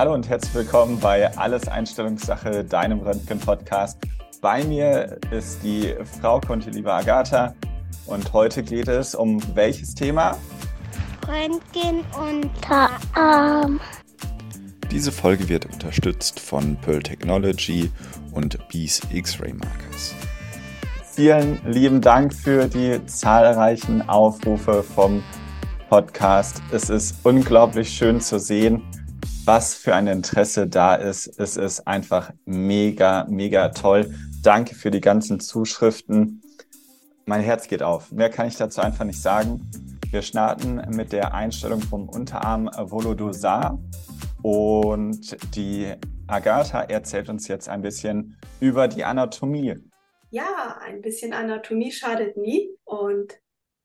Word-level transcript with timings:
Hallo 0.00 0.14
und 0.14 0.30
herzlich 0.30 0.54
willkommen 0.54 0.98
bei 0.98 1.30
Alles 1.36 1.68
Einstellungssache, 1.68 2.64
deinem 2.64 3.00
Röntgen-Podcast. 3.00 3.98
Bei 4.40 4.64
mir 4.64 5.18
ist 5.30 5.62
die 5.62 5.94
Frau 6.18 6.40
Conti, 6.40 6.70
liebe 6.70 6.90
Agatha. 6.90 7.54
Und 8.06 8.32
heute 8.32 8.62
geht 8.62 8.88
es 8.88 9.14
um 9.14 9.42
welches 9.54 9.94
Thema? 9.94 10.38
Röntgen 11.28 12.02
Unterarm. 12.18 13.78
Diese 14.90 15.12
Folge 15.12 15.50
wird 15.50 15.66
unterstützt 15.66 16.40
von 16.40 16.78
Pearl 16.80 17.02
Technology 17.02 17.90
und 18.32 18.56
Bees 18.68 19.02
X-Ray 19.12 19.52
Markers. 19.52 20.14
Vielen 21.12 21.60
lieben 21.66 22.00
Dank 22.00 22.32
für 22.32 22.68
die 22.68 23.04
zahlreichen 23.04 24.08
Aufrufe 24.08 24.82
vom 24.82 25.22
Podcast. 25.90 26.62
Es 26.72 26.88
ist 26.88 27.16
unglaublich 27.22 27.90
schön 27.90 28.22
zu 28.22 28.38
sehen, 28.38 28.82
was 29.52 29.74
für 29.74 29.96
ein 29.96 30.06
Interesse 30.06 30.68
da 30.68 30.94
ist. 30.94 31.26
Es 31.40 31.56
ist 31.56 31.84
einfach 31.84 32.30
mega, 32.44 33.26
mega 33.28 33.70
toll. 33.70 34.14
Danke 34.44 34.76
für 34.76 34.92
die 34.92 35.00
ganzen 35.00 35.40
Zuschriften. 35.40 36.40
Mein 37.26 37.40
Herz 37.40 37.66
geht 37.66 37.82
auf. 37.82 38.12
Mehr 38.12 38.30
kann 38.30 38.46
ich 38.46 38.56
dazu 38.56 38.80
einfach 38.80 39.04
nicht 39.04 39.20
sagen. 39.20 39.68
Wir 40.08 40.22
starten 40.22 40.80
mit 40.94 41.10
der 41.10 41.34
Einstellung 41.34 41.80
vom 41.80 42.08
Unterarm 42.08 42.70
Volodosar 42.78 43.76
und 44.42 45.36
die 45.56 45.94
Agatha 46.28 46.82
erzählt 46.82 47.28
uns 47.28 47.48
jetzt 47.48 47.68
ein 47.68 47.82
bisschen 47.82 48.36
über 48.60 48.86
die 48.86 49.02
Anatomie. 49.02 49.74
Ja, 50.30 50.78
ein 50.80 51.02
bisschen 51.02 51.32
Anatomie 51.32 51.90
schadet 51.90 52.36
nie 52.36 52.70
und 52.84 53.32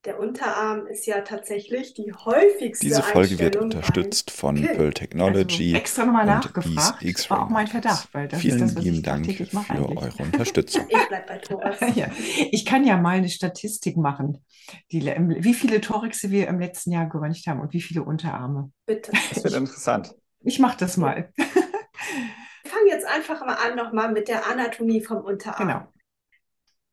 der 0.05 0.19
Unterarm 0.19 0.85
ist 0.85 1.07
ja 1.07 1.21
tatsächlich 1.21 1.93
die 1.95 2.13
häufigste 2.13 2.85
Diese 2.85 3.01
Folge 3.01 3.39
wird 3.39 3.55
unterstützt 3.55 4.29
von 4.29 4.55
Pearl 4.55 4.77
also 4.77 4.91
Technology 4.91 5.69
also 5.69 5.77
extra 5.77 6.05
nochmal 6.05 6.25
nachgefragt. 6.25 7.03
Das 7.03 7.29
war 7.29 7.45
auch 7.45 7.49
mein 7.49 7.67
Verdacht, 7.67 8.09
weil 8.13 8.27
das 8.27 8.39
Vielen 8.39 8.55
ist 8.55 8.61
das, 8.61 8.75
was 8.75 8.83
lieben 8.83 8.97
ich 8.97 9.01
Dank 9.01 9.25
für 9.25 9.43
eigentlich. 9.73 9.97
eure 9.97 10.17
Unterstützung. 10.23 10.85
ich 10.87 11.07
bleib 11.07 11.27
bei 11.27 11.37
Thomas. 11.39 11.79
ja. 11.95 12.07
Ich 12.51 12.65
kann 12.65 12.85
ja 12.85 12.97
mal 12.97 13.17
eine 13.17 13.29
Statistik 13.29 13.97
machen, 13.97 14.45
die, 14.91 15.01
wie 15.05 15.53
viele 15.53 15.81
Thoraxe 15.81 16.29
wir 16.29 16.47
im 16.47 16.59
letzten 16.59 16.91
Jahr 16.91 17.07
geröntgt 17.07 17.47
haben 17.47 17.59
und 17.59 17.73
wie 17.73 17.81
viele 17.81 18.03
Unterarme. 18.03 18.71
Bitte. 18.85 19.11
Das 19.33 19.43
wird 19.43 19.55
interessant. 19.55 20.13
Ich 20.41 20.59
mache 20.59 20.77
das 20.77 20.97
mal. 20.97 21.31
Wir 21.35 22.71
fangen 22.71 22.87
jetzt 22.87 23.07
einfach 23.07 23.43
mal 23.43 23.55
an 23.55 23.75
nochmal 23.75 24.11
mit 24.11 24.27
der 24.27 24.47
Anatomie 24.47 25.01
vom 25.01 25.17
Unterarm. 25.17 25.67
Genau. 25.67 25.87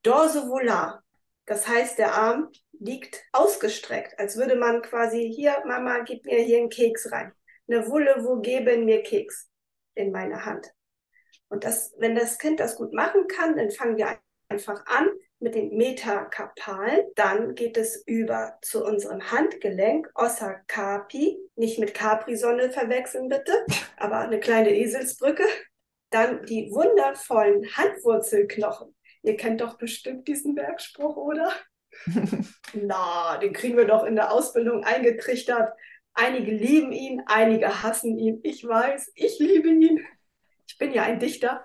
Dorsovolar. 0.03 1.02
Das 1.47 1.67
heißt, 1.67 1.99
der 1.99 2.15
Arm 2.15 2.51
liegt 2.73 3.23
ausgestreckt, 3.33 4.19
als 4.19 4.37
würde 4.37 4.57
man 4.57 4.83
quasi 4.83 5.33
hier, 5.33 5.63
Mama, 5.67 6.01
gib 6.01 6.25
mir 6.25 6.41
hier 6.41 6.59
einen 6.59 6.69
Keks 6.69 7.13
rein. 7.13 7.33
Eine 7.69 7.89
Wulle, 7.89 8.17
wo 8.21 8.41
geben 8.41 8.85
mir 8.85 9.03
Keks 9.03 9.49
in 9.95 10.11
meine 10.11 10.45
Hand. 10.45 10.71
Und 11.49 11.65
das, 11.65 11.95
wenn 11.99 12.15
das 12.15 12.39
Kind 12.39 12.61
das 12.61 12.77
gut 12.77 12.93
machen 12.93 13.27
kann, 13.29 13.57
dann 13.57 13.71
fangen 13.71 13.97
wir 13.97 14.19
einfach 14.49 14.85
an 14.87 15.09
mit 15.39 15.55
den 15.55 15.77
Metakarpalen. 15.77 17.05
Dann 17.15 17.55
geht 17.55 17.77
es 17.77 18.03
über 18.07 18.59
zu 18.63 18.85
unserem 18.85 19.31
Handgelenk, 19.31 20.11
Ossa 20.15 20.55
Carpi. 20.67 21.39
Nicht 21.57 21.79
mit 21.79 21.95
Capri-Sonne 21.95 22.71
verwechseln, 22.71 23.29
bitte, 23.29 23.65
aber 23.97 24.21
eine 24.21 24.41
kleine 24.41 24.75
Eselsbrücke. 24.75 25.45
Dann 26.11 26.45
die 26.47 26.71
wundervollen 26.71 27.77
Handwurzelknochen. 27.77 28.95
Ihr 29.23 29.37
kennt 29.37 29.61
doch 29.61 29.79
bestimmt 29.79 30.27
diesen 30.29 30.57
Werkspruch, 30.57 31.17
oder? 31.17 31.53
Na, 32.75 33.39
den 33.39 33.53
kriegen 33.53 33.77
wir 33.77 33.87
doch 33.87 34.05
in 34.05 34.17
der 34.17 34.33
Ausbildung 34.33 34.85
eingetrichtert. 34.85 35.73
Einige 36.15 36.53
lieben 36.53 36.93
ihn, 36.93 37.23
einige 37.27 37.83
hassen 37.83 38.19
ihn. 38.19 38.41
Ich 38.43 38.67
weiß, 38.67 39.13
ich 39.15 39.39
liebe 39.39 39.69
ihn. 39.69 40.05
Ich 40.67 40.79
bin 40.79 40.93
ja 40.93 41.05
ein 41.05 41.19
Dichter 41.19 41.65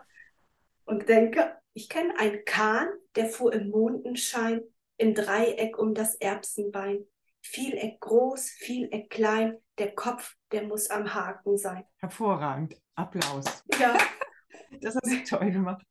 und 0.85 1.09
denke, 1.09 1.55
ich 1.73 1.89
kenne 1.89 2.17
einen 2.17 2.43
Kahn, 2.45 2.87
der 3.15 3.27
fuhr 3.27 3.53
im 3.53 3.69
Mondenschein 3.69 4.61
im 4.97 5.13
Dreieck 5.13 5.77
um 5.77 5.93
das 5.93 6.15
Erbsenbein. 6.15 7.05
Vieleck 7.41 7.99
groß, 7.99 8.49
Vieleck 8.49 9.09
klein, 9.09 9.57
der 9.77 9.93
Kopf, 9.93 10.35
der 10.51 10.63
muss 10.63 10.89
am 10.89 11.13
Haken 11.13 11.57
sein. 11.57 11.85
Hervorragend. 11.97 12.75
Applaus. 12.95 13.63
Ja, 13.79 13.95
Das 14.81 14.95
hast 14.95 15.05
du 15.05 15.37
toll 15.37 15.51
gemacht. 15.51 15.83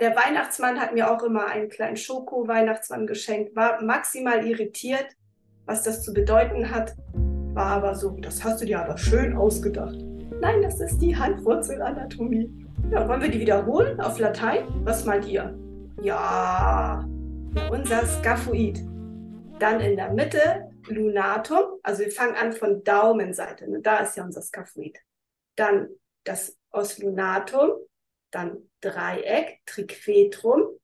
der 0.00 0.16
Weihnachtsmann 0.16 0.80
hat 0.80 0.94
mir 0.94 1.10
auch 1.10 1.22
immer 1.22 1.46
einen 1.46 1.68
kleinen 1.68 1.96
Schoko-Weihnachtsmann 1.96 3.06
geschenkt, 3.06 3.54
war 3.54 3.82
maximal 3.82 4.46
irritiert, 4.46 5.08
was 5.66 5.82
das 5.82 6.02
zu 6.02 6.12
bedeuten 6.12 6.70
hat, 6.70 6.94
war 7.54 7.66
aber 7.66 7.94
so, 7.94 8.10
das 8.20 8.42
hast 8.42 8.60
du 8.60 8.66
dir 8.66 8.80
aber 8.80 8.98
schön 8.98 9.36
ausgedacht. 9.36 9.96
Nein, 10.40 10.62
das 10.62 10.80
ist 10.80 10.98
die 10.98 11.16
Handwurzelanatomie. 11.16 12.52
Ja, 12.90 13.08
wollen 13.08 13.22
wir 13.22 13.30
die 13.30 13.40
wiederholen 13.40 14.00
auf 14.00 14.18
Latein? 14.18 14.66
Was 14.84 15.04
meint 15.04 15.26
ihr? 15.26 15.56
Ja, 16.02 17.08
unser 17.70 18.04
Scaphoid. 18.04 18.80
Dann 19.58 19.80
in 19.80 19.96
der 19.96 20.12
Mitte 20.12 20.68
Lunatum, 20.88 21.78
also 21.82 22.02
wir 22.04 22.10
fangen 22.10 22.34
an 22.34 22.52
von 22.52 22.82
Daumenseite, 22.84 23.70
ne? 23.70 23.80
da 23.80 23.98
ist 23.98 24.16
ja 24.16 24.24
unser 24.24 24.42
Scaphoid. 24.42 24.98
Dann 25.56 25.88
das 26.24 26.58
Oslunatum, 26.72 27.70
dann 28.34 28.68
Dreieck, 28.80 29.60
Triquetrum, 29.64 30.78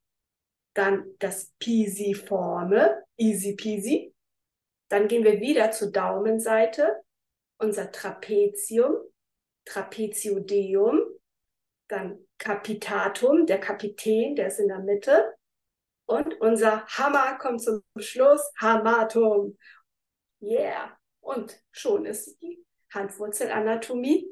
dann 0.74 1.14
das 1.18 1.52
Pisiforme, 1.58 3.02
easy 3.16 3.56
peasy. 3.56 4.14
Dann 4.88 5.08
gehen 5.08 5.24
wir 5.24 5.40
wieder 5.40 5.72
zur 5.72 5.90
Daumenseite, 5.90 7.02
unser 7.58 7.90
Trapezium, 7.90 8.96
Trapeziodeum, 9.64 11.00
dann 11.88 12.24
Capitatum, 12.38 13.46
der 13.46 13.58
Kapitän, 13.58 14.36
der 14.36 14.46
ist 14.46 14.60
in 14.60 14.68
der 14.68 14.78
Mitte. 14.78 15.34
Und 16.06 16.40
unser 16.40 16.86
Hammer 16.86 17.36
kommt 17.38 17.62
zum 17.62 17.82
Schluss, 17.98 18.52
Hamatum. 18.60 19.58
Yeah. 20.40 20.96
Und 21.20 21.60
schon 21.72 22.06
ist 22.06 22.40
die 22.40 22.64
Handwurzelanatomie 22.92 24.26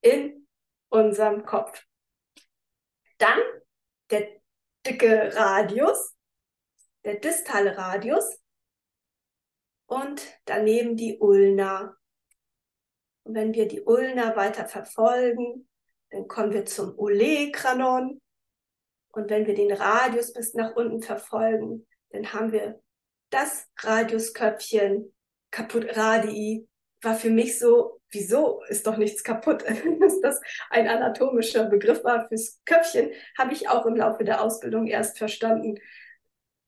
in 0.00 0.46
unserem 0.88 1.44
Kopf. 1.44 1.87
Dann 3.18 3.40
der 4.10 4.40
dicke 4.86 5.34
Radius, 5.34 6.14
der 7.04 7.16
distale 7.16 7.76
Radius 7.76 8.40
und 9.86 10.22
daneben 10.44 10.96
die 10.96 11.18
Ulna. 11.18 11.96
Und 13.24 13.34
wenn 13.34 13.54
wir 13.54 13.68
die 13.68 13.82
Ulna 13.82 14.36
weiter 14.36 14.66
verfolgen, 14.66 15.68
dann 16.10 16.28
kommen 16.28 16.52
wir 16.52 16.64
zum 16.64 16.98
Olekranon. 16.98 18.20
Und 19.12 19.30
wenn 19.30 19.46
wir 19.46 19.54
den 19.54 19.72
Radius 19.72 20.32
bis 20.32 20.54
nach 20.54 20.76
unten 20.76 21.02
verfolgen, 21.02 21.86
dann 22.10 22.32
haben 22.32 22.52
wir 22.52 22.80
das 23.30 23.66
Radiusköpfchen 23.78 25.12
kaputt 25.50 25.96
radii. 25.96 26.68
War 27.02 27.14
für 27.14 27.30
mich 27.30 27.58
so, 27.58 28.00
wieso 28.10 28.62
ist 28.68 28.86
doch 28.86 28.96
nichts 28.96 29.22
kaputt? 29.22 29.64
Dass 30.00 30.20
das 30.20 30.40
ein 30.70 30.88
anatomischer 30.88 31.64
Begriff 31.64 32.02
war 32.04 32.28
fürs 32.28 32.60
Köpfchen, 32.64 33.10
habe 33.38 33.52
ich 33.52 33.68
auch 33.68 33.86
im 33.86 33.96
Laufe 33.96 34.24
der 34.24 34.42
Ausbildung 34.42 34.86
erst 34.86 35.18
verstanden. 35.18 35.78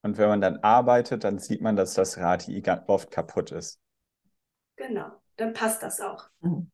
Und 0.03 0.19
wenn 0.19 0.29
man 0.29 0.41
dann 0.41 0.59
arbeitet, 0.59 1.25
dann 1.25 1.39
sieht 1.39 1.61
man, 1.61 1.77
dass 1.77 1.95
das 1.95 2.19
Radii 2.19 2.63
oft 2.87 3.11
kaputt 3.11 3.53
ist. 3.53 3.81
Genau, 4.77 5.11
dann 5.37 5.53
passt 5.53 5.83
das 5.83 6.01
auch. 6.01 6.29
Mhm. 6.41 6.71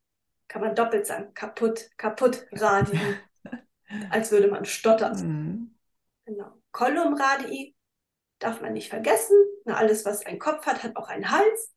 Kann 0.47 0.61
man 0.61 0.75
doppelt 0.75 1.05
sagen, 1.05 1.33
kaputt, 1.33 1.89
kaputt, 1.97 2.47
radii. 2.53 2.99
Als 4.09 4.31
würde 4.31 4.47
man 4.47 4.65
stottern. 4.65 5.17
Mhm. 5.17 5.75
Genau. 6.25 6.51
Column 6.71 7.15
radii 7.15 7.75
darf 8.39 8.61
man 8.61 8.73
nicht 8.73 8.89
vergessen. 8.89 9.35
Na, 9.65 9.75
alles, 9.75 10.05
was 10.05 10.25
einen 10.25 10.39
Kopf 10.39 10.65
hat, 10.65 10.83
hat 10.83 10.95
auch 10.95 11.09
einen 11.09 11.31
Hals. 11.31 11.73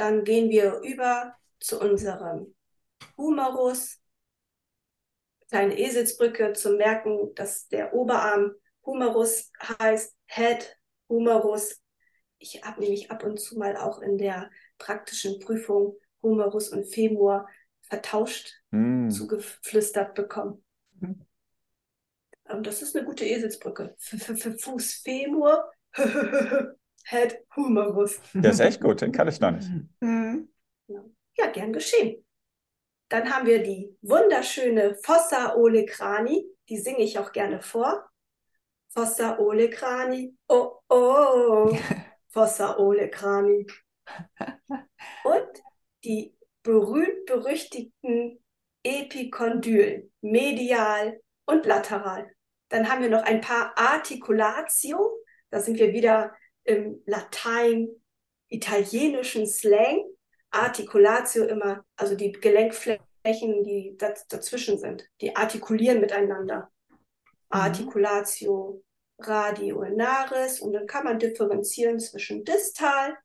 Dann 0.00 0.24
gehen 0.24 0.48
wir 0.48 0.80
über 0.80 1.36
zu 1.58 1.78
unserem 1.78 2.54
Humerus. 3.18 4.00
Kleine 5.50 5.78
Eselsbrücke 5.78 6.54
zum 6.54 6.78
Merken, 6.78 7.34
dass 7.34 7.68
der 7.68 7.92
Oberarm 7.92 8.54
Humerus 8.86 9.52
heißt, 9.78 10.16
Head, 10.24 10.78
Humerus. 11.10 11.82
Ich 12.38 12.62
habe 12.62 12.80
nämlich 12.80 13.10
ab 13.10 13.24
und 13.24 13.38
zu 13.38 13.58
mal 13.58 13.76
auch 13.76 14.00
in 14.00 14.16
der 14.16 14.50
praktischen 14.78 15.38
Prüfung 15.38 15.98
Humerus 16.22 16.70
und 16.70 16.86
Femur 16.86 17.46
vertauscht 17.82 18.54
Hm. 18.72 19.10
zugeflüstert 19.10 20.14
bekommen. 20.14 20.64
Mhm. 20.98 21.26
Das 22.62 22.80
ist 22.80 22.96
eine 22.96 23.04
gute 23.04 23.26
Eselsbrücke. 23.26 23.94
Für 23.98 24.56
Fuß 24.56 25.02
Femur, 25.04 25.70
Head 27.10 27.44
Humerus. 27.56 28.20
Der 28.34 28.52
ist 28.52 28.60
echt 28.60 28.80
gut, 28.80 29.00
den 29.00 29.10
kann 29.10 29.28
ich 29.28 29.40
noch 29.40 29.50
nicht. 29.50 29.68
Mhm. 30.00 30.48
Ja, 31.36 31.46
gern 31.46 31.72
geschehen. 31.72 32.24
Dann 33.08 33.32
haben 33.32 33.46
wir 33.46 33.62
die 33.62 33.96
wunderschöne 34.02 34.96
Fossa 35.02 35.54
Olecrani. 35.54 36.44
Die 36.68 36.78
singe 36.78 37.02
ich 37.02 37.18
auch 37.18 37.32
gerne 37.32 37.60
vor. 37.60 38.08
Fossa 38.88 39.38
Olecrani. 39.38 40.36
Oh, 40.48 40.78
oh. 40.88 41.76
Fossa 42.28 42.76
Olecrani. 42.76 43.66
Und 45.24 45.62
die 46.04 46.36
berühmt-berüchtigten 46.62 48.42
Epikondylen, 48.84 50.12
medial 50.20 51.20
und 51.46 51.66
lateral. 51.66 52.30
Dann 52.68 52.88
haben 52.88 53.02
wir 53.02 53.10
noch 53.10 53.22
ein 53.22 53.40
paar 53.40 53.76
Articulatio, 53.76 55.18
da 55.50 55.60
sind 55.60 55.78
wir 55.78 55.92
wieder 55.92 56.34
im 56.70 57.02
Latein, 57.06 57.88
italienischen 58.48 59.46
Slang. 59.46 60.04
Articulatio 60.52 61.44
immer, 61.44 61.84
also 61.96 62.16
die 62.16 62.32
Gelenkflächen, 62.32 63.62
die 63.62 63.96
dazwischen 63.96 64.78
sind, 64.78 65.08
die 65.20 65.36
artikulieren 65.36 66.00
miteinander. 66.00 66.70
Mhm. 66.88 66.96
Articulatio 67.50 68.82
radioulnaris 69.18 70.60
und 70.60 70.72
dann 70.72 70.86
kann 70.86 71.04
man 71.04 71.18
differenzieren 71.18 72.00
zwischen 72.00 72.44
distal 72.44 73.16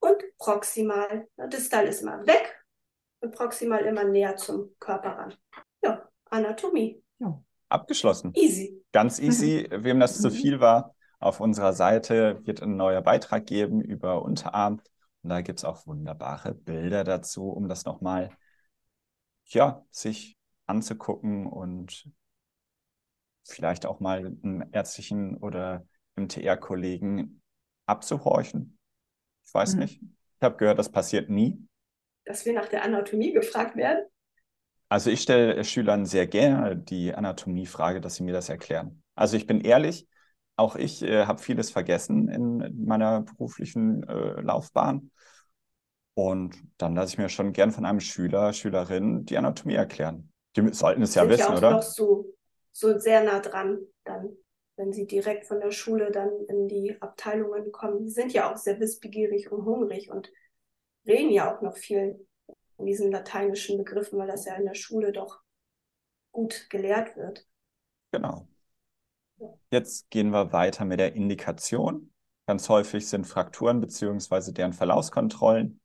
und 0.00 0.22
proximal. 0.38 1.26
Distal 1.52 1.88
ist 1.88 2.02
immer 2.02 2.24
weg 2.26 2.64
und 3.20 3.34
proximal 3.34 3.84
immer 3.84 4.04
näher 4.04 4.36
zum 4.36 4.74
Körper 4.78 5.10
ran. 5.10 5.34
Ja, 5.82 6.08
Anatomie. 6.30 7.02
Ja. 7.18 7.42
Abgeschlossen. 7.68 8.32
Easy. 8.36 8.84
Ganz 8.92 9.18
easy. 9.18 9.66
Wem 9.70 9.98
das 9.98 10.20
zu 10.20 10.28
mhm. 10.28 10.34
viel 10.34 10.60
war, 10.60 10.94
auf 11.24 11.40
unserer 11.40 11.72
Seite 11.72 12.40
wird 12.44 12.62
ein 12.62 12.76
neuer 12.76 13.00
Beitrag 13.00 13.46
geben 13.46 13.80
über 13.80 14.22
Unterarm. 14.22 14.80
Und 15.22 15.30
da 15.30 15.40
gibt 15.40 15.58
es 15.58 15.64
auch 15.64 15.86
wunderbare 15.86 16.54
Bilder 16.54 17.02
dazu, 17.02 17.48
um 17.48 17.68
das 17.68 17.84
nochmal 17.86 18.30
ja, 19.46 19.84
sich 19.90 20.36
anzugucken 20.66 21.46
und 21.46 22.10
vielleicht 23.42 23.86
auch 23.86 24.00
mal 24.00 24.18
einen 24.42 24.70
ärztlichen 24.72 25.36
oder 25.38 25.86
MTR-Kollegen 26.16 27.42
abzuhorchen. 27.86 28.78
Ich 29.46 29.54
weiß 29.54 29.74
mhm. 29.74 29.80
nicht. 29.80 30.02
Ich 30.02 30.42
habe 30.42 30.56
gehört, 30.56 30.78
das 30.78 30.90
passiert 30.90 31.30
nie. 31.30 31.58
Dass 32.24 32.44
wir 32.44 32.52
nach 32.52 32.68
der 32.68 32.82
Anatomie 32.82 33.32
gefragt 33.32 33.76
werden? 33.76 34.04
Also 34.88 35.10
ich 35.10 35.22
stelle 35.22 35.64
Schülern 35.64 36.04
sehr 36.04 36.26
gerne 36.26 36.76
die 36.76 37.14
Anatomiefrage, 37.14 38.00
dass 38.00 38.16
sie 38.16 38.22
mir 38.24 38.32
das 38.32 38.48
erklären. 38.48 39.02
Also 39.14 39.36
ich 39.36 39.46
bin 39.46 39.60
ehrlich, 39.60 40.06
auch 40.56 40.76
ich 40.76 41.02
äh, 41.02 41.26
habe 41.26 41.42
vieles 41.42 41.70
vergessen 41.70 42.28
in 42.28 42.84
meiner 42.84 43.22
beruflichen 43.22 44.02
äh, 44.04 44.40
Laufbahn. 44.40 45.10
Und 46.14 46.56
dann 46.78 46.94
lasse 46.94 47.12
ich 47.12 47.18
mir 47.18 47.28
schon 47.28 47.52
gern 47.52 47.72
von 47.72 47.84
einem 47.84 48.00
Schüler, 48.00 48.52
Schülerin 48.52 49.24
die 49.24 49.36
Anatomie 49.36 49.74
erklären. 49.74 50.32
Die 50.56 50.72
sollten 50.72 51.02
es 51.02 51.14
ja 51.14 51.28
wissen, 51.28 51.40
ja 51.40 51.48
auch 51.52 51.58
oder? 51.58 51.70
Noch 51.72 51.82
so, 51.82 52.32
so 52.70 52.98
sehr 52.98 53.24
nah 53.24 53.40
dran, 53.40 53.80
dann, 54.04 54.36
wenn 54.76 54.92
sie 54.92 55.06
direkt 55.06 55.46
von 55.46 55.58
der 55.58 55.72
Schule 55.72 56.12
dann 56.12 56.30
in 56.48 56.68
die 56.68 56.96
Abteilungen 57.00 57.72
kommen. 57.72 58.04
Die 58.04 58.10
sind 58.10 58.32
ja 58.32 58.52
auch 58.52 58.56
sehr 58.56 58.78
wissbegierig 58.78 59.50
und 59.50 59.64
hungrig 59.64 60.10
und 60.10 60.30
reden 61.04 61.30
ja 61.30 61.52
auch 61.52 61.62
noch 61.62 61.76
viel 61.76 62.24
in 62.78 62.86
diesen 62.86 63.10
lateinischen 63.10 63.78
Begriffen, 63.78 64.18
weil 64.18 64.28
das 64.28 64.44
ja 64.44 64.54
in 64.54 64.66
der 64.66 64.74
Schule 64.74 65.12
doch 65.12 65.40
gut 66.30 66.68
gelehrt 66.70 67.16
wird. 67.16 67.44
Genau. 68.12 68.46
Jetzt 69.70 70.10
gehen 70.10 70.30
wir 70.30 70.52
weiter 70.52 70.84
mit 70.84 71.00
der 71.00 71.14
Indikation. 71.14 72.12
Ganz 72.46 72.68
häufig 72.68 73.08
sind 73.08 73.26
Frakturen 73.26 73.80
bzw. 73.80 74.52
deren 74.52 74.72
Verlaufskontrollen. 74.72 75.80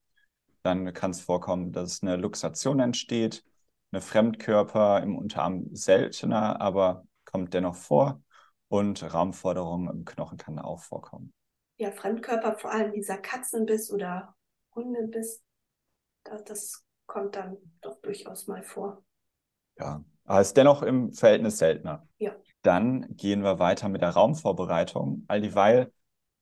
Dann 0.64 0.94
kann 0.94 1.12
es 1.12 1.22
vorkommen, 1.22 1.72
dass 1.72 2.04
eine 2.04 2.18
Luxation 2.18 2.80
entsteht. 2.80 3.44
Eine 3.92 4.02
Fremdkörper 4.02 5.02
im 5.02 5.18
Unterarm 5.18 5.68
seltener, 5.72 6.62
aber 6.62 7.06
kommt 7.26 7.54
dennoch 7.54 7.76
vor. 7.76 8.22
Und 8.68 9.02
Raumforderungen 9.14 9.90
im 9.90 10.06
Knochen 10.06 10.38
kann 10.38 10.60
auch 10.60 10.82
vorkommen. 10.82 11.34
Ja, 11.78 11.92
Fremdkörper, 11.92 12.58
vor 12.60 12.72
allem 12.72 12.92
dieser 12.92 13.18
Katzenbiss 13.18 13.92
oder 13.92 14.36
Hundebiss, 14.76 15.42
das 16.46 16.86
kommt 17.08 17.36
dann 17.36 17.58
doch 17.82 18.00
durchaus 18.02 18.48
mal 18.48 18.62
vor. 18.62 19.04
Ja, 19.80 20.04
aber 20.30 20.42
ist 20.42 20.56
dennoch 20.58 20.84
im 20.84 21.12
Verhältnis 21.12 21.58
seltener. 21.58 22.08
Ja. 22.20 22.36
Dann 22.62 23.16
gehen 23.18 23.42
wir 23.42 23.58
weiter 23.58 23.90
mit 23.90 24.04
der 24.04 24.12
Raumvorbereitung, 24.12 25.26
all 25.28 25.42
dieweil 25.42 25.92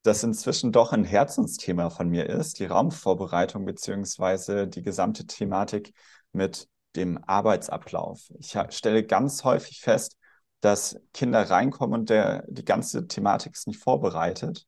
das 0.02 0.22
inzwischen 0.22 0.72
doch 0.72 0.92
ein 0.92 1.04
Herzensthema 1.04 1.88
von 1.88 2.10
mir 2.10 2.28
ist, 2.28 2.58
die 2.58 2.66
Raumvorbereitung 2.66 3.64
beziehungsweise 3.64 4.68
die 4.68 4.82
gesamte 4.82 5.26
Thematik 5.26 5.94
mit 6.32 6.68
dem 6.96 7.18
Arbeitsablauf. 7.26 8.30
Ich 8.38 8.56
stelle 8.70 9.04
ganz 9.04 9.44
häufig 9.44 9.80
fest, 9.80 10.18
dass 10.60 11.00
Kinder 11.14 11.48
reinkommen 11.48 12.00
und 12.00 12.10
der, 12.10 12.44
die 12.46 12.64
ganze 12.66 13.06
Thematik 13.08 13.54
ist 13.54 13.68
nicht 13.68 13.82
vorbereitet. 13.82 14.66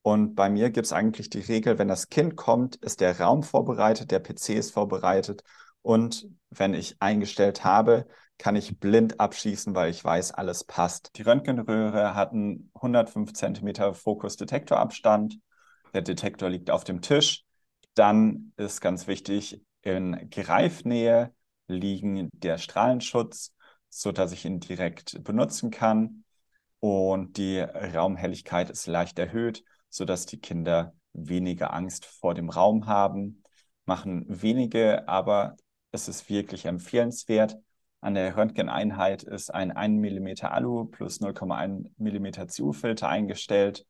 Und 0.00 0.34
bei 0.34 0.48
mir 0.48 0.70
gibt 0.70 0.86
es 0.86 0.92
eigentlich 0.94 1.28
die 1.28 1.40
Regel, 1.40 1.78
wenn 1.78 1.88
das 1.88 2.08
Kind 2.08 2.34
kommt, 2.34 2.76
ist 2.76 3.02
der 3.02 3.20
Raum 3.20 3.42
vorbereitet, 3.42 4.10
der 4.10 4.20
PC 4.20 4.50
ist 4.50 4.72
vorbereitet. 4.72 5.42
Und 5.82 6.28
wenn 6.48 6.72
ich 6.72 6.96
eingestellt 7.00 7.64
habe, 7.64 8.06
kann 8.38 8.56
ich 8.56 8.78
blind 8.78 9.20
abschießen, 9.20 9.74
weil 9.74 9.90
ich 9.90 10.02
weiß, 10.02 10.32
alles 10.32 10.64
passt. 10.64 11.10
Die 11.16 11.22
Röntgenröhre 11.22 12.14
hat 12.14 12.32
einen 12.32 12.70
105 12.74 13.32
cm 13.32 13.94
Fokusdetektorabstand. 13.94 15.38
Der 15.92 16.02
Detektor 16.02 16.48
liegt 16.48 16.70
auf 16.70 16.84
dem 16.84 17.02
Tisch. 17.02 17.44
Dann 17.94 18.52
ist 18.56 18.80
ganz 18.80 19.08
wichtig, 19.08 19.60
in 19.82 20.30
Greifnähe 20.30 21.34
liegen 21.66 22.28
der 22.32 22.58
Strahlenschutz, 22.58 23.54
sodass 23.88 24.32
ich 24.32 24.44
ihn 24.44 24.60
direkt 24.60 25.22
benutzen 25.24 25.70
kann. 25.70 26.24
Und 26.80 27.36
die 27.38 27.58
Raumhelligkeit 27.58 28.70
ist 28.70 28.86
leicht 28.86 29.18
erhöht, 29.18 29.64
sodass 29.88 30.26
die 30.26 30.38
Kinder 30.38 30.94
weniger 31.12 31.72
Angst 31.72 32.06
vor 32.06 32.34
dem 32.34 32.50
Raum 32.50 32.86
haben. 32.86 33.42
Machen 33.84 34.26
wenige, 34.28 35.08
aber 35.08 35.56
es 35.90 36.06
ist 36.06 36.28
wirklich 36.28 36.66
empfehlenswert. 36.66 37.58
An 38.00 38.14
der 38.14 38.36
Röntgeneinheit 38.36 39.24
ist 39.24 39.52
ein 39.52 39.72
1 39.72 40.00
mm 40.00 40.46
Alu 40.46 40.84
plus 40.84 41.20
0,1 41.20 41.90
mm 41.98 42.46
CU-Filter 42.48 43.08
eingestellt. 43.08 43.86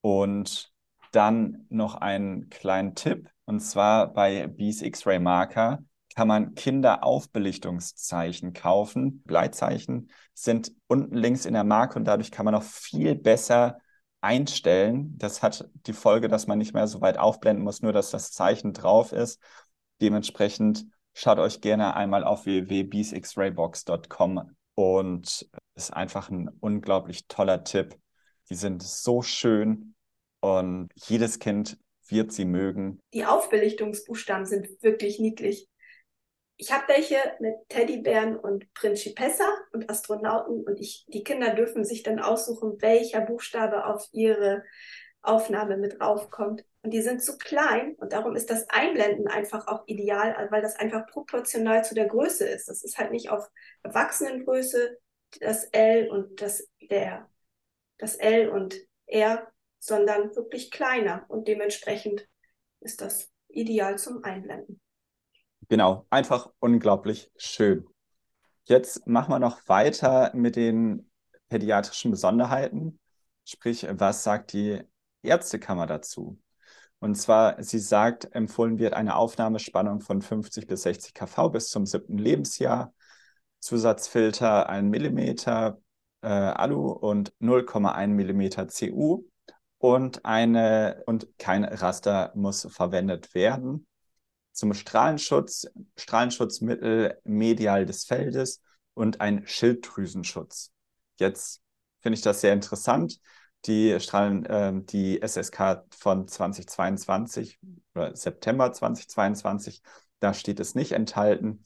Und 0.00 0.72
dann 1.12 1.66
noch 1.70 1.94
einen 1.94 2.50
kleinen 2.50 2.94
Tipp, 2.94 3.30
und 3.46 3.60
zwar 3.60 4.12
bei 4.12 4.46
Bees 4.46 4.82
X-Ray 4.82 5.18
Marker 5.18 5.78
kann 6.14 6.28
man 6.28 6.54
Kinderaufbelichtungszeichen 6.54 8.52
kaufen. 8.52 9.22
Bleitzeichen 9.22 10.10
sind 10.34 10.72
unten 10.86 11.14
links 11.14 11.46
in 11.46 11.54
der 11.54 11.64
Marke 11.64 11.98
und 11.98 12.04
dadurch 12.04 12.30
kann 12.30 12.44
man 12.44 12.54
noch 12.54 12.64
viel 12.64 13.14
besser 13.14 13.78
einstellen. 14.20 15.16
Das 15.16 15.42
hat 15.42 15.70
die 15.86 15.92
Folge, 15.92 16.28
dass 16.28 16.46
man 16.46 16.58
nicht 16.58 16.74
mehr 16.74 16.88
so 16.88 17.00
weit 17.00 17.18
aufblenden 17.18 17.64
muss, 17.64 17.82
nur 17.82 17.92
dass 17.92 18.10
das 18.10 18.32
Zeichen 18.32 18.72
drauf 18.72 19.12
ist. 19.12 19.40
Dementsprechend 20.00 20.86
Schaut 21.14 21.38
euch 21.38 21.60
gerne 21.60 21.96
einmal 21.96 22.24
auf 22.24 22.46
www.beesxraybox.com 22.46 24.56
und 24.74 25.50
ist 25.74 25.92
einfach 25.92 26.30
ein 26.30 26.48
unglaublich 26.60 27.26
toller 27.26 27.64
Tipp. 27.64 27.96
Die 28.50 28.54
sind 28.54 28.82
so 28.82 29.22
schön 29.22 29.94
und 30.40 30.90
jedes 30.94 31.38
Kind 31.38 31.78
wird 32.06 32.32
sie 32.32 32.44
mögen. 32.44 33.00
Die 33.12 33.24
Aufbelichtungsbuchstaben 33.24 34.46
sind 34.46 34.68
wirklich 34.82 35.18
niedlich. 35.18 35.68
Ich 36.56 36.72
habe 36.72 36.88
welche 36.88 37.16
mit 37.38 37.54
Teddybären 37.68 38.36
und 38.36 38.72
Principessa 38.74 39.46
und 39.72 39.90
Astronauten 39.90 40.64
und 40.64 40.80
ich, 40.80 41.06
die 41.08 41.22
Kinder 41.22 41.54
dürfen 41.54 41.84
sich 41.84 42.02
dann 42.02 42.18
aussuchen, 42.18 42.80
welcher 42.80 43.20
Buchstabe 43.20 43.86
auf 43.86 44.08
ihre 44.12 44.64
Aufnahme 45.22 45.76
mit 45.76 46.00
raufkommt. 46.00 46.64
Und 46.82 46.92
die 46.92 47.02
sind 47.02 47.22
zu 47.22 47.36
klein 47.38 47.94
und 47.96 48.12
darum 48.12 48.36
ist 48.36 48.50
das 48.50 48.68
Einblenden 48.70 49.26
einfach 49.26 49.66
auch 49.66 49.82
ideal, 49.86 50.48
weil 50.50 50.62
das 50.62 50.76
einfach 50.76 51.06
proportional 51.06 51.84
zu 51.84 51.94
der 51.94 52.06
Größe 52.06 52.46
ist. 52.46 52.68
Das 52.68 52.84
ist 52.84 52.98
halt 52.98 53.10
nicht 53.10 53.30
auf 53.30 53.48
Erwachsenengröße 53.82 54.96
das 55.40 55.64
L 55.64 56.08
und 56.08 56.40
das 56.40 56.68
der, 56.90 57.28
das 57.98 58.14
L 58.14 58.48
und 58.48 58.76
R, 59.06 59.46
sondern 59.78 60.34
wirklich 60.34 60.70
kleiner 60.70 61.24
und 61.28 61.48
dementsprechend 61.48 62.26
ist 62.80 63.00
das 63.00 63.30
ideal 63.48 63.98
zum 63.98 64.24
Einblenden. 64.24 64.80
Genau, 65.68 66.06
einfach 66.10 66.50
unglaublich 66.60 67.30
schön. 67.36 67.86
Jetzt 68.64 69.06
machen 69.06 69.30
wir 69.30 69.38
noch 69.38 69.66
weiter 69.68 70.30
mit 70.34 70.56
den 70.56 71.10
pädiatrischen 71.48 72.10
Besonderheiten. 72.10 72.98
Sprich, 73.44 73.86
was 73.90 74.22
sagt 74.22 74.52
die 74.52 74.82
Ärztekammer 75.22 75.86
dazu? 75.86 76.38
Und 77.00 77.14
zwar, 77.14 77.62
sie 77.62 77.78
sagt, 77.78 78.34
empfohlen 78.34 78.78
wird 78.78 78.94
eine 78.94 79.16
Aufnahmespannung 79.16 80.00
von 80.00 80.20
50 80.20 80.66
bis 80.66 80.82
60 80.82 81.14
kV 81.14 81.50
bis 81.50 81.70
zum 81.70 81.86
siebten 81.86 82.18
Lebensjahr. 82.18 82.92
Zusatzfilter 83.60 84.68
1 84.68 84.88
mm 84.88 85.18
äh, 86.22 86.26
Alu 86.26 86.90
und 86.90 87.32
0,1 87.40 88.08
mm 88.08 88.68
CU 88.68 89.24
und 89.78 90.24
eine 90.24 91.02
und 91.06 91.28
kein 91.38 91.64
Raster 91.64 92.32
muss 92.34 92.66
verwendet 92.70 93.34
werden. 93.34 93.86
Zum 94.52 94.74
Strahlenschutz, 94.74 95.68
Strahlenschutzmittel 95.96 97.20
medial 97.22 97.86
des 97.86 98.04
Feldes 98.04 98.60
und 98.94 99.20
ein 99.20 99.46
Schilddrüsenschutz. 99.46 100.72
Jetzt 101.16 101.62
finde 102.00 102.16
ich 102.16 102.22
das 102.22 102.40
sehr 102.40 102.52
interessant 102.52 103.20
die 103.66 103.98
Strahlen, 104.00 104.46
äh, 104.46 104.72
die 104.74 105.20
SSK 105.20 105.84
von 105.90 106.28
2022 106.28 107.58
oder 107.94 108.14
September 108.14 108.72
2022, 108.72 109.82
da 110.20 110.34
steht 110.34 110.60
es 110.60 110.74
nicht 110.74 110.92
enthalten. 110.92 111.64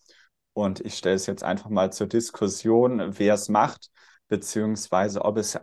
Und 0.54 0.80
ich 0.80 0.96
stelle 0.96 1.16
es 1.16 1.26
jetzt 1.26 1.44
einfach 1.44 1.70
mal 1.70 1.92
zur 1.92 2.06
Diskussion, 2.06 3.18
wer 3.18 3.34
es 3.34 3.48
macht, 3.48 3.90
beziehungsweise 4.28 5.24
ob 5.24 5.38
es 5.38 5.58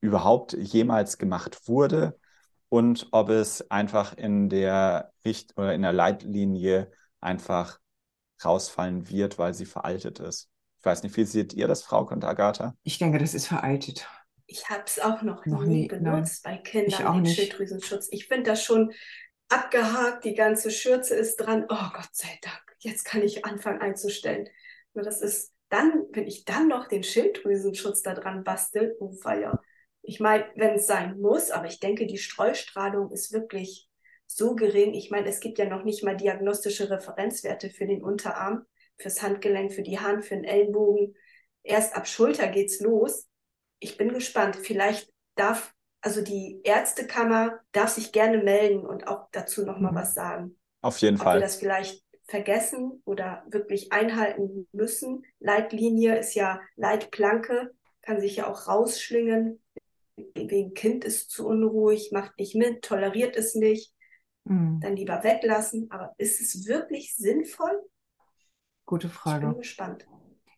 überhaupt 0.00 0.54
jemals 0.54 1.18
gemacht 1.18 1.68
wurde 1.68 2.18
und 2.68 3.08
ob 3.10 3.28
es 3.28 3.70
einfach 3.70 4.16
in 4.16 4.48
der 4.48 5.12
Richt 5.24 5.56
oder 5.56 5.74
in 5.74 5.82
der 5.82 5.92
Leitlinie 5.92 6.90
einfach 7.20 7.78
rausfallen 8.42 9.10
wird, 9.10 9.38
weil 9.38 9.52
sie 9.52 9.66
veraltet 9.66 10.20
ist. 10.20 10.48
Ich 10.78 10.84
weiß 10.86 11.02
nicht, 11.02 11.16
wie 11.16 11.24
seht 11.24 11.52
ihr 11.52 11.68
das, 11.68 11.82
Frau 11.82 12.06
und 12.06 12.24
Agatha? 12.24 12.74
Ich 12.82 12.98
denke, 12.98 13.18
das 13.18 13.34
ist 13.34 13.46
veraltet. 13.46 14.08
Ich 14.52 14.68
habe 14.68 14.82
es 14.84 14.98
auch 14.98 15.22
noch, 15.22 15.46
Noch 15.46 15.62
nie 15.62 15.82
nie, 15.82 15.86
benutzt 15.86 16.42
bei 16.42 16.56
Kindern, 16.56 17.22
nicht. 17.22 17.36
Schilddrüsenschutz. 17.36 18.08
Ich 18.10 18.26
finde 18.26 18.50
das 18.50 18.64
schon 18.64 18.92
abgehakt, 19.48 20.24
die 20.24 20.34
ganze 20.34 20.72
Schürze 20.72 21.14
ist 21.14 21.36
dran. 21.36 21.66
Oh 21.68 21.88
Gott 21.94 22.08
sei 22.10 22.36
Dank, 22.42 22.76
jetzt 22.80 23.04
kann 23.04 23.22
ich 23.22 23.44
anfangen 23.44 23.80
einzustellen. 23.80 24.48
Nur 24.92 25.04
das 25.04 25.22
ist 25.22 25.52
dann, 25.68 26.04
wenn 26.10 26.26
ich 26.26 26.44
dann 26.44 26.66
noch 26.66 26.88
den 26.88 27.04
Schilddrüsenschutz 27.04 28.02
da 28.02 28.12
dran 28.12 28.42
bastel, 28.42 28.96
oh 28.98 29.14
ja. 29.24 29.60
Ich 30.02 30.18
meine, 30.18 30.46
wenn 30.56 30.74
es 30.74 30.86
sein 30.88 31.20
muss, 31.20 31.52
aber 31.52 31.66
ich 31.66 31.78
denke, 31.78 32.06
die 32.06 32.18
Streustrahlung 32.18 33.12
ist 33.12 33.32
wirklich 33.32 33.88
so 34.26 34.56
gering. 34.56 34.94
Ich 34.94 35.12
meine, 35.12 35.28
es 35.28 35.38
gibt 35.38 35.58
ja 35.58 35.66
noch 35.66 35.84
nicht 35.84 36.02
mal 36.02 36.16
diagnostische 36.16 36.90
Referenzwerte 36.90 37.70
für 37.70 37.86
den 37.86 38.02
Unterarm, 38.02 38.66
fürs 38.98 39.22
Handgelenk, 39.22 39.72
für 39.72 39.82
die 39.82 40.00
Hand, 40.00 40.24
für 40.24 40.34
den 40.34 40.44
Ellenbogen. 40.44 41.14
Erst 41.62 41.94
ab 41.94 42.08
Schulter 42.08 42.48
geht's 42.48 42.80
los. 42.80 43.29
Ich 43.80 43.96
bin 43.96 44.12
gespannt. 44.12 44.56
Vielleicht 44.56 45.10
darf, 45.34 45.74
also 46.00 46.22
die 46.22 46.60
Ärztekammer 46.64 47.58
darf 47.72 47.90
sich 47.90 48.12
gerne 48.12 48.38
melden 48.42 48.86
und 48.86 49.08
auch 49.08 49.28
dazu 49.32 49.64
nochmal 49.64 49.92
Mhm. 49.92 49.96
was 49.96 50.14
sagen. 50.14 50.56
Auf 50.82 50.98
jeden 50.98 51.16
Ob 51.16 51.22
wir 51.22 51.24
Fall. 51.24 51.40
das 51.40 51.56
vielleicht 51.56 52.04
vergessen 52.28 53.02
oder 53.04 53.44
wirklich 53.50 53.92
einhalten 53.92 54.68
müssen. 54.72 55.24
Leitlinie 55.40 56.16
ist 56.18 56.34
ja 56.34 56.60
Leitplanke, 56.76 57.74
kann 58.02 58.20
sich 58.20 58.36
ja 58.36 58.46
auch 58.46 58.68
rausschlingen. 58.68 59.60
Wegen 60.34 60.74
Kind 60.74 61.04
ist 61.04 61.30
zu 61.30 61.46
unruhig, 61.46 62.10
macht 62.12 62.38
nicht 62.38 62.54
mit, 62.54 62.82
toleriert 62.82 63.36
es 63.36 63.54
nicht, 63.54 63.92
Hm, 64.46 64.80
dann 64.80 64.96
lieber 64.96 65.24
weglassen. 65.24 65.90
Aber 65.90 66.14
ist 66.18 66.40
es 66.40 66.66
wirklich 66.66 67.16
sinnvoll? 67.16 67.82
gute 68.86 69.06
Ich 69.06 69.12
bin 69.12 69.18
Frage. 69.18 69.54
gespannt. 69.56 70.06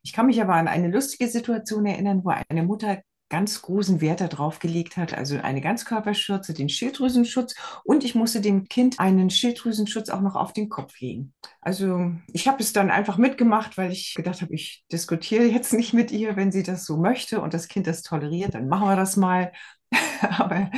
Ich 0.02 0.12
kann 0.12 0.26
mich 0.26 0.40
aber 0.42 0.54
an 0.54 0.68
eine 0.68 0.88
lustige 0.88 1.28
Situation 1.28 1.86
erinnern, 1.86 2.24
wo 2.24 2.30
eine 2.48 2.62
Mutter 2.64 3.00
ganz 3.32 3.62
großen 3.62 4.02
Wert 4.02 4.20
darauf 4.20 4.58
gelegt 4.58 4.96
hat, 4.98 5.14
also 5.14 5.38
eine 5.38 5.62
Ganzkörperschürze, 5.62 6.52
den 6.52 6.68
Schilddrüsenschutz 6.68 7.54
und 7.82 8.04
ich 8.04 8.14
musste 8.14 8.42
dem 8.42 8.68
Kind 8.68 9.00
einen 9.00 9.30
Schilddrüsenschutz 9.30 10.10
auch 10.10 10.20
noch 10.20 10.36
auf 10.36 10.52
den 10.52 10.68
Kopf 10.68 11.00
legen. 11.00 11.32
Also 11.62 12.12
ich 12.32 12.46
habe 12.46 12.62
es 12.62 12.74
dann 12.74 12.90
einfach 12.90 13.16
mitgemacht, 13.16 13.78
weil 13.78 13.90
ich 13.90 14.12
gedacht 14.14 14.42
habe, 14.42 14.54
ich 14.54 14.84
diskutiere 14.92 15.44
jetzt 15.44 15.72
nicht 15.72 15.94
mit 15.94 16.10
ihr, 16.12 16.36
wenn 16.36 16.52
sie 16.52 16.62
das 16.62 16.84
so 16.84 16.98
möchte 16.98 17.40
und 17.40 17.54
das 17.54 17.68
Kind 17.68 17.86
das 17.86 18.02
toleriert, 18.02 18.54
dann 18.54 18.68
machen 18.68 18.86
wir 18.86 18.96
das 18.96 19.16
mal. 19.16 19.50
Aber 20.38 20.70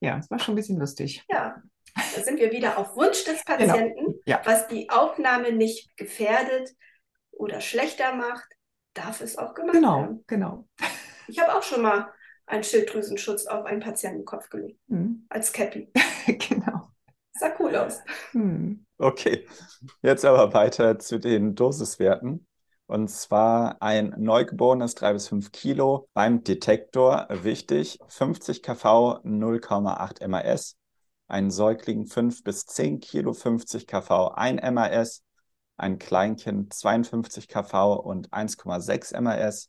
ja, 0.00 0.16
es 0.18 0.30
war 0.30 0.38
schon 0.38 0.54
ein 0.54 0.56
bisschen 0.56 0.78
lustig. 0.78 1.24
Ja, 1.28 1.56
da 1.94 2.22
sind 2.22 2.38
wir 2.38 2.52
wieder 2.52 2.78
auf 2.78 2.94
Wunsch 2.96 3.24
des 3.24 3.44
Genau. 3.44 3.72
Patienten. 3.72 4.14
Ja. 4.26 4.40
Was 4.44 4.68
die 4.68 4.88
Aufnahme 4.90 5.52
nicht 5.52 5.96
gefährdet 5.96 6.70
oder 7.32 7.60
schlechter 7.60 8.14
macht, 8.14 8.46
darf 8.94 9.20
es 9.20 9.36
auch 9.36 9.54
gemacht 9.54 9.74
Genau, 9.74 10.00
werden. 10.00 10.24
genau. 10.26 10.68
Ich 11.28 11.38
habe 11.40 11.54
auch 11.54 11.62
schon 11.62 11.82
mal 11.82 12.08
einen 12.46 12.62
Schilddrüsenschutz 12.62 13.46
auf 13.46 13.64
einen 13.64 13.80
Patientenkopf 13.80 14.48
gelegt, 14.50 14.80
Hm, 14.88 15.26
als 15.28 15.52
Cappy. 15.52 15.90
genau. 16.26 16.90
Sah 17.32 17.52
cool 17.58 17.76
aus. 17.76 18.00
Hm. 18.32 18.86
Okay, 18.98 19.46
jetzt 20.02 20.24
aber 20.24 20.54
weiter 20.54 20.98
zu 20.98 21.18
den 21.18 21.54
Dosiswerten. 21.54 22.46
Und 22.86 23.08
zwar 23.08 23.82
ein 23.82 24.14
Neugeborenes 24.16 24.94
3 24.94 25.12
bis 25.14 25.28
5 25.28 25.50
Kilo 25.50 26.08
beim 26.14 26.44
Detektor, 26.44 27.26
wichtig, 27.30 27.98
50 28.06 28.62
kV 28.62 29.20
0,8 29.24 30.26
MAS. 30.28 30.76
Ein 31.26 31.50
Säugling 31.50 32.06
5 32.06 32.44
bis 32.44 32.64
10 32.66 33.00
Kilo 33.00 33.32
50 33.32 33.88
kV 33.88 34.28
1 34.28 34.62
MAS. 34.72 35.24
Ein 35.76 35.98
Kleinkind 35.98 36.72
52 36.72 37.48
kV 37.48 37.94
und 37.96 38.30
1,6 38.30 39.20
MAS. 39.20 39.68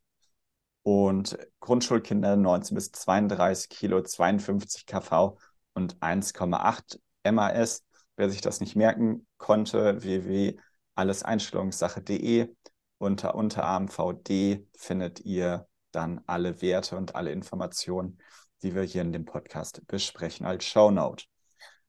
Und 0.88 1.38
Grundschulkinder 1.60 2.38
19 2.38 2.74
bis 2.74 2.94
32 2.94 3.67
Kilo 3.67 4.01
52 4.01 4.86
kV 4.86 5.38
und 5.74 6.00
1,8 6.00 7.01
MAS. 7.29 7.84
Wer 8.15 8.29
sich 8.29 8.39
das 8.39 8.62
nicht 8.62 8.77
merken 8.77 9.27
konnte, 9.38 10.01
www.alleseinstellungssache.de 10.01 12.56
unter 13.00 13.36
Unterarm 13.36 13.89
VD 13.89 14.65
findet 14.77 15.20
ihr 15.25 15.67
dann 15.91 16.22
alle 16.25 16.62
Werte 16.62 16.96
und 16.96 17.15
alle 17.15 17.34
Informationen, 17.34 18.20
die 18.63 18.74
wir 18.74 18.84
hier 18.84 19.01
in 19.01 19.12
dem 19.12 19.25
Podcast 19.25 19.86
besprechen 19.88 20.46
als 20.46 20.63
Shownote. 20.63 21.25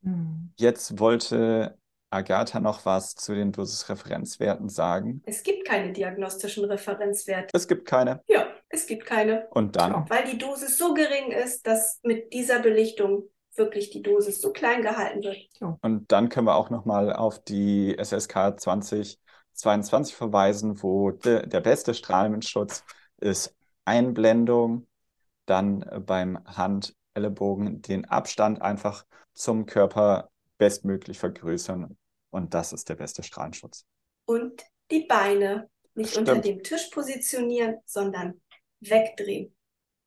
Hm. 0.03 0.53
Jetzt 0.57 0.99
wollte 0.99 1.79
Agatha 2.11 2.59
noch 2.59 2.85
was 2.85 3.15
zu 3.15 3.33
den 3.33 3.53
Dosisreferenzwerten 3.53 4.69
sagen. 4.69 5.23
Es 5.25 5.45
gibt 5.45 5.69
keine 5.69 5.93
diagnostischen 5.93 6.65
Referenzwerte. 6.65 7.51
Es 7.53 7.69
gibt 7.69 7.87
keine. 7.87 8.25
Ja, 8.27 8.49
es 8.69 8.87
gibt 8.87 9.07
keine, 9.07 9.47
Und 9.51 9.77
dann, 9.77 10.09
weil 10.09 10.25
die 10.25 10.39
Dosis 10.39 10.77
so 10.77 10.95
gering 10.95 11.33
ist, 11.33 11.67
dass 11.67 12.01
mit 12.03 12.33
dieser 12.33 12.61
Belichtung 12.61 13.29
wirklich 13.57 13.91
die 13.91 14.03
Dosis 14.03 14.41
so 14.41 14.53
klein 14.53 14.83
gehalten 14.83 15.23
wird. 15.23 15.39
und 15.83 16.13
dann 16.13 16.29
können 16.29 16.47
wir 16.47 16.55
auch 16.55 16.71
nochmal 16.71 17.13
auf 17.13 17.43
die 17.43 17.97
SSK 17.99 18.61
2022 18.61 20.15
verweisen, 20.15 20.83
wo 20.83 21.11
de, 21.11 21.47
der 21.47 21.61
beste 21.61 21.95
Strahlenschutz 21.95 22.85
ist 23.21 23.55
Einblendung, 23.85 24.87
dann 25.47 25.85
beim 26.07 26.39
Hand-Ellenbogen 26.45 27.83
den 27.83 28.05
Abstand 28.05 28.63
einfach 28.63 29.05
zum 29.33 29.67
Körper 29.67 30.31
bestmöglich 30.59 31.19
vergrößern. 31.19 31.97
Und 32.31 32.55
das 32.55 32.73
ist 32.73 32.89
der 32.89 32.97
beste 32.97 33.23
Strahlenschutz. 33.23 33.87
Und 34.27 34.63
die 34.91 35.07
Beine 35.07 35.69
nicht 35.95 36.11
Stimmt. 36.11 36.29
unter 36.29 36.41
dem 36.41 36.63
Tisch 36.63 36.89
positionieren, 36.89 37.79
sondern 37.87 38.41
wegdrehen. 38.81 39.55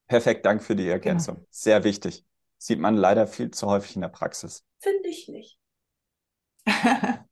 Perfekt, 0.07 0.45
Dank 0.45 0.63
für 0.63 0.75
die 0.75 0.89
Ergänzung. 0.89 1.45
Sehr 1.49 1.83
wichtig. 1.83 2.25
Sieht 2.57 2.79
man 2.79 2.95
leider 2.95 3.27
viel 3.27 3.51
zu 3.51 3.67
häufig 3.67 3.95
in 3.95 4.01
der 4.01 4.09
Praxis. 4.09 4.65
Finde 4.79 5.09
ich 5.09 5.27
nicht. 5.27 5.59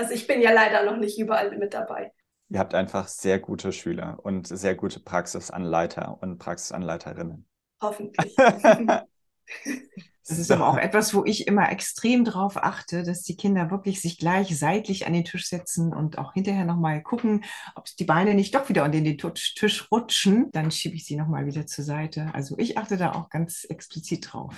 Also 0.00 0.14
ich 0.14 0.28
bin 0.28 0.40
ja 0.40 0.52
leider 0.52 0.84
noch 0.84 0.96
nicht 0.96 1.18
überall 1.18 1.58
mit 1.58 1.74
dabei. 1.74 2.12
Ihr 2.50 2.60
habt 2.60 2.72
einfach 2.72 3.08
sehr 3.08 3.40
gute 3.40 3.72
Schüler 3.72 4.20
und 4.22 4.46
sehr 4.46 4.76
gute 4.76 5.00
Praxisanleiter 5.00 6.18
und 6.22 6.38
Praxisanleiterinnen. 6.38 7.48
Hoffentlich. 7.82 8.36
Das 10.28 10.38
ist 10.38 10.50
aber 10.50 10.68
auch 10.68 10.76
etwas, 10.76 11.14
wo 11.14 11.24
ich 11.24 11.46
immer 11.46 11.72
extrem 11.72 12.22
drauf 12.22 12.58
achte, 12.58 13.02
dass 13.02 13.22
die 13.22 13.34
Kinder 13.34 13.70
wirklich 13.70 14.02
sich 14.02 14.18
gleich 14.18 14.58
seitlich 14.58 15.06
an 15.06 15.14
den 15.14 15.24
Tisch 15.24 15.48
setzen 15.48 15.94
und 15.94 16.18
auch 16.18 16.34
hinterher 16.34 16.66
nochmal 16.66 17.02
gucken, 17.02 17.44
ob 17.74 17.86
die 17.96 18.04
Beine 18.04 18.34
nicht 18.34 18.54
doch 18.54 18.68
wieder 18.68 18.84
unter 18.84 19.00
den 19.00 19.16
Tisch, 19.16 19.88
rutschen. 19.90 20.50
Dann 20.52 20.70
schiebe 20.70 20.96
ich 20.96 21.06
sie 21.06 21.16
nochmal 21.16 21.46
wieder 21.46 21.66
zur 21.66 21.84
Seite. 21.84 22.28
Also 22.34 22.58
ich 22.58 22.76
achte 22.76 22.98
da 22.98 23.12
auch 23.12 23.30
ganz 23.30 23.64
explizit 23.64 24.30
drauf. 24.30 24.54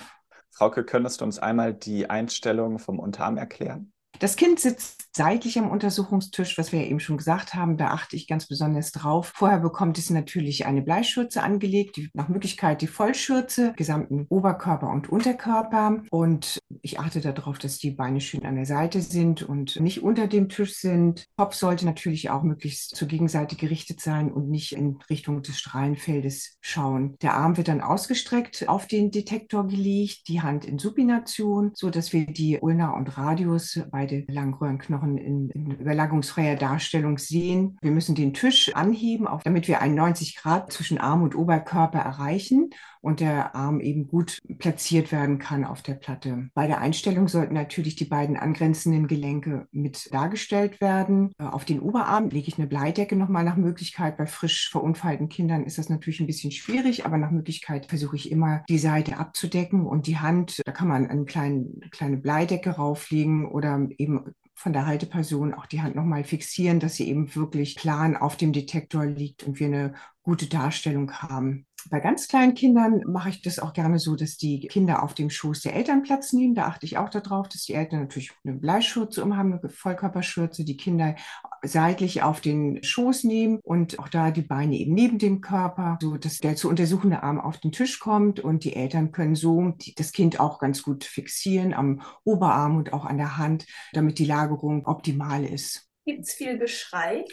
Frauke, 0.49 0.83
könntest 0.83 1.21
du 1.21 1.25
uns 1.25 1.39
einmal 1.39 1.73
die 1.73 2.09
Einstellung 2.09 2.77
vom 2.77 2.99
Unterarm 2.99 3.37
erklären? 3.37 3.93
Das 4.19 4.35
Kind 4.35 4.59
sitzt 4.59 5.01
seitlich 5.15 5.59
am 5.59 5.69
Untersuchungstisch, 5.69 6.57
was 6.57 6.71
wir 6.71 6.81
ja 6.81 6.85
eben 6.87 6.99
schon 6.99 7.17
gesagt 7.17 7.53
haben. 7.53 7.77
Da 7.77 7.87
achte 7.87 8.15
ich 8.15 8.27
ganz 8.27 8.47
besonders 8.47 8.91
drauf. 8.91 9.33
Vorher 9.35 9.59
bekommt 9.59 9.97
es 9.97 10.09
natürlich 10.09 10.65
eine 10.65 10.81
Bleischürze 10.81 11.43
angelegt, 11.43 11.97
die, 11.97 12.09
nach 12.13 12.29
Möglichkeit 12.29 12.81
die 12.81 12.87
Vollschürze, 12.87 13.73
gesamten 13.75 14.25
Oberkörper 14.29 14.89
und 14.89 15.09
Unterkörper. 15.09 16.03
Und 16.11 16.59
ich 16.81 16.99
achte 16.99 17.19
darauf, 17.19 17.57
dass 17.59 17.77
die 17.77 17.91
Beine 17.91 18.21
schön 18.21 18.45
an 18.45 18.55
der 18.55 18.65
Seite 18.65 19.01
sind 19.01 19.43
und 19.43 19.79
nicht 19.79 20.01
unter 20.01 20.27
dem 20.27 20.49
Tisch 20.49 20.75
sind. 20.75 21.25
Kopf 21.35 21.55
sollte 21.55 21.85
natürlich 21.85 22.29
auch 22.29 22.43
möglichst 22.43 22.95
zur 22.95 23.07
Gegenseite 23.07 23.55
gerichtet 23.55 23.99
sein 23.99 24.31
und 24.31 24.49
nicht 24.49 24.73
in 24.73 24.99
Richtung 25.09 25.41
des 25.41 25.59
Strahlenfeldes 25.59 26.57
schauen. 26.61 27.15
Der 27.21 27.35
Arm 27.35 27.57
wird 27.57 27.67
dann 27.67 27.81
ausgestreckt 27.81 28.69
auf 28.69 28.87
den 28.87 29.11
Detektor 29.11 29.67
gelegt, 29.67 30.27
die 30.27 30.41
Hand 30.41 30.63
in 30.63 30.79
Supination, 30.79 31.71
so 31.73 31.89
dass 31.89 32.13
wir 32.13 32.25
die 32.27 32.59
Ulna 32.59 32.91
und 32.91 33.17
Radius, 33.17 33.81
beide 34.01 34.25
Langröhrenknochen 34.27 35.17
in, 35.19 35.49
in 35.51 35.71
überlagungsfreier 35.71 36.55
Darstellung 36.55 37.19
sehen. 37.19 37.77
Wir 37.81 37.91
müssen 37.91 38.15
den 38.15 38.33
Tisch 38.33 38.73
anheben, 38.73 39.27
auch 39.27 39.43
damit 39.43 39.67
wir 39.67 39.79
einen 39.79 39.93
90 39.93 40.37
Grad 40.37 40.73
zwischen 40.73 40.97
Arm 40.97 41.21
und 41.21 41.35
Oberkörper 41.35 41.99
erreichen 41.99 42.71
und 43.01 43.19
der 43.19 43.55
Arm 43.55 43.79
eben 43.79 44.07
gut 44.07 44.39
platziert 44.59 45.11
werden 45.11 45.39
kann 45.39 45.65
auf 45.65 45.81
der 45.81 45.95
Platte. 45.95 46.49
Bei 46.53 46.67
der 46.67 46.79
Einstellung 46.79 47.27
sollten 47.27 47.53
natürlich 47.53 47.95
die 47.95 48.05
beiden 48.05 48.37
angrenzenden 48.37 49.07
Gelenke 49.07 49.67
mit 49.71 50.13
dargestellt 50.13 50.79
werden. 50.81 51.31
Äh, 51.37 51.43
Auf 51.43 51.65
den 51.65 51.79
Oberarm 51.79 52.29
lege 52.29 52.47
ich 52.47 52.57
eine 52.57 52.67
Bleidecke 52.67 53.15
nochmal 53.15 53.43
nach 53.43 53.57
Möglichkeit. 53.57 54.17
Bei 54.17 54.27
frisch 54.27 54.69
verunfallten 54.69 55.29
Kindern 55.29 55.63
ist 55.63 55.77
das 55.77 55.89
natürlich 55.89 56.19
ein 56.19 56.27
bisschen 56.27 56.51
schwierig, 56.51 57.05
aber 57.05 57.17
nach 57.17 57.31
Möglichkeit 57.31 57.87
versuche 57.87 58.15
ich 58.15 58.31
immer 58.31 58.63
die 58.69 58.77
Seite 58.77 59.17
abzudecken 59.17 59.85
und 59.85 60.07
die 60.07 60.19
Hand, 60.19 60.61
da 60.65 60.71
kann 60.71 60.87
man 60.87 61.07
eine 61.07 61.25
kleine, 61.25 62.17
Bleidecke 62.17 62.71
rauflegen 62.71 63.47
oder 63.47 63.87
eben 63.97 64.33
von 64.53 64.73
der 64.73 64.85
Halteperson 64.85 65.55
auch 65.55 65.65
die 65.65 65.81
Hand 65.81 65.95
nochmal 65.95 66.23
fixieren, 66.23 66.79
dass 66.79 66.95
sie 66.95 67.09
eben 67.09 67.35
wirklich 67.35 67.75
plan 67.75 68.15
auf 68.15 68.37
dem 68.37 68.53
Detektor 68.53 69.05
liegt 69.05 69.43
und 69.43 69.59
wir 69.59 69.67
eine 69.67 69.93
gute 70.21 70.47
Darstellung 70.47 71.11
haben. 71.13 71.65
Bei 71.89 71.99
ganz 71.99 72.27
kleinen 72.27 72.53
Kindern 72.53 73.01
mache 73.05 73.29
ich 73.29 73.41
das 73.41 73.59
auch 73.59 73.73
gerne 73.73 73.99
so, 73.99 74.15
dass 74.15 74.37
die 74.37 74.67
Kinder 74.67 75.03
auf 75.03 75.13
dem 75.13 75.29
Schoß 75.29 75.61
der 75.61 75.75
Eltern 75.75 76.03
Platz 76.03 76.33
nehmen. 76.33 76.55
Da 76.55 76.67
achte 76.67 76.85
ich 76.85 76.97
auch 76.97 77.09
darauf, 77.09 77.49
dass 77.49 77.63
die 77.63 77.73
Eltern 77.73 78.01
natürlich 78.01 78.31
eine 78.43 78.55
Bleischürze 78.55 79.23
umhaben, 79.23 79.53
eine 79.53 79.69
Vollkörperschürze, 79.69 80.63
die 80.63 80.77
Kinder 80.77 81.15
seitlich 81.63 82.23
auf 82.23 82.41
den 82.41 82.83
Schoß 82.83 83.23
nehmen 83.23 83.59
und 83.63 83.99
auch 83.99 84.09
da 84.09 84.31
die 84.31 84.41
Beine 84.41 84.75
eben 84.77 84.93
neben 84.93 85.17
dem 85.19 85.41
Körper, 85.41 85.97
so 86.01 86.17
dass 86.17 86.39
der 86.39 86.55
zu 86.55 86.69
untersuchende 86.69 87.23
Arm 87.23 87.39
auf 87.39 87.59
den 87.59 87.71
Tisch 87.71 87.99
kommt 87.99 88.39
und 88.39 88.63
die 88.63 88.75
Eltern 88.75 89.11
können 89.11 89.35
so 89.35 89.73
das 89.97 90.11
Kind 90.11 90.39
auch 90.39 90.59
ganz 90.59 90.83
gut 90.83 91.03
fixieren 91.03 91.73
am 91.73 92.01
Oberarm 92.23 92.77
und 92.77 92.93
auch 92.93 93.05
an 93.05 93.17
der 93.17 93.37
Hand, 93.37 93.65
damit 93.93 94.19
die 94.19 94.25
Lagerung 94.25 94.85
optimal 94.85 95.43
ist. 95.45 95.87
Gibt 96.05 96.21
es 96.25 96.33
viel 96.33 96.57
Geschrei 96.57 97.25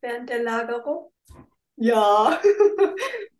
während 0.00 0.28
der 0.28 0.42
Lagerung? 0.42 1.12
Ja. 1.76 2.40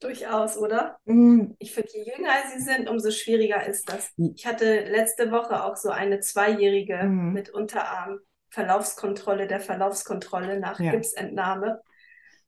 Durchaus, 0.00 0.56
oder? 0.56 0.98
Mm. 1.04 1.52
Ich 1.58 1.74
finde, 1.74 1.90
je 1.92 2.12
jünger 2.16 2.32
sie 2.54 2.62
sind, 2.62 2.88
umso 2.88 3.10
schwieriger 3.10 3.66
ist 3.66 3.90
das. 3.92 4.12
Ich 4.34 4.46
hatte 4.46 4.84
letzte 4.84 5.30
Woche 5.30 5.62
auch 5.62 5.76
so 5.76 5.90
eine 5.90 6.20
Zweijährige 6.20 7.04
mm. 7.04 7.32
mit 7.32 7.50
Unterarm. 7.50 8.18
Verlaufskontrolle 8.48 9.46
der 9.46 9.60
Verlaufskontrolle 9.60 10.58
nach 10.58 10.80
ja. 10.80 10.90
Gipsentnahme. 10.90 11.80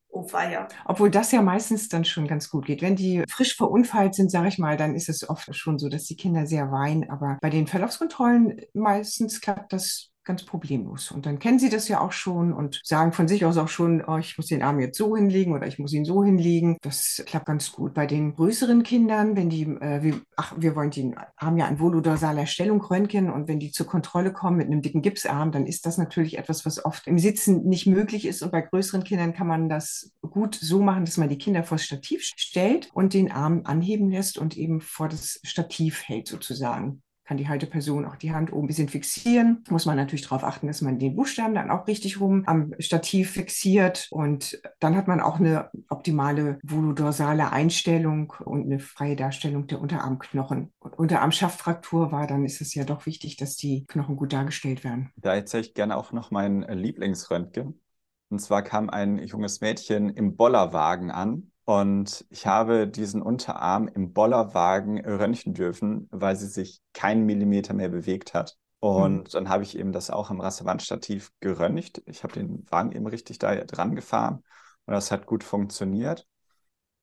Oh 0.08 0.30
weia. 0.30 0.68
Obwohl 0.84 1.10
das 1.10 1.32
ja 1.32 1.40
meistens 1.40 1.88
dann 1.88 2.04
schon 2.04 2.26
ganz 2.26 2.50
gut 2.50 2.66
geht. 2.66 2.82
Wenn 2.82 2.96
die 2.96 3.24
frisch 3.30 3.56
verunfallt 3.56 4.14
sind, 4.14 4.30
sage 4.30 4.48
ich 4.48 4.58
mal, 4.58 4.76
dann 4.76 4.94
ist 4.94 5.08
es 5.08 5.26
oft 5.28 5.54
schon 5.56 5.78
so, 5.78 5.88
dass 5.88 6.04
die 6.04 6.16
Kinder 6.16 6.44
sehr 6.46 6.70
weinen. 6.70 7.08
Aber 7.08 7.38
bei 7.40 7.48
den 7.48 7.66
Verlaufskontrollen 7.66 8.60
meistens 8.74 9.40
klappt 9.40 9.72
das 9.72 10.11
ganz 10.24 10.44
problemlos. 10.44 11.10
Und 11.10 11.26
dann 11.26 11.38
kennen 11.38 11.58
sie 11.58 11.68
das 11.68 11.88
ja 11.88 12.00
auch 12.00 12.12
schon 12.12 12.52
und 12.52 12.80
sagen 12.84 13.12
von 13.12 13.28
sich 13.28 13.44
aus 13.44 13.56
auch 13.56 13.68
schon, 13.68 14.04
oh, 14.06 14.18
ich 14.18 14.36
muss 14.36 14.46
den 14.46 14.62
Arm 14.62 14.80
jetzt 14.80 14.98
so 14.98 15.16
hinlegen 15.16 15.52
oder 15.52 15.66
ich 15.66 15.78
muss 15.78 15.92
ihn 15.92 16.04
so 16.04 16.22
hinlegen. 16.22 16.76
Das 16.82 17.22
klappt 17.26 17.46
ganz 17.46 17.72
gut. 17.72 17.94
Bei 17.94 18.06
den 18.06 18.34
größeren 18.34 18.82
Kindern, 18.82 19.36
wenn 19.36 19.50
die, 19.50 19.62
äh, 19.62 20.02
wir, 20.02 20.20
ach, 20.36 20.54
wir 20.56 20.76
wollen 20.76 20.90
die, 20.90 21.14
haben 21.36 21.56
ja 21.56 21.66
ein 21.66 21.80
volodorsaler 21.80 22.46
Stellung 22.46 22.80
Röntgen 22.80 23.30
und 23.30 23.48
wenn 23.48 23.58
die 23.58 23.72
zur 23.72 23.86
Kontrolle 23.86 24.32
kommen 24.32 24.58
mit 24.58 24.66
einem 24.66 24.82
dicken 24.82 25.02
Gipsarm, 25.02 25.52
dann 25.52 25.66
ist 25.66 25.86
das 25.86 25.98
natürlich 25.98 26.38
etwas, 26.38 26.64
was 26.64 26.84
oft 26.84 27.06
im 27.06 27.18
Sitzen 27.18 27.64
nicht 27.64 27.86
möglich 27.86 28.26
ist. 28.26 28.42
Und 28.42 28.52
bei 28.52 28.60
größeren 28.60 29.04
Kindern 29.04 29.34
kann 29.34 29.46
man 29.46 29.68
das 29.68 30.12
gut 30.20 30.54
so 30.54 30.82
machen, 30.82 31.04
dass 31.04 31.16
man 31.16 31.28
die 31.28 31.38
Kinder 31.38 31.64
vor 31.64 31.76
das 31.76 31.84
Stativ 31.84 32.22
stellt 32.36 32.90
und 32.92 33.14
den 33.14 33.32
Arm 33.32 33.62
anheben 33.64 34.10
lässt 34.10 34.38
und 34.38 34.56
eben 34.56 34.80
vor 34.80 35.08
das 35.08 35.40
Stativ 35.42 36.02
hält 36.06 36.28
sozusagen 36.28 37.02
kann 37.32 37.38
die 37.38 37.48
Halteperson 37.48 38.04
auch 38.04 38.16
die 38.16 38.34
Hand 38.34 38.52
oben 38.52 38.64
ein 38.64 38.66
bisschen 38.66 38.90
fixieren. 38.90 39.64
Muss 39.70 39.86
man 39.86 39.96
natürlich 39.96 40.24
darauf 40.24 40.44
achten, 40.44 40.66
dass 40.66 40.82
man 40.82 40.98
den 40.98 41.16
Buchstaben 41.16 41.54
dann 41.54 41.70
auch 41.70 41.86
richtig 41.86 42.20
rum 42.20 42.42
am 42.44 42.74
Stativ 42.78 43.30
fixiert. 43.30 44.08
Und 44.10 44.60
dann 44.80 44.96
hat 44.96 45.08
man 45.08 45.22
auch 45.22 45.40
eine 45.40 45.70
optimale 45.88 46.58
voludorsale 46.62 47.50
Einstellung 47.50 48.34
und 48.44 48.66
eine 48.66 48.80
freie 48.80 49.16
Darstellung 49.16 49.66
der 49.66 49.80
Unterarmknochen. 49.80 50.74
Und 50.78 50.98
Unterarmschaftfraktur 50.98 52.12
war, 52.12 52.26
dann 52.26 52.44
ist 52.44 52.60
es 52.60 52.74
ja 52.74 52.84
doch 52.84 53.06
wichtig, 53.06 53.38
dass 53.38 53.56
die 53.56 53.86
Knochen 53.86 54.16
gut 54.16 54.34
dargestellt 54.34 54.84
werden. 54.84 55.08
Da 55.16 55.34
erzähle 55.34 55.62
ich 55.62 55.72
gerne 55.72 55.96
auch 55.96 56.12
noch 56.12 56.30
mein 56.30 56.60
Lieblingsröntgen. 56.60 57.80
Und 58.28 58.38
zwar 58.40 58.60
kam 58.60 58.90
ein 58.90 59.16
junges 59.18 59.62
Mädchen 59.62 60.10
im 60.10 60.36
Bollerwagen 60.36 61.10
an 61.10 61.51
und 61.64 62.24
ich 62.30 62.46
habe 62.46 62.88
diesen 62.88 63.22
Unterarm 63.22 63.88
im 63.88 64.12
Bollerwagen 64.12 65.04
röntgen 65.04 65.54
dürfen, 65.54 66.08
weil 66.10 66.36
sie 66.36 66.48
sich 66.48 66.82
keinen 66.92 67.24
Millimeter 67.24 67.72
mehr 67.74 67.88
bewegt 67.88 68.34
hat. 68.34 68.56
Und 68.80 69.18
mhm. 69.18 69.30
dann 69.30 69.48
habe 69.48 69.62
ich 69.62 69.78
eben 69.78 69.92
das 69.92 70.10
auch 70.10 70.30
im 70.30 70.40
Rassewandstativ 70.40 71.30
geröntgt. 71.38 72.02
Ich 72.06 72.24
habe 72.24 72.32
den 72.34 72.68
Wagen 72.70 72.90
eben 72.92 73.06
richtig 73.06 73.38
da 73.38 73.54
dran 73.54 73.94
gefahren 73.94 74.42
und 74.86 74.94
das 74.94 75.12
hat 75.12 75.26
gut 75.26 75.44
funktioniert. 75.44 76.26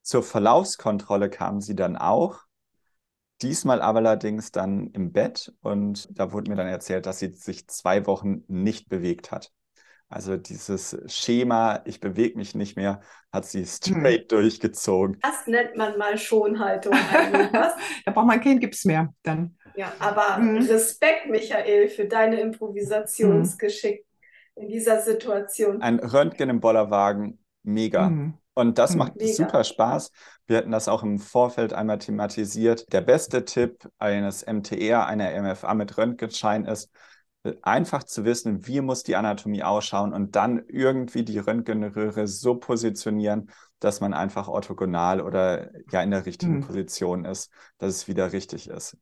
Zur 0.02 0.24
Verlaufskontrolle 0.24 1.30
kam 1.30 1.62
sie 1.62 1.76
dann 1.76 1.96
auch. 1.96 2.42
Diesmal 3.42 3.82
aber 3.82 4.00
allerdings 4.00 4.52
dann 4.52 4.88
im 4.88 5.14
Bett 5.14 5.54
und 5.62 6.10
da 6.12 6.34
wurde 6.34 6.52
mir 6.52 6.58
dann 6.58 6.68
erzählt, 6.68 7.06
dass 7.06 7.20
sie 7.20 7.32
sich 7.32 7.70
zwei 7.70 8.06
Wochen 8.06 8.44
nicht 8.48 8.90
bewegt 8.90 9.32
hat. 9.32 9.54
Also 10.10 10.38
dieses 10.38 10.98
Schema, 11.06 11.82
ich 11.86 12.00
bewege 12.00 12.36
mich 12.36 12.56
nicht 12.56 12.76
mehr, 12.76 13.00
hat 13.32 13.46
sie 13.46 13.60
hm. 13.60 13.68
straight 13.68 14.32
durchgezogen. 14.32 15.20
Das 15.22 15.46
nennt 15.46 15.76
man 15.76 15.98
mal 16.00 16.18
Schonhaltung. 16.18 16.94
da 17.54 18.12
braucht 18.12 18.26
man 18.26 18.42
kein 18.42 18.60
Gips 18.60 18.86
mehr 18.86 19.14
dann. 19.22 19.56
Ja, 19.76 19.94
aber 20.00 20.38
hm. 20.38 20.58
Respekt, 20.58 21.30
Michael, 21.30 21.90
für 21.90 22.06
deine 22.06 22.42
Improvisationsgeschick 22.42 24.04
hm. 24.56 24.64
in 24.64 24.70
dieser 24.70 25.00
Situation. 25.02 25.82
Ein 25.84 26.00
Röntgen 26.00 26.50
im 26.50 26.60
Bollerwagen, 26.60 27.40
mega. 27.62 28.08
Hm. 28.08 28.34
Und 28.56 28.78
das 28.78 28.96
macht 28.96 29.16
Mega. 29.16 29.32
super 29.32 29.64
Spaß. 29.64 30.12
Wir 30.46 30.58
hatten 30.58 30.72
das 30.72 30.90
auch 30.90 31.02
im 31.02 31.18
Vorfeld 31.18 31.72
einmal 31.72 31.98
thematisiert. 31.98 32.92
Der 32.92 33.00
beste 33.00 33.46
Tipp 33.46 33.88
eines 34.00 34.46
MTR, 34.46 35.06
einer 35.06 35.32
MFA 35.42 35.74
mit 35.76 35.98
Röntgenschein 35.98 36.66
ist, 36.66 36.90
einfach 37.62 38.04
zu 38.04 38.26
wissen, 38.26 38.68
wie 38.68 38.82
muss 38.82 39.04
die 39.04 39.16
Anatomie 39.16 39.64
ausschauen 39.64 40.14
und 40.14 40.36
dann 40.36 40.64
irgendwie 40.68 41.24
die 41.24 41.40
Röntgenröhre 41.40 42.28
so 42.28 42.56
positionieren, 42.56 43.50
dass 43.80 44.02
man 44.02 44.14
einfach 44.14 44.48
orthogonal 44.48 45.22
oder 45.22 45.70
ja 45.92 46.02
in 46.02 46.12
der 46.12 46.26
richtigen 46.26 46.56
hm. 46.56 46.68
Position 46.68 47.26
ist, 47.26 47.52
dass 47.78 47.96
es 47.96 48.08
wieder 48.08 48.34
richtig 48.34 48.70
ist. 48.70 48.98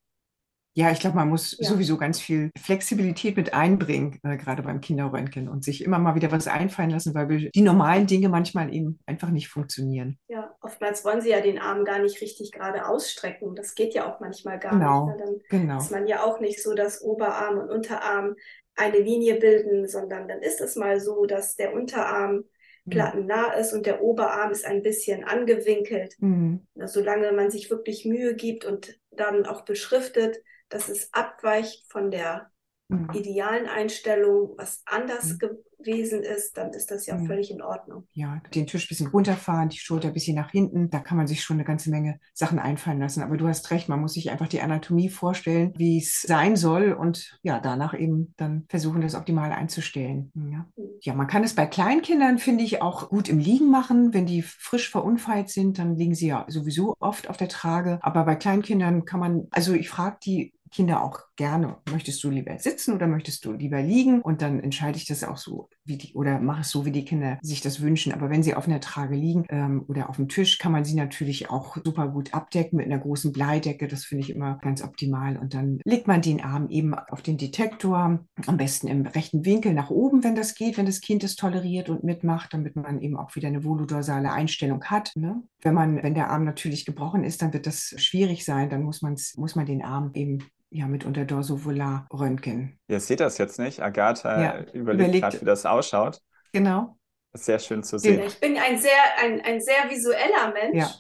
Ja, 0.77 0.91
ich 0.91 0.99
glaube, 0.99 1.15
man 1.15 1.27
muss 1.27 1.57
ja. 1.59 1.67
sowieso 1.67 1.97
ganz 1.97 2.19
viel 2.19 2.51
Flexibilität 2.55 3.35
mit 3.35 3.51
einbringen, 3.51 4.19
äh, 4.21 4.37
gerade 4.37 4.61
beim 4.61 4.79
Kinderröntgen 4.79 5.49
und 5.49 5.63
sich 5.63 5.83
immer 5.83 5.97
mal 5.97 6.13
wieder 6.13 6.31
was 6.31 6.47
einfallen 6.47 6.91
lassen, 6.91 7.15
weil 7.15 7.49
die 7.49 7.61
normalen 7.61 8.05
Dinge 8.05 8.29
manchmal 8.29 8.71
eben 8.71 8.99
einfach 9.07 9.31
nicht 9.31 9.47
funktionieren. 9.47 10.19
Ja, 10.27 10.55
oftmals 10.61 11.03
wollen 11.03 11.21
sie 11.21 11.31
ja 11.31 11.41
den 11.41 11.57
Arm 11.57 11.83
gar 11.83 11.97
nicht 11.97 12.21
richtig 12.21 12.51
gerade 12.51 12.85
ausstrecken. 12.85 13.55
Das 13.55 13.73
geht 13.73 13.95
ja 13.95 14.07
auch 14.07 14.19
manchmal 14.19 14.59
gar 14.59 14.73
genau. 14.73 15.07
nicht. 15.07 15.17
Ne? 15.17 15.25
Dann 15.49 15.61
genau. 15.61 15.79
ist 15.79 15.89
man 15.89 16.05
ja 16.05 16.23
auch 16.23 16.39
nicht 16.39 16.61
so, 16.61 16.75
dass 16.75 17.01
Oberarm 17.01 17.57
und 17.57 17.71
Unterarm 17.71 18.35
eine 18.75 18.99
Linie 18.99 19.39
bilden, 19.39 19.87
sondern 19.87 20.27
dann 20.27 20.43
ist 20.43 20.61
es 20.61 20.75
mal 20.75 20.99
so, 20.99 21.25
dass 21.25 21.55
der 21.55 21.73
Unterarm 21.73 22.43
mhm. 22.85 22.89
plattennah 22.91 23.53
ist 23.53 23.73
und 23.73 23.87
der 23.87 24.03
Oberarm 24.03 24.51
ist 24.51 24.63
ein 24.63 24.83
bisschen 24.83 25.23
angewinkelt. 25.23 26.13
Mhm. 26.19 26.67
Solange 26.85 27.31
man 27.31 27.49
sich 27.49 27.71
wirklich 27.71 28.05
Mühe 28.05 28.35
gibt 28.35 28.63
und 28.63 28.99
dann 29.09 29.47
auch 29.47 29.65
beschriftet, 29.65 30.37
dass 30.69 30.89
es 30.89 31.13
abweicht 31.13 31.85
von 31.91 32.11
der 32.11 32.51
mhm. 32.89 33.09
idealen 33.13 33.67
Einstellung, 33.67 34.53
was 34.57 34.81
anders 34.85 35.33
mhm. 35.33 35.57
gewesen 35.79 36.23
ist, 36.23 36.57
dann 36.57 36.71
ist 36.71 36.89
das 36.91 37.05
ja 37.05 37.15
mhm. 37.15 37.27
völlig 37.27 37.51
in 37.51 37.61
Ordnung. 37.61 38.07
Ja, 38.13 38.41
den 38.53 38.67
Tisch 38.67 38.85
ein 38.85 38.89
bisschen 38.89 39.07
runterfahren, 39.07 39.69
die 39.69 39.77
Schulter 39.77 40.09
ein 40.09 40.13
bisschen 40.13 40.35
nach 40.35 40.51
hinten, 40.51 40.89
da 40.89 40.99
kann 40.99 41.17
man 41.17 41.27
sich 41.27 41.43
schon 41.43 41.57
eine 41.57 41.65
ganze 41.65 41.89
Menge 41.89 42.19
Sachen 42.33 42.59
einfallen 42.59 42.99
lassen. 42.99 43.21
Aber 43.21 43.37
du 43.37 43.47
hast 43.47 43.69
recht, 43.71 43.89
man 43.89 44.01
muss 44.01 44.13
sich 44.13 44.31
einfach 44.31 44.47
die 44.47 44.61
Anatomie 44.61 45.09
vorstellen, 45.09 45.73
wie 45.77 45.99
es 45.99 46.21
sein 46.21 46.55
soll 46.55 46.93
und 46.93 47.37
ja, 47.43 47.59
danach 47.59 47.97
eben 47.97 48.33
dann 48.37 48.65
versuchen, 48.69 49.01
das 49.01 49.15
optimal 49.15 49.51
einzustellen. 49.51 50.31
Ja, 50.35 50.65
mhm. 50.75 50.89
ja 51.01 51.13
man 51.13 51.27
kann 51.27 51.43
es 51.43 51.55
bei 51.55 51.65
Kleinkindern, 51.65 52.37
finde 52.37 52.63
ich, 52.63 52.81
auch 52.81 53.09
gut 53.09 53.29
im 53.29 53.39
Liegen 53.39 53.69
machen. 53.69 54.13
Wenn 54.13 54.25
die 54.25 54.41
frisch 54.41 54.89
verunfallt 54.89 55.49
sind, 55.49 55.77
dann 55.77 55.95
liegen 55.95 56.15
sie 56.15 56.27
ja 56.27 56.45
sowieso 56.47 56.95
oft 56.99 57.29
auf 57.29 57.37
der 57.37 57.49
Trage. 57.49 57.99
Aber 58.01 58.25
bei 58.25 58.35
Kleinkindern 58.35 59.05
kann 59.05 59.19
man, 59.19 59.47
also 59.51 59.73
ich 59.73 59.89
frage 59.89 60.17
die 60.23 60.53
Kinder 60.71 61.03
auch 61.03 61.19
gerne, 61.35 61.77
möchtest 61.91 62.23
du 62.23 62.29
lieber 62.29 62.57
sitzen 62.57 62.93
oder 62.93 63.07
möchtest 63.07 63.45
du 63.45 63.53
lieber 63.53 63.81
liegen? 63.81 64.21
Und 64.21 64.41
dann 64.41 64.59
entscheide 64.59 64.97
ich 64.97 65.05
das 65.05 65.23
auch 65.23 65.37
so, 65.37 65.69
wie 65.85 65.97
die, 65.97 66.13
oder 66.13 66.39
mache 66.39 66.61
es 66.61 66.69
so, 66.69 66.85
wie 66.85 66.91
die 66.91 67.05
Kinder 67.05 67.37
sich 67.41 67.61
das 67.61 67.81
wünschen. 67.81 68.13
Aber 68.13 68.29
wenn 68.29 68.43
sie 68.43 68.55
auf 68.55 68.67
einer 68.67 68.79
Trage 68.79 69.15
liegen 69.15 69.45
ähm, 69.49 69.85
oder 69.87 70.09
auf 70.09 70.17
dem 70.17 70.29
Tisch, 70.29 70.57
kann 70.57 70.71
man 70.71 70.85
sie 70.85 70.95
natürlich 70.95 71.49
auch 71.49 71.77
super 71.83 72.07
gut 72.07 72.33
abdecken 72.33 72.77
mit 72.77 72.87
einer 72.87 72.99
großen 72.99 73.31
Bleidecke. 73.31 73.87
Das 73.87 74.05
finde 74.05 74.23
ich 74.23 74.29
immer 74.29 74.57
ganz 74.61 74.83
optimal. 74.83 75.37
Und 75.37 75.53
dann 75.53 75.79
legt 75.83 76.07
man 76.07 76.21
den 76.21 76.41
Arm 76.41 76.69
eben 76.69 76.93
auf 76.93 77.21
den 77.21 77.37
Detektor, 77.37 78.19
am 78.45 78.57
besten 78.57 78.87
im 78.87 79.05
rechten 79.05 79.45
Winkel 79.45 79.73
nach 79.73 79.89
oben, 79.89 80.23
wenn 80.23 80.35
das 80.35 80.55
geht, 80.55 80.77
wenn 80.77 80.85
das 80.85 81.01
Kind 81.01 81.23
es 81.23 81.35
toleriert 81.35 81.89
und 81.89 82.03
mitmacht, 82.03 82.53
damit 82.53 82.75
man 82.75 83.01
eben 83.01 83.17
auch 83.17 83.35
wieder 83.35 83.47
eine 83.47 83.63
voludorsale 83.63 84.31
Einstellung 84.31 84.83
hat. 84.85 85.11
Ne? 85.15 85.43
Wenn 85.61 85.73
man, 85.73 86.01
wenn 86.03 86.15
der 86.15 86.29
Arm 86.29 86.43
natürlich 86.43 86.85
gebrochen 86.85 87.23
ist, 87.23 87.41
dann 87.41 87.53
wird 87.53 87.67
das 87.67 87.93
schwierig 87.97 88.45
sein. 88.45 88.69
Dann 88.69 88.83
muss 88.83 89.01
man 89.01 89.17
muss 89.35 89.55
man 89.55 89.65
den 89.65 89.83
Arm 89.83 90.11
eben 90.13 90.43
ja, 90.69 90.87
mit 90.87 91.05
unter 91.05 91.25
Dorsovolar 91.25 92.07
Röntgen. 92.11 92.79
Ihr 92.87 92.99
seht 92.99 93.19
das 93.19 93.37
jetzt 93.37 93.59
nicht. 93.59 93.81
Agatha 93.81 94.41
ja, 94.41 94.59
überlegt, 94.73 94.75
überlegt 94.75 95.21
gerade, 95.21 95.41
wie 95.41 95.45
das 95.45 95.65
ausschaut. 95.65 96.21
Genau. 96.53 96.97
Das 97.31 97.41
ist 97.41 97.45
sehr 97.45 97.59
schön 97.59 97.83
zu 97.83 97.97
sehen. 97.97 98.21
Ich 98.25 98.39
bin 98.39 98.57
ein 98.57 98.79
sehr, 98.79 98.91
ein, 99.19 99.41
ein 99.41 99.61
sehr 99.61 99.89
visueller 99.89 100.53
Mensch. 100.53 100.77
Ja. 100.77 100.91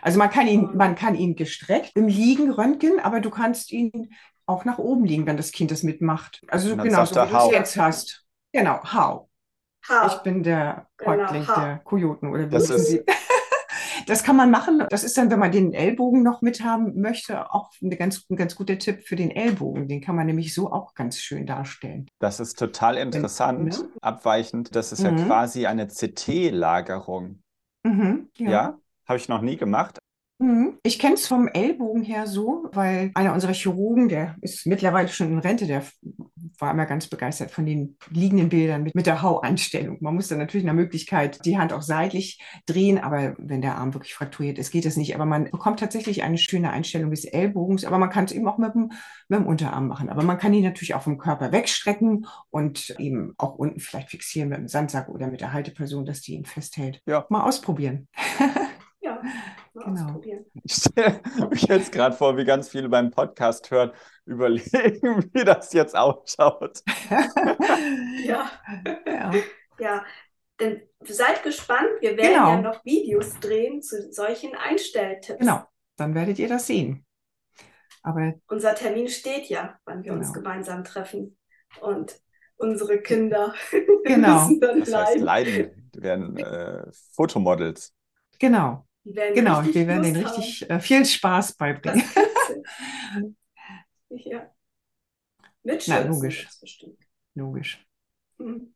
Also 0.00 0.18
man 0.18 0.30
kann 0.30 0.46
ihn, 0.46 0.76
man 0.76 0.94
kann 0.94 1.14
ihn 1.14 1.34
gestreckt 1.34 1.92
im 1.94 2.08
Liegen 2.08 2.50
röntgen, 2.50 3.00
aber 3.00 3.20
du 3.20 3.30
kannst 3.30 3.72
ihn 3.72 4.14
auch 4.46 4.64
nach 4.64 4.78
oben 4.78 5.04
liegen, 5.04 5.26
wenn 5.26 5.36
das 5.36 5.52
Kind 5.52 5.70
das 5.70 5.82
mitmacht. 5.82 6.42
Also 6.48 6.76
genau 6.76 7.04
so, 7.04 7.14
wie 7.16 7.30
du 7.30 7.36
es 7.36 7.50
jetzt 7.50 7.76
hast. 7.76 8.24
Genau, 8.52 8.82
how. 8.82 9.28
how. 9.88 10.12
Ich 10.12 10.22
bin 10.22 10.42
der 10.42 10.88
genau, 10.96 11.10
Häuptling 11.10 11.46
der 11.46 11.80
Kojoten 11.84 12.30
oder 12.30 12.46
wie 12.46 12.50
das 12.50 12.70
ist, 12.70 12.86
Sie? 12.86 13.02
Das 14.06 14.22
kann 14.24 14.36
man 14.36 14.50
machen. 14.50 14.84
Das 14.90 15.04
ist 15.04 15.16
dann, 15.16 15.30
wenn 15.30 15.38
man 15.38 15.52
den 15.52 15.72
Ellbogen 15.72 16.22
noch 16.22 16.42
mit 16.42 16.62
haben 16.62 17.00
möchte, 17.00 17.52
auch 17.52 17.70
eine 17.82 17.96
ganz, 17.96 18.24
ein 18.30 18.36
ganz 18.36 18.54
guter 18.54 18.78
Tipp 18.78 19.02
für 19.06 19.16
den 19.16 19.30
Ellbogen. 19.30 19.88
Den 19.88 20.00
kann 20.00 20.16
man 20.16 20.26
nämlich 20.26 20.54
so 20.54 20.72
auch 20.72 20.94
ganz 20.94 21.18
schön 21.18 21.46
darstellen. 21.46 22.06
Das 22.18 22.40
ist 22.40 22.58
total 22.58 22.96
interessant, 22.96 23.64
ne? 23.64 23.88
abweichend. 24.00 24.74
Das 24.74 24.92
ist 24.92 25.00
Mhm. 25.00 25.18
ja 25.18 25.26
quasi 25.26 25.66
eine 25.66 25.88
CT-Lagerung. 25.88 27.40
Mhm, 27.84 28.28
Ja, 28.38 28.78
habe 29.06 29.16
ich 29.18 29.28
noch 29.28 29.42
nie 29.42 29.56
gemacht. 29.56 29.98
Mhm. 30.42 30.78
Ich 30.82 30.98
kenne 30.98 31.14
es 31.14 31.28
vom 31.28 31.46
Ellbogen 31.46 32.02
her 32.02 32.26
so, 32.26 32.68
weil 32.72 33.12
einer 33.14 33.32
unserer 33.32 33.52
Chirurgen, 33.52 34.08
der 34.08 34.36
ist 34.40 34.66
mittlerweile 34.66 35.08
schon 35.08 35.30
in 35.30 35.38
Rente, 35.38 35.66
der 35.66 35.84
war 36.58 36.72
immer 36.72 36.86
ganz 36.86 37.06
begeistert 37.06 37.52
von 37.52 37.64
den 37.64 37.96
liegenden 38.10 38.48
Bildern 38.48 38.82
mit, 38.82 38.94
mit 38.96 39.06
der 39.06 39.22
Hauanstellung. 39.22 39.98
Man 40.00 40.14
muss 40.14 40.28
dann 40.28 40.38
natürlich 40.38 40.66
nach 40.66 40.74
Möglichkeit 40.74 41.44
die 41.44 41.58
Hand 41.58 41.72
auch 41.72 41.82
seitlich 41.82 42.42
drehen, 42.66 42.98
aber 42.98 43.36
wenn 43.38 43.62
der 43.62 43.76
Arm 43.76 43.94
wirklich 43.94 44.14
frakturiert 44.14 44.58
ist, 44.58 44.72
geht 44.72 44.84
das 44.84 44.96
nicht. 44.96 45.14
Aber 45.14 45.26
man 45.26 45.44
bekommt 45.44 45.78
tatsächlich 45.78 46.24
eine 46.24 46.38
schöne 46.38 46.70
Einstellung 46.70 47.10
des 47.10 47.24
Ellbogens, 47.24 47.84
aber 47.84 47.98
man 47.98 48.10
kann 48.10 48.24
es 48.24 48.32
eben 48.32 48.48
auch 48.48 48.58
mit 48.58 48.74
dem, 48.74 48.90
mit 49.28 49.38
dem 49.38 49.46
Unterarm 49.46 49.86
machen. 49.86 50.08
Aber 50.08 50.24
man 50.24 50.38
kann 50.38 50.54
ihn 50.54 50.64
natürlich 50.64 50.94
auch 50.94 51.02
vom 51.02 51.18
Körper 51.18 51.52
wegstrecken 51.52 52.26
und 52.50 52.90
eben 52.98 53.34
auch 53.38 53.54
unten 53.54 53.78
vielleicht 53.78 54.10
fixieren 54.10 54.48
mit 54.48 54.58
dem 54.58 54.68
Sandsack 54.68 55.08
oder 55.08 55.28
mit 55.28 55.40
der 55.40 55.52
Halteperson, 55.52 56.04
dass 56.04 56.20
die 56.20 56.34
ihn 56.34 56.44
festhält. 56.44 57.00
Ja. 57.06 57.26
Mal 57.28 57.44
ausprobieren. 57.44 58.08
Mal 59.86 59.94
Genau. 59.94 60.04
ausprobieren. 60.06 60.44
Ich 60.64 60.74
stelle 60.74 61.20
mich 61.50 61.62
jetzt 61.62 61.92
gerade 61.92 62.14
vor, 62.16 62.36
wie 62.36 62.44
ganz 62.44 62.68
viele 62.68 62.88
beim 62.88 63.10
Podcast 63.10 63.70
hören, 63.70 63.92
überlegen, 64.26 65.30
wie 65.32 65.44
das 65.44 65.72
jetzt 65.72 65.96
ausschaut. 65.96 66.82
Ja, 68.24 68.50
ja. 69.06 69.32
ja. 69.78 70.04
Denn 70.60 70.82
seid 71.00 71.42
gespannt, 71.42 71.88
wir 72.00 72.16
werden 72.16 72.34
Genau. 72.34 72.48
ja 72.50 72.60
noch 72.60 72.84
Videos 72.84 73.38
drehen 73.40 73.82
zu 73.82 74.12
solchen 74.12 74.54
Einstelltipps. 74.54 75.40
Genau, 75.40 75.64
dann 75.96 76.14
werdet 76.14 76.38
ihr 76.38 76.48
das 76.48 76.66
sehen. 76.66 77.04
Aber 78.02 78.34
Unser 78.48 78.74
Termin 78.74 79.08
steht 79.08 79.46
ja, 79.48 79.78
wann 79.84 80.04
wir 80.04 80.12
uns 80.12 80.32
Genau. 80.32 80.42
gemeinsam 80.44 80.84
treffen. 80.84 81.36
Und 81.80 82.20
unsere 82.56 83.00
Kinder 83.00 83.54
Genau. 84.04 84.42
müssen 84.42 84.60
dann 84.60 84.80
Das 84.80 84.94
heißt, 84.94 85.18
leiden. 85.20 85.24
leiden. 85.24 85.90
Die 85.94 86.02
werden 86.02 86.36
äh, 86.36 86.84
Fotomodels. 87.14 87.92
genau, 88.38 88.86
Die 89.04 89.14
werden 89.16 89.34
genau, 89.34 89.58
richtig 89.58 89.74
wir 89.74 89.86
werden 89.88 90.02
Lust 90.02 90.14
denen 90.14 90.26
haben. 90.26 90.36
richtig 90.36 90.70
äh, 90.70 90.80
viel 90.80 91.04
Spaß 91.04 91.54
beibringen. 91.54 92.02
Ja. 94.10 94.52
Mit 95.64 95.86
Na, 95.88 95.96
Schürzen 96.02 96.12
logisch. 96.12 96.48
Logisch. 97.34 97.86
Mhm. 98.38 98.72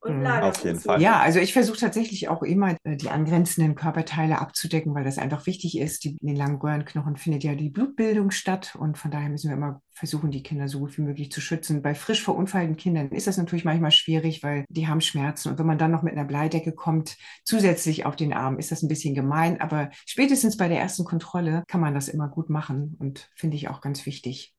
Und 0.00 0.20
Mhm. 0.20 0.26
Auf 0.26 0.64
jeden 0.64 0.80
Fall. 0.80 1.00
Ja, 1.00 1.20
also 1.20 1.40
ich 1.40 1.52
versuche 1.52 1.78
tatsächlich 1.78 2.28
auch 2.28 2.42
immer 2.42 2.76
äh, 2.84 2.96
die 2.96 3.10
angrenzenden 3.10 3.74
Körperteile 3.74 4.40
abzudecken, 4.40 4.94
weil 4.94 5.04
das 5.04 5.18
einfach 5.18 5.46
wichtig 5.46 5.78
ist. 5.78 6.04
Die, 6.04 6.16
in 6.16 6.26
den 6.26 6.36
langen 6.36 6.56
Röhrenknochen 6.56 7.16
findet 7.16 7.44
ja 7.44 7.54
die 7.54 7.68
Blutbildung 7.68 8.30
statt 8.30 8.76
und 8.78 8.96
von 8.96 9.10
daher 9.10 9.28
müssen 9.28 9.50
wir 9.50 9.56
immer 9.56 9.82
versuchen, 9.92 10.30
die 10.30 10.42
Kinder 10.42 10.68
so 10.68 10.78
gut 10.80 10.96
wie 10.96 11.02
möglich 11.02 11.30
zu 11.30 11.40
schützen. 11.40 11.82
Bei 11.82 11.94
frisch 11.94 12.22
verunfallten 12.22 12.76
Kindern 12.76 13.10
ist 13.10 13.26
das 13.26 13.36
natürlich 13.36 13.64
manchmal 13.64 13.90
schwierig, 13.90 14.42
weil 14.42 14.64
die 14.70 14.88
haben 14.88 15.02
Schmerzen 15.02 15.50
und 15.50 15.58
wenn 15.58 15.66
man 15.66 15.78
dann 15.78 15.90
noch 15.90 16.02
mit 16.02 16.14
einer 16.14 16.24
Bleidecke 16.24 16.72
kommt, 16.72 17.16
zusätzlich 17.44 18.06
auf 18.06 18.16
den 18.16 18.32
Arm, 18.32 18.58
ist 18.58 18.70
das 18.70 18.82
ein 18.82 18.88
bisschen 18.88 19.14
gemein, 19.14 19.60
aber 19.60 19.90
spätestens 20.06 20.56
bei 20.56 20.68
der 20.68 20.80
ersten 20.80 21.04
Kontrolle 21.04 21.64
kann 21.68 21.80
man 21.80 21.94
das 21.94 22.08
immer 22.08 22.28
gut 22.28 22.48
machen 22.48 22.96
und 22.98 23.28
finde 23.34 23.56
ich 23.56 23.68
auch 23.68 23.80
ganz 23.80 24.06
wichtig. 24.06 24.54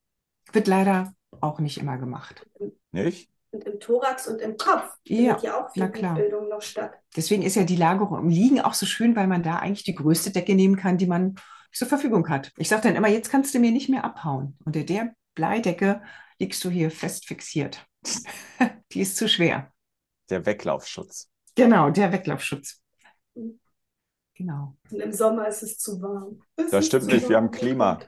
Wird 0.51 0.67
leider 0.67 1.13
auch 1.39 1.59
nicht 1.59 1.77
immer 1.79 1.97
gemacht. 1.97 2.45
Nicht? 2.91 3.29
Und 3.51 3.65
im 3.65 3.79
Thorax 3.79 4.27
und 4.27 4.39
im 4.39 4.55
Kopf 4.57 4.83
Ja, 5.05 5.35
findet 5.35 5.43
ja 5.43 5.65
auch 5.65 5.71
viel. 5.71 5.87
Blutbildung 5.87 6.47
noch 6.49 6.61
statt. 6.61 6.93
Deswegen 7.15 7.43
ist 7.43 7.55
ja 7.55 7.63
die 7.63 7.75
Lagerung 7.75 8.17
im 8.17 8.29
Liegen 8.29 8.61
auch 8.61 8.73
so 8.73 8.85
schön, 8.85 9.15
weil 9.15 9.27
man 9.27 9.43
da 9.43 9.57
eigentlich 9.57 9.83
die 9.83 9.95
größte 9.95 10.31
Decke 10.31 10.55
nehmen 10.55 10.77
kann, 10.77 10.97
die 10.97 11.07
man 11.07 11.35
zur 11.73 11.87
Verfügung 11.87 12.29
hat. 12.29 12.51
Ich 12.57 12.69
sage 12.69 12.83
dann 12.83 12.95
immer, 12.95 13.09
jetzt 13.09 13.29
kannst 13.29 13.53
du 13.53 13.59
mir 13.59 13.71
nicht 13.71 13.89
mehr 13.89 14.05
abhauen. 14.05 14.57
Unter 14.65 14.83
der 14.83 15.13
Bleidecke 15.35 16.01
liegst 16.39 16.63
du 16.63 16.69
hier 16.69 16.91
fest 16.91 17.25
fixiert. 17.27 17.85
die 18.93 19.01
ist 19.01 19.17
zu 19.17 19.27
schwer. 19.27 19.71
Der 20.29 20.45
Weglaufschutz. 20.45 21.29
Genau, 21.55 21.89
der 21.89 22.11
Weglaufschutz. 22.13 22.81
Mhm. 23.35 23.59
Genau. 24.35 24.75
Und 24.89 24.99
im 25.01 25.11
Sommer 25.11 25.47
ist 25.47 25.61
es 25.61 25.77
zu 25.77 26.01
warm. 26.01 26.41
Es 26.55 26.71
Das 26.71 26.85
stimmt 26.87 27.07
nicht, 27.07 27.27
wir 27.27 27.35
warm. 27.35 27.45
haben 27.45 27.51
Klima. 27.51 27.99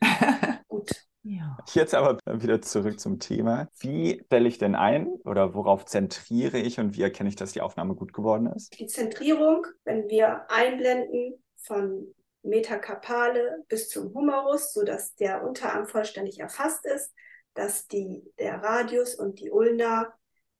Gut. 0.68 0.90
Ja. 1.24 1.56
Jetzt 1.72 1.94
aber 1.94 2.18
wieder 2.26 2.60
zurück 2.62 2.98
zum 2.98 3.20
Thema. 3.20 3.68
Wie 3.78 4.22
stelle 4.26 4.48
ich 4.48 4.58
denn 4.58 4.74
ein 4.74 5.06
oder 5.24 5.54
worauf 5.54 5.84
zentriere 5.84 6.58
ich 6.58 6.80
und 6.80 6.96
wie 6.96 7.02
erkenne 7.02 7.28
ich, 7.28 7.36
dass 7.36 7.52
die 7.52 7.60
Aufnahme 7.60 7.94
gut 7.94 8.12
geworden 8.12 8.46
ist? 8.46 8.78
Die 8.78 8.86
Zentrierung, 8.86 9.66
wenn 9.84 10.08
wir 10.08 10.50
einblenden 10.50 11.42
von 11.56 12.12
Metakarpale 12.42 13.64
bis 13.68 13.88
zum 13.88 14.12
Humerus, 14.14 14.72
sodass 14.72 15.14
der 15.14 15.44
Unterarm 15.44 15.86
vollständig 15.86 16.40
erfasst 16.40 16.84
ist, 16.86 17.12
dass 17.54 17.86
die, 17.86 18.24
der 18.38 18.62
Radius 18.62 19.14
und 19.14 19.38
die 19.38 19.50
Ulna 19.50 20.12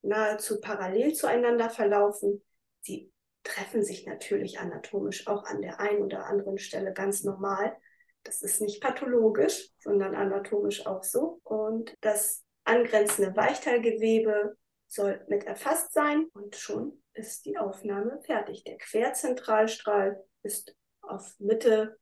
nahezu 0.03 0.61
parallel 0.61 1.15
zueinander 1.15 1.71
verlaufen. 1.71 2.43
Sie 2.83 3.11
treffen 3.43 3.83
sich 3.83 4.07
natürlich 4.07 4.61
anatomisch 4.61 5.27
auch 5.27 5.45
an 5.45 5.63
der 5.63 5.81
einen 5.81 6.03
oder 6.03 6.27
anderen 6.27 6.59
Stelle 6.59 6.93
ganz 6.93 7.25
normal. 7.25 7.77
Das 8.25 8.43
ist 8.43 8.61
nicht 8.61 8.81
pathologisch, 8.81 9.71
sondern 9.79 10.15
anatomisch 10.15 10.87
auch 10.87 11.03
so. 11.03 11.41
Und 11.45 11.97
das 12.01 12.45
angrenzende 12.65 13.37
Weichteilgewebe 13.37 14.57
soll 14.87 15.25
mit 15.29 15.45
erfasst 15.45 15.93
sein 15.93 16.27
und 16.35 16.55
schon 16.57 17.03
ist 17.15 17.45
die 17.47 17.59
Aufnahme 17.59 18.21
fertig. 18.25 18.65
Der 18.65 18.79
Querzentralstrahl 18.79 20.23
ist 20.43 20.77
auf 21.03 21.35
Mitte 21.39 21.99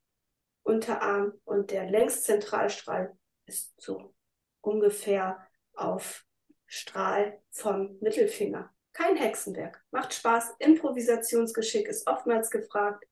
Unterarm 0.62 1.32
und 1.44 1.70
der 1.70 1.88
Längszentralstrahl 1.88 3.16
ist 3.46 3.72
so 3.80 4.14
ungefähr 4.60 5.38
auf 5.74 6.24
Strahl 6.66 7.40
vom 7.50 7.98
Mittelfinger. 8.00 8.70
Kein 8.92 9.16
Hexenwerk. 9.16 9.82
Macht 9.90 10.14
Spaß. 10.14 10.54
Improvisationsgeschick 10.58 11.88
ist 11.88 12.06
oftmals 12.06 12.50
gefragt. 12.50 13.04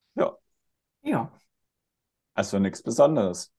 Ja. 1.03 1.33
Also 2.39 2.61
nichts 2.61 2.85
Besonderes. 2.85 3.53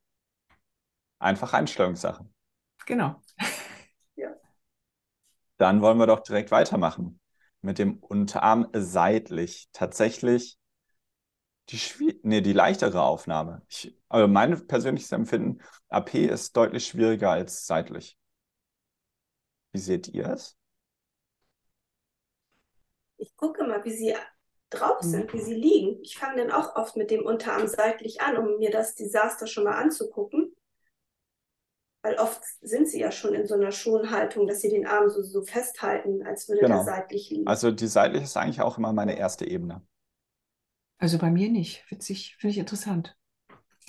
Einfach 1.19 1.51
Einstellungssache. 1.51 2.25
Genau. 2.85 3.21
Dann 5.57 5.81
wollen 5.81 5.97
wir 5.97 6.07
doch 6.07 6.21
direkt 6.21 6.49
weitermachen 6.51 7.19
mit 7.59 7.77
dem 7.77 7.97
Unterarm 7.97 8.69
seitlich. 8.71 9.67
Tatsächlich 9.73 10.57
die, 11.67 12.21
nee, 12.23 12.39
die 12.39 12.53
leichtere 12.53 13.01
Aufnahme. 13.01 13.63
Ich, 13.67 13.93
also 14.07 14.29
mein 14.29 14.65
persönliches 14.65 15.11
Empfinden, 15.11 15.61
AP 15.89 16.13
ist 16.27 16.55
deutlich 16.55 16.87
schwieriger 16.87 17.31
als 17.31 17.67
seitlich. 17.67 18.17
Wie 19.73 19.79
seht 19.79 20.07
ihr 20.07 20.29
es? 20.29 20.57
Ich 23.17 23.35
gucke 23.35 23.65
mal, 23.67 23.83
wie 23.83 23.91
sie 23.91 24.15
drauf 24.69 25.01
Mhm. 25.01 25.07
sind, 25.09 25.33
wie 25.33 25.41
sie 25.41 25.53
liegen. 25.55 26.01
Ich 26.03 26.17
fange 26.17 26.37
dann 26.37 26.51
auch 26.51 26.75
oft 26.75 26.95
mit 26.95 27.11
dem 27.11 27.25
Unterarm 27.25 27.67
seitlich 27.67 28.21
an, 28.21 28.37
um 28.37 28.57
mir 28.59 28.71
das 28.71 28.95
Desaster 28.95 29.47
schon 29.47 29.63
mal 29.63 29.77
anzugucken. 29.77 30.55
Weil 32.01 32.15
oft 32.17 32.41
sind 32.61 32.87
sie 32.87 32.99
ja 33.01 33.11
schon 33.11 33.33
in 33.33 33.45
so 33.45 33.55
einer 33.55 33.71
Schonhaltung, 33.73 34.47
dass 34.47 34.61
sie 34.61 34.69
den 34.69 34.87
Arm 34.87 35.09
so, 35.09 35.21
so 35.21 35.43
festhalten, 35.43 36.25
als 36.25 36.47
würde 36.47 36.61
Genau. 36.61 36.75
der 36.77 36.85
seitlich 36.85 37.29
liegen. 37.29 37.47
Also 37.47 37.71
die 37.71 37.87
seitliche 37.87 38.23
ist 38.23 38.37
eigentlich 38.37 38.61
auch 38.61 38.77
immer 38.77 38.93
meine 38.93 39.17
erste 39.17 39.45
Ebene. 39.45 39.81
Also 40.97 41.17
bei 41.17 41.29
mir 41.29 41.49
nicht. 41.49 41.83
Witzig, 41.91 42.37
finde 42.39 42.51
ich 42.51 42.57
interessant. 42.57 43.17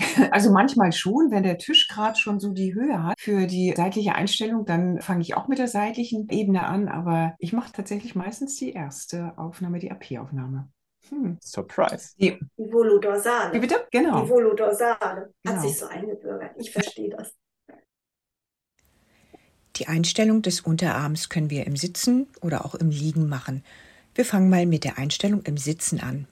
Also 0.32 0.50
manchmal 0.50 0.92
schon, 0.92 1.30
wenn 1.30 1.42
der 1.42 1.58
Tisch 1.58 1.88
gerade 1.88 2.18
schon 2.18 2.40
so 2.40 2.52
die 2.52 2.74
Höhe 2.74 3.02
hat 3.02 3.20
für 3.20 3.46
die 3.46 3.74
seitliche 3.76 4.14
Einstellung, 4.14 4.64
dann 4.64 5.00
fange 5.00 5.22
ich 5.22 5.34
auch 5.36 5.48
mit 5.48 5.58
der 5.58 5.68
seitlichen 5.68 6.28
Ebene 6.30 6.64
an, 6.66 6.88
aber 6.88 7.34
ich 7.38 7.52
mache 7.52 7.72
tatsächlich 7.72 8.14
meistens 8.14 8.56
die 8.56 8.72
erste 8.72 9.36
Aufnahme, 9.38 9.78
die 9.78 9.90
AP-Aufnahme. 9.90 10.68
Hm. 11.08 11.38
Surprise. 11.42 12.10
Die, 12.18 12.38
Die 12.58 12.72
Volodorsale. 12.72 13.52
wie 13.54 13.58
bitte? 13.58 13.86
Die 13.92 13.98
Genau. 13.98 14.28
Volodorsale. 14.28 14.98
Hat 15.00 15.32
Genau. 15.44 15.60
sich 15.62 15.78
so 15.78 15.86
eingebürgert. 15.86 16.52
Ich 16.58 16.70
verstehe 16.70 17.10
das. 17.10 17.32
Die 19.76 19.88
Einstellung 19.88 20.42
des 20.42 20.60
Unterarms 20.60 21.28
können 21.28 21.50
wir 21.50 21.66
im 21.66 21.76
Sitzen 21.76 22.28
oder 22.40 22.64
auch 22.64 22.74
im 22.74 22.90
Liegen 22.90 23.28
machen. 23.28 23.64
Wir 24.14 24.24
fangen 24.24 24.50
mal 24.50 24.66
mit 24.66 24.84
der 24.84 24.98
Einstellung 24.98 25.42
im 25.42 25.56
Sitzen 25.56 26.00
an. 26.00 26.26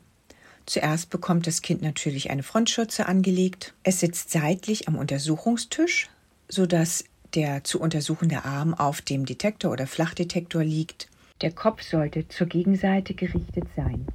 Zuerst 0.69 1.09
bekommt 1.09 1.47
das 1.47 1.63
Kind 1.63 1.81
natürlich 1.81 2.29
eine 2.31 2.43
Frontschürze 2.43 3.07
angelegt. 3.07 3.73
Es 3.85 4.01
sitzt 4.01 4.31
seitlich 4.31 4.87
am 4.87 4.97
Untersuchungstisch, 4.97 6.11
sodass 6.47 7.05
der 7.35 7.65
zu 7.65 7.81
untersuchende 7.81 8.45
Arm 8.45 8.75
auf 8.75 9.01
dem 9.01 9.25
Detektor 9.25 9.73
oder 9.73 9.87
Flachdetektor 9.87 10.63
liegt. 10.63 11.09
Der 11.41 11.53
Kopf 11.53 11.83
sollte 11.83 12.29
zur 12.29 12.49
Gegenseite 12.49 13.15
gerichtet 13.15 13.65
sein. 13.77 14.07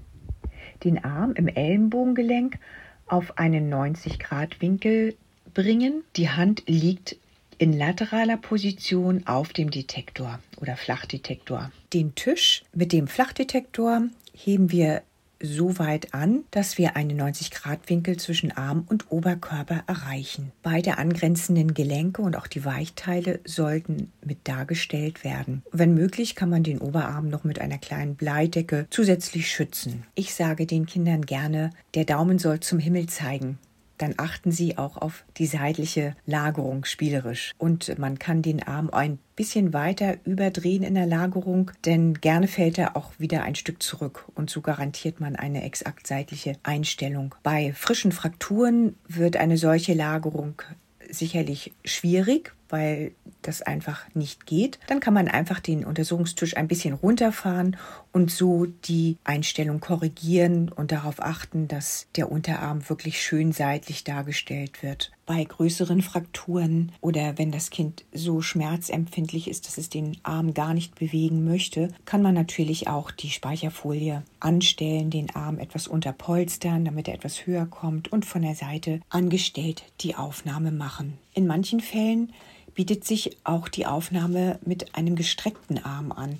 Den 0.83 1.03
Arm 1.03 1.33
im 1.33 1.47
Ellenbogengelenk 1.47 2.59
auf 3.07 3.39
einen 3.39 3.69
90 3.69 4.19
Grad 4.19 4.61
Winkel 4.61 5.15
bringen. 5.55 6.03
Die 6.17 6.29
Hand 6.29 6.61
liegt 6.67 7.15
in 7.57 7.73
lateraler 7.73 8.37
Position 8.37 9.25
auf 9.25 9.53
dem 9.53 9.71
Detektor 9.71 10.39
oder 10.61 10.77
Flachdetektor. 10.77 11.71
Den 11.93 12.13
Tisch 12.13 12.63
mit 12.75 12.91
dem 12.91 13.07
Flachdetektor 13.07 14.03
heben 14.35 14.71
wir 14.71 15.01
so 15.43 15.77
weit 15.77 16.13
an, 16.13 16.45
dass 16.49 16.77
wir 16.77 16.95
einen 16.95 17.21
90-Grad-Winkel 17.21 18.17
zwischen 18.17 18.51
Arm 18.51 18.85
und 18.89 19.11
Oberkörper 19.11 19.83
erreichen. 19.85 20.51
Beide 20.63 20.97
angrenzenden 20.97 21.73
Gelenke 21.73 22.21
und 22.21 22.35
auch 22.35 22.47
die 22.47 22.65
Weichteile 22.65 23.41
sollten 23.45 24.11
mit 24.25 24.47
dargestellt 24.47 25.23
werden. 25.23 25.61
Wenn 25.71 25.93
möglich, 25.93 26.35
kann 26.35 26.49
man 26.49 26.63
den 26.63 26.79
Oberarm 26.79 27.29
noch 27.29 27.43
mit 27.43 27.59
einer 27.59 27.77
kleinen 27.77 28.15
Bleidecke 28.15 28.87
zusätzlich 28.89 29.51
schützen. 29.51 30.05
Ich 30.15 30.33
sage 30.33 30.65
den 30.65 30.85
Kindern 30.85 31.25
gerne, 31.25 31.71
der 31.93 32.05
Daumen 32.05 32.39
soll 32.39 32.61
zum 32.61 32.79
Himmel 32.79 33.07
zeigen 33.07 33.59
dann 33.97 34.15
achten 34.17 34.51
Sie 34.51 34.77
auch 34.77 34.97
auf 34.97 35.23
die 35.37 35.45
seitliche 35.45 36.15
Lagerung 36.25 36.85
spielerisch. 36.85 37.51
Und 37.57 37.97
man 37.99 38.19
kann 38.19 38.41
den 38.41 38.63
Arm 38.63 38.89
ein 38.91 39.19
bisschen 39.35 39.73
weiter 39.73 40.17
überdrehen 40.25 40.83
in 40.83 40.95
der 40.95 41.05
Lagerung, 41.05 41.71
denn 41.85 42.15
gerne 42.15 42.47
fällt 42.47 42.77
er 42.77 42.95
auch 42.95 43.11
wieder 43.17 43.43
ein 43.43 43.55
Stück 43.55 43.81
zurück 43.81 44.25
und 44.35 44.49
so 44.49 44.61
garantiert 44.61 45.19
man 45.19 45.35
eine 45.35 45.63
exakt 45.63 46.07
seitliche 46.07 46.55
Einstellung. 46.63 47.33
Bei 47.43 47.73
frischen 47.73 48.11
Frakturen 48.11 48.95
wird 49.07 49.37
eine 49.37 49.57
solche 49.57 49.93
Lagerung 49.93 50.61
sicherlich 51.09 51.73
schwierig, 51.85 52.53
weil 52.73 53.11
das 53.43 53.61
einfach 53.61 54.03
nicht 54.15 54.47
geht. 54.47 54.79
Dann 54.87 54.99
kann 54.99 55.13
man 55.13 55.27
einfach 55.27 55.59
den 55.59 55.85
Untersuchungstisch 55.85 56.57
ein 56.57 56.67
bisschen 56.67 56.95
runterfahren 56.95 57.77
und 58.11 58.31
so 58.31 58.65
die 58.65 59.17
Einstellung 59.23 59.79
korrigieren 59.79 60.69
und 60.69 60.91
darauf 60.91 61.21
achten, 61.21 61.67
dass 61.67 62.07
der 62.15 62.31
Unterarm 62.31 62.89
wirklich 62.89 63.21
schön 63.21 63.51
seitlich 63.51 64.03
dargestellt 64.03 64.81
wird. 64.81 65.11
Bei 65.27 65.43
größeren 65.43 66.01
Frakturen 66.01 66.91
oder 66.99 67.37
wenn 67.37 67.51
das 67.51 67.69
Kind 67.69 68.05
so 68.11 68.41
schmerzempfindlich 68.41 69.47
ist, 69.47 69.67
dass 69.67 69.77
es 69.77 69.89
den 69.89 70.17
Arm 70.23 70.55
gar 70.55 70.73
nicht 70.73 70.95
bewegen 70.95 71.45
möchte, 71.45 71.89
kann 72.05 72.23
man 72.23 72.33
natürlich 72.33 72.87
auch 72.87 73.11
die 73.11 73.29
Speicherfolie 73.29 74.23
anstellen, 74.39 75.11
den 75.11 75.33
Arm 75.35 75.59
etwas 75.59 75.87
unterpolstern, 75.87 76.85
damit 76.85 77.07
er 77.07 77.13
etwas 77.13 77.45
höher 77.45 77.67
kommt 77.67 78.11
und 78.11 78.25
von 78.25 78.41
der 78.41 78.55
Seite 78.55 78.99
angestellt 79.09 79.83
die 80.01 80.15
Aufnahme 80.15 80.71
machen. 80.71 81.19
In 81.35 81.47
manchen 81.47 81.79
Fällen 81.79 82.33
bietet 82.73 83.05
sich 83.05 83.37
auch 83.43 83.67
die 83.67 83.85
Aufnahme 83.85 84.59
mit 84.65 84.95
einem 84.95 85.15
gestreckten 85.15 85.83
Arm 85.83 86.11
an. 86.11 86.39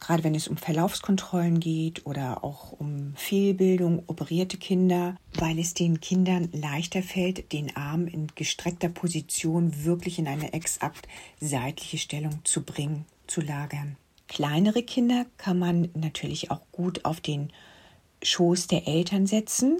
Gerade 0.00 0.24
wenn 0.24 0.34
es 0.34 0.48
um 0.48 0.56
Verlaufskontrollen 0.56 1.60
geht 1.60 2.06
oder 2.06 2.42
auch 2.42 2.72
um 2.72 3.12
Fehlbildung, 3.14 4.02
operierte 4.08 4.56
Kinder, 4.56 5.16
weil 5.34 5.60
es 5.60 5.74
den 5.74 6.00
Kindern 6.00 6.48
leichter 6.52 7.04
fällt, 7.04 7.52
den 7.52 7.76
Arm 7.76 8.08
in 8.08 8.26
gestreckter 8.34 8.88
Position 8.88 9.84
wirklich 9.84 10.18
in 10.18 10.26
eine 10.26 10.52
exakt 10.54 11.06
seitliche 11.40 11.98
Stellung 11.98 12.40
zu 12.42 12.62
bringen, 12.62 13.06
zu 13.28 13.40
lagern. 13.42 13.96
Kleinere 14.26 14.82
Kinder 14.82 15.26
kann 15.36 15.60
man 15.60 15.88
natürlich 15.94 16.50
auch 16.50 16.62
gut 16.72 17.04
auf 17.04 17.20
den 17.20 17.52
Schoß 18.24 18.66
der 18.66 18.88
Eltern 18.88 19.26
setzen 19.28 19.78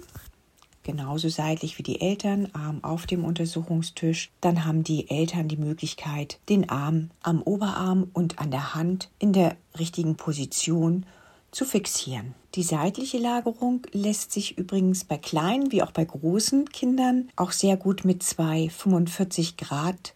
genauso 0.83 1.29
seitlich 1.29 1.79
wie 1.79 1.83
die 1.83 2.01
Eltern, 2.01 2.49
Arm 2.53 2.83
auf 2.83 3.07
dem 3.07 3.25
Untersuchungstisch. 3.25 4.31
Dann 4.41 4.65
haben 4.65 4.85
die 4.85 5.11
Eltern 5.11 5.49
die 5.49 5.57
Möglichkeit, 5.57 6.39
den 6.49 6.69
Arm 6.69 7.11
am 7.23 7.43
Oberarm 7.43 8.09
und 8.13 8.39
an 8.39 8.51
der 8.51 8.75
Hand 8.75 9.11
in 9.19 9.33
der 9.33 9.57
richtigen 9.79 10.17
Position 10.17 11.07
zu 11.51 11.65
fixieren. 11.65 12.35
Die 12.55 12.63
seitliche 12.63 13.19
Lagerung 13.19 13.87
lässt 13.93 14.33
sich 14.33 14.59
übrigens 14.59 15.05
bei 15.05 15.19
kleinen 15.19 15.71
wie 15.71 15.83
auch 15.83 15.93
bei 15.93 16.05
großen 16.05 16.69
Kindern 16.71 17.29
auch 17.37 17.53
sehr 17.53 17.77
gut 17.77 18.05
mit 18.05 18.23
zwei 18.23 18.69
45 18.69 19.57
Grad 19.57 20.15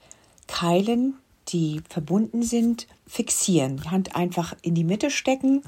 Keilen, 0.49 1.15
die 1.49 1.81
verbunden 1.89 2.43
sind, 2.43 2.87
fixieren. 3.07 3.79
Die 3.79 3.91
Hand 3.91 4.17
einfach 4.17 4.55
in 4.63 4.75
die 4.75 4.85
Mitte 4.85 5.11
stecken 5.11 5.63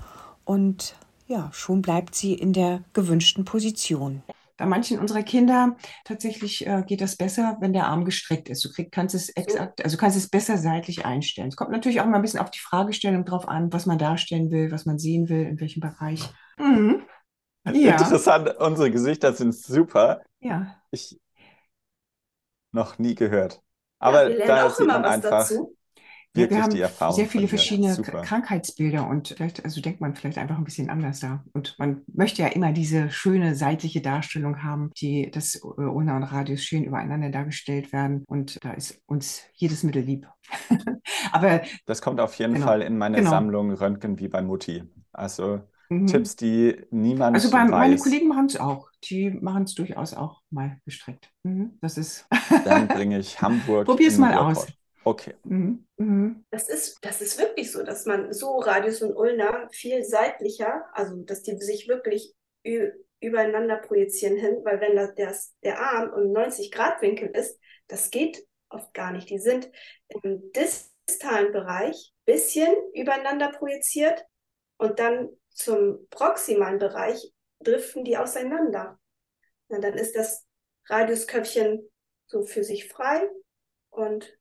und 0.45 0.95
ja, 1.27 1.51
schon 1.53 1.83
bleibt 1.83 2.15
sie 2.15 2.33
in 2.35 2.53
der 2.53 2.83
gewünschten 2.95 3.45
Position. 3.45 4.23
Bei 4.59 4.67
manchen 4.67 4.99
unserer 4.99 5.23
Kinder 5.23 5.77
tatsächlich 6.05 6.67
äh, 6.67 6.83
geht 6.85 7.01
das 7.01 7.17
besser, 7.17 7.57
wenn 7.61 7.73
der 7.73 7.87
Arm 7.87 8.05
gestreckt 8.05 8.49
ist. 8.49 8.65
Du 8.65 8.71
krieg, 8.71 8.91
kannst 8.91 9.15
es 9.15 9.29
exakt, 9.31 9.83
also 9.85 9.97
kannst 9.97 10.17
es 10.17 10.29
besser 10.29 10.59
seitlich 10.59 11.07
einstellen. 11.07 11.49
Es 11.49 11.57
kommt 11.57 11.71
natürlich 11.71 12.01
auch 12.01 12.07
mal 12.07 12.17
ein 12.17 12.23
bisschen 12.23 12.41
auf 12.41 12.51
die 12.51 12.59
Fragestellung 12.59 13.25
drauf 13.25 13.49
an, 13.49 13.73
was 13.73 13.87
man 13.87 13.99
darstellen 13.99 14.51
will, 14.51 14.73
was 14.73 14.85
man 14.85 14.99
sehen 14.99 15.29
will, 15.29 15.47
in 15.47 15.61
welchem 15.61 15.81
Bereich. 15.81 16.29
Mhm. 16.59 17.03
Ja. 17.73 17.93
Interessant, 17.93 18.57
unsere 18.59 18.91
Gesichter 18.91 19.33
sind 19.33 19.55
super. 19.55 20.23
Ja. 20.41 20.75
Ich 20.91 21.21
noch 22.73 22.99
nie 22.99 23.15
gehört. 23.15 23.63
Aber 24.01 24.29
ja, 24.29 24.47
da 24.47 24.71
sieht 24.71 24.87
man 24.87 25.05
einfach. 25.05 25.31
Dazu 25.31 25.78
wirklich 26.35 26.57
wir 26.57 26.63
haben 26.63 26.75
die 26.75 26.81
Erfahrung. 26.81 27.17
Sehr 27.17 27.27
viele 27.27 27.49
verschiedene 27.49 27.95
Super. 27.95 28.23
Krankheitsbilder 28.23 29.09
und 29.09 29.29
vielleicht, 29.29 29.65
also 29.65 29.81
denkt 29.81 30.01
man 30.01 30.15
vielleicht 30.15 30.39
einfach 30.39 30.59
ein 30.59 30.65
bisschen 30.65 30.91
anders 30.91 31.21
da. 31.21 31.45
Und 31.53 31.75
man 31.79 32.03
möchte 32.07 32.43
ja 32.43 32.49
immer 32.49 32.73
diese 32.73 33.11
schöne 33.11 33.55
seitliche 33.55 34.01
Darstellung 34.01 34.63
haben, 34.63 34.91
die 35.01 35.31
das 35.31 35.57
Ulna 35.63 36.17
und 36.17 36.25
Radius 36.25 36.63
schön 36.63 36.85
übereinander 36.85 37.31
dargestellt 37.31 37.93
werden. 37.93 38.25
Und 38.27 38.63
da 38.65 38.73
ist 38.73 39.01
uns 39.07 39.43
jedes 39.55 39.83
Mittel 39.83 40.03
lieb. 40.03 40.27
Aber 41.33 41.63
das 41.87 42.03
kommt 42.03 42.21
auf 42.21 42.35
jeden 42.35 42.55
genau, 42.55 42.67
Fall 42.67 42.83
in 42.83 42.99
meine 42.99 43.19
genau. 43.19 43.31
Sammlung 43.31 43.73
Röntgen 43.73 44.19
wie 44.19 44.29
bei 44.29 44.43
Mutti. 44.43 44.85
Also 45.13 45.61
mhm. 45.89 46.07
Tipps, 46.07 46.37
die 46.37 46.77
niemand 46.91 47.35
Also 47.35 47.51
bei, 47.51 47.63
weiß. 47.63 47.71
meine 47.71 47.97
Kollegen 47.97 48.29
machen 48.29 48.47
es 48.47 48.57
auch. 48.59 48.91
Die 49.05 49.31
machen 49.31 49.65
es 49.65 49.75
durchaus 49.75 50.15
auch 50.15 50.43
mal 50.51 50.79
gestreckt. 50.85 51.31
Mhm. 51.43 51.79
Das 51.81 51.99
ist. 51.99 52.27
Dann 52.65 52.89
bringe 52.89 53.19
ich 53.19 53.41
Hamburg. 53.41 53.87
Probier's 53.87 54.19
mal 54.19 54.35
aus. 54.35 54.67
Okay. 55.09 55.35
Mhm. 55.45 55.87
Mhm. 55.97 56.45
Das, 56.51 56.69
ist, 56.69 56.99
das 57.01 57.23
ist 57.23 57.39
wirklich 57.39 57.73
so, 57.73 57.83
dass 57.83 58.05
man 58.05 58.31
so 58.35 58.59
Radius 58.59 59.01
und 59.01 59.17
Ulna 59.17 59.67
viel 59.73 60.05
seitlicher, 60.05 60.85
also 60.93 61.23
dass 61.23 61.43
die 61.43 61.57
sich 61.57 61.89
wirklich 61.89 62.35
übereinander 63.21 63.79
projizieren 63.79 64.37
hin, 64.37 64.59
weil 64.65 64.83
wenn 64.83 64.97
das, 65.17 65.55
der 65.63 65.81
Arm 65.81 66.13
im 66.13 66.33
90-Grad-Winkel 66.33 67.29
ist, 67.29 67.59
das 67.87 68.11
geht 68.11 68.47
oft 68.69 68.93
gar 68.93 69.13
nicht. 69.13 69.31
Die 69.31 69.39
sind 69.39 69.71
im 70.09 70.53
distalen 70.53 71.53
Bereich 71.53 72.13
bisschen 72.27 72.75
übereinander 72.93 73.51
projiziert 73.51 74.27
und 74.77 74.99
dann 74.99 75.31
zum 75.49 76.07
proximalen 76.11 76.79
Bereich 76.79 77.33
driften 77.61 78.05
die 78.05 78.19
auseinander. 78.19 78.99
Und 79.69 79.83
dann 79.83 79.95
ist 79.95 80.15
das 80.15 80.47
Radiusköpfchen 80.85 81.89
so 82.27 82.43
für 82.43 82.63
sich 82.63 82.89
frei 82.89 83.27
und 83.89 84.38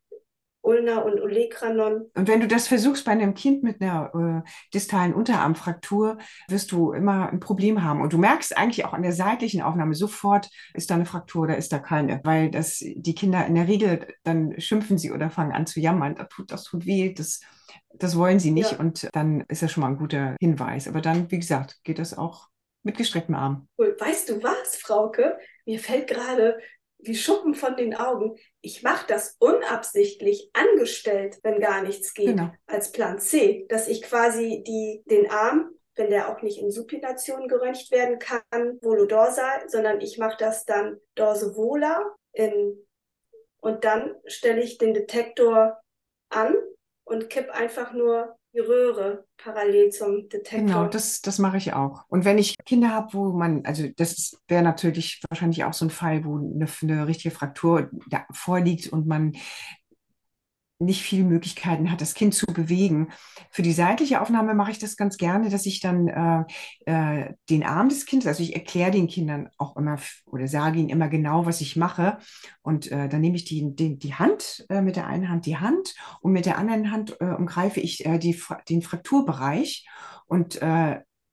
Ulna 0.67 0.99
und 0.99 1.21
Olekranon. 1.21 2.12
Und 2.13 2.27
wenn 2.27 2.41
du 2.41 2.47
das 2.47 2.67
versuchst 2.67 3.06
bei 3.06 3.13
einem 3.13 3.34
Kind 3.34 3.63
mit 3.63 3.82
einer 3.82 4.43
äh, 4.45 4.49
distalen 4.73 5.13
Unterarmfraktur, 5.13 6.17
wirst 6.49 6.71
du 6.73 6.91
immer 6.91 7.30
ein 7.30 7.39
Problem 7.39 7.84
haben. 7.84 8.01
Und 8.01 8.12
du 8.12 8.17
merkst 8.17 8.58
eigentlich 8.58 8.84
auch 8.84 8.93
an 8.93 9.01
der 9.01 9.13
seitlichen 9.13 9.62
Aufnahme 9.62 9.95
sofort, 9.95 10.49
ist 10.73 10.91
da 10.91 10.95
eine 10.95 11.06
Fraktur 11.06 11.43
oder 11.43 11.58
ist 11.58 11.71
da 11.71 11.80
keine. 11.80 12.19
Weil 12.23 12.51
das 12.51 12.80
die 12.80 13.15
Kinder 13.15 13.45
in 13.45 13.56
der 13.56 13.67
Regel, 13.67 14.08
dann 14.23 14.60
schimpfen 14.60 14.97
sie 14.97 15.12
oder 15.12 15.30
fangen 15.30 15.53
an 15.53 15.65
zu 15.65 15.80
jammern. 15.80 16.15
Das 16.15 16.27
tut, 16.27 16.51
das 16.51 16.63
tut 16.65 16.86
weh, 16.86 17.13
das, 17.13 17.39
das 17.93 18.17
wollen 18.17 18.39
sie 18.39 18.51
nicht. 18.51 18.73
Ja. 18.73 18.80
Und 18.80 19.08
dann 19.13 19.45
ist 19.47 19.63
das 19.63 19.71
schon 19.71 19.82
mal 19.82 19.88
ein 19.88 19.97
guter 19.97 20.36
Hinweis. 20.41 20.89
Aber 20.89 20.99
dann, 20.99 21.32
wie 21.32 21.39
gesagt, 21.39 21.80
geht 21.84 21.99
das 21.99 22.17
auch 22.17 22.49
mit 22.84 22.97
gestrecktem 22.97 23.36
Arm. 23.36 23.67
Cool. 23.77 23.95
Weißt 23.97 24.30
du 24.30 24.43
was, 24.43 24.75
Frauke? 24.75 25.38
Mir 25.65 25.80
fällt 25.80 26.08
gerade 26.08 26.58
wie 26.99 27.15
Schuppen 27.15 27.53
von 27.53 27.75
den 27.75 27.95
Augen. 27.95 28.38
Ich 28.62 28.83
mache 28.83 29.05
das 29.07 29.36
unabsichtlich 29.39 30.49
angestellt, 30.53 31.38
wenn 31.43 31.60
gar 31.60 31.83
nichts 31.83 32.13
geht, 32.13 32.38
genau. 32.38 32.51
als 32.65 32.91
Plan 32.91 33.19
C, 33.19 33.65
dass 33.69 33.88
ich 33.88 34.01
quasi 34.01 34.63
die, 34.65 35.03
den 35.10 35.29
Arm, 35.29 35.71
wenn 35.95 36.10
der 36.10 36.29
auch 36.29 36.41
nicht 36.41 36.60
in 36.60 36.71
Supination 36.71 37.47
geröntgt 37.47 37.91
werden 37.91 38.19
kann, 38.19 38.41
volodorsal, 38.81 39.67
sondern 39.67 40.01
ich 40.01 40.17
mache 40.17 40.38
das 40.39 40.65
dann 40.65 40.97
dorsovola 41.15 42.15
in, 42.33 42.86
und 43.60 43.83
dann 43.83 44.15
stelle 44.25 44.62
ich 44.62 44.77
den 44.77 44.93
Detektor 44.93 45.79
an 46.29 46.55
und 47.08 47.30
kipp 47.30 47.50
einfach 47.50 47.93
nur 47.93 48.36
die 48.54 48.60
Röhre 48.60 49.26
parallel 49.38 49.89
zum 49.91 50.30
Detektor. 50.30 50.60
Genau, 50.60 50.88
das, 50.88 51.22
das 51.22 51.39
mache 51.39 51.58
ich 51.58 51.74
auch. 51.74 52.04
Und 52.10 52.26
wenn 52.26 52.38
ich 52.38 52.56
Kinder 52.65 52.89
habe, 52.89 53.13
wo 53.13 53.32
man, 53.34 53.65
also 53.65 53.88
das 53.96 54.38
wäre 54.48 54.63
natürlich 54.63 55.22
wahrscheinlich 55.30 55.63
auch 55.63 55.74
so 55.74 55.86
ein 55.86 55.89
Fall, 55.89 56.26
wo 56.26 56.38
eine, 56.38 56.67
eine 56.82 57.08
richtige 57.08 57.34
Fraktur 57.34 57.89
vorliegt 58.32 58.91
und 58.91 59.08
man 59.08 59.34
nicht 60.79 61.01
viele 61.01 61.23
Möglichkeiten 61.23 61.91
hat, 61.91 62.01
das 62.01 62.13
Kind 62.13 62.35
zu 62.35 62.45
bewegen. 62.47 63.09
Für 63.49 63.61
die 63.61 63.71
seitliche 63.71 64.21
Aufnahme 64.21 64.53
mache 64.53 64.71
ich 64.71 64.79
das 64.79 64.95
ganz 64.95 65.17
gerne, 65.17 65.49
dass 65.49 65.65
ich 65.65 65.79
dann 65.79 66.07
äh, 66.07 66.43
äh, 66.85 67.33
den 67.49 67.63
Arm 67.63 67.89
des 67.89 68.05
Kindes, 68.05 68.27
also 68.27 68.43
ich 68.43 68.55
erkläre 68.55 68.91
den 68.91 69.07
Kindern 69.07 69.49
auch 69.57 69.75
immer 69.75 69.97
oder 70.25 70.47
sage 70.47 70.79
ihnen 70.79 70.89
immer 70.89 71.07
genau, 71.07 71.45
was 71.45 71.61
ich 71.61 71.75
mache. 71.75 72.17
Und 72.61 72.91
äh, 72.91 73.09
dann 73.09 73.21
nehme 73.21 73.37
ich 73.37 73.45
die, 73.45 73.75
die, 73.75 73.97
die 73.97 74.13
Hand, 74.13 74.65
äh, 74.69 74.81
mit 74.81 74.95
der 74.95 75.07
einen 75.07 75.29
Hand 75.29 75.45
die 75.45 75.57
Hand 75.57 75.95
und 76.21 76.31
mit 76.31 76.45
der 76.45 76.57
anderen 76.57 76.91
Hand 76.91 77.17
äh, 77.19 77.25
umgreife 77.25 77.79
ich 77.79 78.05
äh, 78.05 78.19
die, 78.19 78.39
den 78.69 78.81
Frakturbereich 78.81 79.87
und 80.27 80.59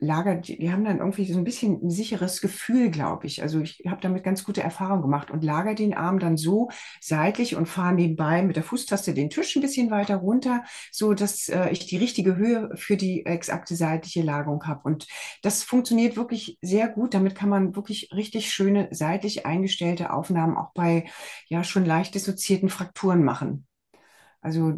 lagert, 0.04 0.48
die 0.48 0.70
haben 0.70 0.84
dann 0.84 0.98
irgendwie 0.98 1.30
so 1.30 1.38
ein 1.38 1.44
bisschen 1.44 1.80
ein 1.82 1.90
sicheres 1.90 2.40
Gefühl, 2.40 2.90
glaube 2.90 3.26
ich. 3.26 3.42
Also 3.42 3.60
ich 3.60 3.82
habe 3.86 4.00
damit 4.00 4.24
ganz 4.24 4.44
gute 4.44 4.62
Erfahrungen 4.62 5.02
gemacht 5.02 5.30
und 5.30 5.44
lagere 5.44 5.74
den 5.74 5.94
Arm 5.94 6.18
dann 6.18 6.36
so 6.36 6.70
seitlich 7.00 7.56
und 7.56 7.66
fahre 7.66 7.94
nebenbei 7.94 8.42
mit 8.42 8.56
der 8.56 8.62
Fußtaste 8.62 9.14
den 9.14 9.30
Tisch 9.30 9.56
ein 9.56 9.62
bisschen 9.62 9.90
weiter 9.90 10.16
runter, 10.16 10.64
so 10.92 11.14
dass 11.14 11.48
äh, 11.48 11.70
ich 11.70 11.86
die 11.86 11.96
richtige 11.96 12.36
Höhe 12.36 12.70
für 12.76 12.96
die 12.96 13.26
exakte 13.26 13.76
seitliche 13.76 14.22
Lagerung 14.22 14.64
habe. 14.66 14.82
Und 14.84 15.06
das 15.42 15.62
funktioniert 15.62 16.16
wirklich 16.16 16.58
sehr 16.62 16.88
gut. 16.88 17.14
Damit 17.14 17.34
kann 17.34 17.48
man 17.48 17.74
wirklich 17.74 18.10
richtig 18.14 18.52
schöne 18.52 18.88
seitlich 18.90 19.46
eingestellte 19.46 20.12
Aufnahmen 20.12 20.56
auch 20.56 20.72
bei 20.74 21.06
ja 21.48 21.64
schon 21.64 21.84
leicht 21.84 22.14
dissoziierten 22.14 22.68
Frakturen 22.68 23.24
machen. 23.24 23.66
Also 24.40 24.76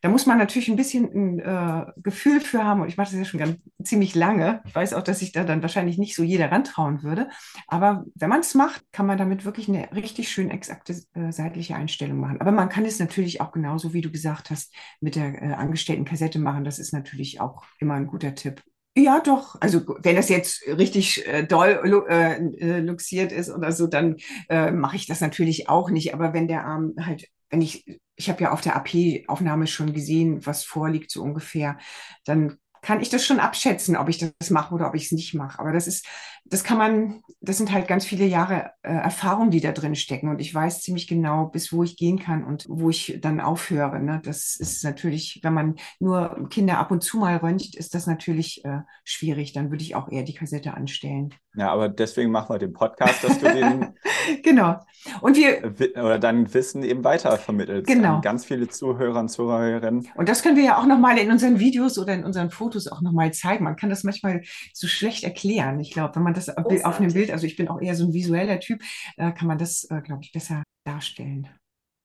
da 0.00 0.08
muss 0.08 0.26
man 0.26 0.38
natürlich 0.38 0.68
ein 0.68 0.76
bisschen 0.76 1.10
ein 1.12 1.38
äh, 1.40 1.86
Gefühl 1.96 2.40
für 2.40 2.64
haben. 2.64 2.82
Und 2.82 2.88
ich 2.88 2.96
mache 2.96 3.10
das 3.10 3.18
ja 3.18 3.24
schon 3.24 3.40
ganz, 3.40 3.56
ziemlich 3.82 4.14
lange. 4.14 4.62
Ich 4.66 4.74
weiß 4.74 4.94
auch, 4.94 5.02
dass 5.02 5.20
sich 5.20 5.32
da 5.32 5.44
dann 5.44 5.62
wahrscheinlich 5.62 5.98
nicht 5.98 6.14
so 6.14 6.22
jeder 6.22 6.50
rantrauen 6.50 7.02
würde. 7.02 7.28
Aber 7.66 8.04
wenn 8.14 8.28
man 8.28 8.40
es 8.40 8.54
macht, 8.54 8.84
kann 8.92 9.06
man 9.06 9.18
damit 9.18 9.44
wirklich 9.44 9.68
eine 9.68 9.90
richtig 9.92 10.28
schön 10.28 10.50
exakte 10.50 10.94
äh, 11.14 11.32
seitliche 11.32 11.74
Einstellung 11.74 12.20
machen. 12.20 12.40
Aber 12.40 12.52
man 12.52 12.68
kann 12.68 12.84
es 12.84 12.98
natürlich 12.98 13.40
auch 13.40 13.52
genauso, 13.52 13.92
wie 13.92 14.00
du 14.00 14.10
gesagt 14.10 14.50
hast, 14.50 14.74
mit 15.00 15.16
der 15.16 15.42
äh, 15.42 15.52
angestellten 15.54 16.04
Kassette 16.04 16.38
machen. 16.38 16.64
Das 16.64 16.78
ist 16.78 16.92
natürlich 16.92 17.40
auch 17.40 17.62
immer 17.78 17.94
ein 17.94 18.06
guter 18.06 18.34
Tipp. 18.34 18.62
Ja, 18.96 19.20
doch. 19.20 19.54
Also 19.60 19.82
wenn 20.02 20.16
das 20.16 20.28
jetzt 20.28 20.66
richtig 20.66 21.26
äh, 21.26 21.44
doll 21.44 22.04
äh, 22.08 22.34
äh, 22.34 22.80
luxiert 22.80 23.30
ist 23.30 23.48
oder 23.48 23.70
so, 23.70 23.86
dann 23.86 24.16
äh, 24.48 24.72
mache 24.72 24.96
ich 24.96 25.06
das 25.06 25.20
natürlich 25.20 25.68
auch 25.68 25.90
nicht. 25.90 26.14
Aber 26.14 26.34
wenn 26.34 26.48
der 26.48 26.64
Arm 26.64 26.94
halt 27.00 27.28
wenn 27.50 27.62
ich, 27.62 28.00
ich 28.16 28.28
habe 28.28 28.42
ja 28.42 28.52
auf 28.52 28.60
der 28.60 28.76
AP-Aufnahme 28.76 29.66
schon 29.66 29.92
gesehen, 29.92 30.44
was 30.46 30.64
vorliegt 30.64 31.10
so 31.10 31.22
ungefähr, 31.22 31.78
dann 32.24 32.58
kann 32.82 33.00
ich 33.00 33.08
das 33.10 33.26
schon 33.26 33.40
abschätzen, 33.40 33.96
ob 33.96 34.08
ich 34.08 34.18
das 34.18 34.50
mache 34.50 34.74
oder 34.74 34.88
ob 34.88 34.94
ich 34.94 35.06
es 35.06 35.12
nicht 35.12 35.34
mache. 35.34 35.58
Aber 35.58 35.72
das 35.72 35.86
ist, 35.86 36.06
das 36.50 36.64
kann 36.64 36.78
man, 36.78 37.22
das 37.40 37.58
sind 37.58 37.72
halt 37.72 37.88
ganz 37.88 38.04
viele 38.04 38.24
Jahre 38.24 38.70
äh, 38.82 38.92
Erfahrung, 38.92 39.50
die 39.50 39.60
da 39.60 39.72
drin 39.72 39.94
stecken. 39.94 40.28
Und 40.28 40.40
ich 40.40 40.54
weiß 40.54 40.82
ziemlich 40.82 41.06
genau, 41.06 41.46
bis 41.46 41.72
wo 41.72 41.82
ich 41.82 41.96
gehen 41.96 42.18
kann 42.18 42.44
und 42.44 42.66
wo 42.68 42.90
ich 42.90 43.18
dann 43.20 43.40
aufhöre. 43.40 44.00
Ne? 44.00 44.20
Das 44.24 44.56
ist 44.56 44.82
natürlich, 44.84 45.40
wenn 45.42 45.54
man 45.54 45.76
nur 46.00 46.48
Kinder 46.48 46.78
ab 46.78 46.90
und 46.90 47.02
zu 47.02 47.18
mal 47.18 47.36
röntgt, 47.36 47.76
ist 47.76 47.94
das 47.94 48.06
natürlich 48.06 48.64
äh, 48.64 48.80
schwierig. 49.04 49.52
Dann 49.52 49.70
würde 49.70 49.84
ich 49.84 49.94
auch 49.94 50.08
eher 50.10 50.22
die 50.22 50.34
Kassette 50.34 50.74
anstellen. 50.74 51.34
Ja, 51.54 51.72
aber 51.72 51.88
deswegen 51.88 52.30
machen 52.30 52.54
wir 52.54 52.58
den 52.58 52.72
Podcast, 52.72 53.24
dass 53.24 53.38
du 53.40 53.52
den 53.52 53.94
genau. 54.44 54.76
Und 55.20 55.36
wir 55.36 55.74
oder 55.96 56.18
dein 56.18 56.52
Wissen 56.54 56.82
eben 56.82 57.02
weitervermittelst 57.02 57.86
genau. 57.86 58.16
an 58.16 58.22
ganz 58.22 58.44
viele 58.44 58.68
Zuhörer 58.68 59.20
und 59.20 59.28
Zuhörerinnen. 59.28 60.08
Und 60.14 60.28
das 60.28 60.42
können 60.42 60.56
wir 60.56 60.64
ja 60.64 60.78
auch 60.78 60.86
nochmal 60.86 61.18
in 61.18 61.30
unseren 61.30 61.58
Videos 61.58 61.98
oder 61.98 62.14
in 62.14 62.24
unseren 62.24 62.50
Fotos 62.50 62.86
auch 62.86 63.00
nochmal 63.00 63.32
zeigen. 63.32 63.64
Man 63.64 63.76
kann 63.76 63.90
das 63.90 64.04
manchmal 64.04 64.42
so 64.72 64.86
schlecht 64.86 65.24
erklären. 65.24 65.80
Ich 65.80 65.92
glaube, 65.92 66.14
wenn 66.16 66.22
man 66.22 66.34
das 66.46 66.54
Großartig. 66.54 66.84
auf 66.84 67.00
einem 67.00 67.12
Bild, 67.12 67.30
also 67.30 67.46
ich 67.46 67.56
bin 67.56 67.68
auch 67.68 67.80
eher 67.80 67.94
so 67.94 68.04
ein 68.04 68.12
visueller 68.12 68.60
Typ, 68.60 68.82
äh, 69.16 69.32
kann 69.32 69.48
man 69.48 69.58
das, 69.58 69.84
äh, 69.90 70.00
glaube 70.02 70.22
ich, 70.22 70.32
besser 70.32 70.62
darstellen. 70.84 71.48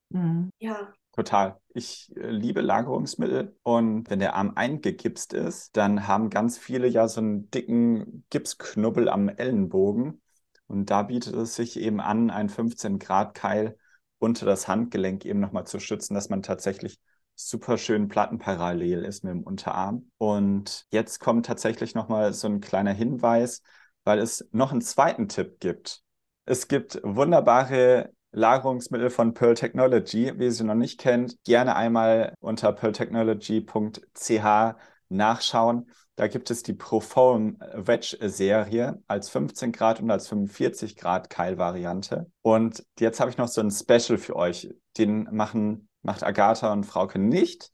Mhm. 0.10 0.50
Ja, 0.60 0.94
Total. 1.16 1.60
Ich 1.76 2.12
äh, 2.18 2.32
liebe 2.32 2.62
Lagerungsmittel 2.62 3.56
und 3.62 4.10
wenn 4.10 4.18
der 4.18 4.36
Arm 4.36 4.54
eingegipst 4.56 5.34
ist, 5.34 5.78
dann 5.78 6.08
haben 6.08 6.32
ganz 6.32 6.58
viele 6.58 6.88
ja 6.88 7.08
so 7.08 7.22
einen 7.22 7.52
dicken 7.52 8.26
Gipsknubbel 8.32 9.08
am 9.10 9.30
Ellenbogen 9.30 10.24
und 10.66 10.90
da 10.90 11.04
bietet 11.04 11.36
es 11.36 11.56
sich 11.56 11.80
eben 11.80 12.02
an, 12.02 12.32
ein 12.32 12.50
15 12.50 12.98
Grad 12.98 13.36
Keil 13.36 13.78
unter 14.18 14.48
das 14.48 14.68
Handgelenk 14.68 15.24
eben 15.26 15.40
nochmal 15.40 15.68
zu 15.68 15.80
schützen, 15.80 16.16
dass 16.16 16.30
man 16.30 16.42
tatsächlich 16.42 16.98
super 17.36 17.78
schön 17.78 18.08
plattenparallel 18.08 19.06
ist 19.06 19.24
mit 19.24 19.34
dem 19.34 19.44
Unterarm. 19.44 20.10
Und 20.18 20.86
jetzt 20.92 21.20
kommt 21.20 21.46
tatsächlich 21.46 21.94
nochmal 21.94 22.34
so 22.34 22.48
ein 22.48 22.62
kleiner 22.62 22.94
Hinweis, 22.94 23.62
weil 24.04 24.20
es 24.20 24.48
noch 24.52 24.72
einen 24.72 24.82
zweiten 24.82 25.28
Tipp 25.28 25.60
gibt. 25.60 26.02
Es 26.46 26.68
gibt 26.68 27.00
wunderbare 27.04 28.12
Lagerungsmittel 28.32 29.10
von 29.10 29.34
Pearl 29.34 29.54
Technology. 29.54 30.34
Wie 30.38 30.46
ihr 30.46 30.52
sie 30.52 30.64
noch 30.64 30.76
nicht 30.76 31.00
kennt, 31.00 31.42
gerne 31.44 31.76
einmal 31.76 32.34
unter 32.40 32.74
pearltechnology.ch 32.74 34.76
nachschauen. 35.10 35.92
Da 36.16 36.28
gibt 36.28 36.52
es 36.52 36.62
die 36.62 36.74
Profoam 36.74 37.58
Wedge 37.74 38.18
Serie 38.22 39.02
als 39.08 39.30
15 39.30 39.72
Grad 39.72 40.00
und 40.00 40.12
als 40.12 40.28
45 40.28 40.96
Grad 40.96 41.30
Keilvariante. 41.30 42.32
Und 42.42 42.86
jetzt 43.00 43.20
habe 43.20 43.32
ich 43.32 43.38
noch 43.38 43.48
so 43.48 43.62
ein 43.62 43.72
Special 43.72 44.18
für 44.18 44.36
euch. 44.36 44.70
Den 44.98 45.28
machen, 45.32 45.88
macht 46.02 46.24
Agatha 46.24 46.72
und 46.72 46.86
Frauke 46.86 47.20
nicht. 47.20 47.72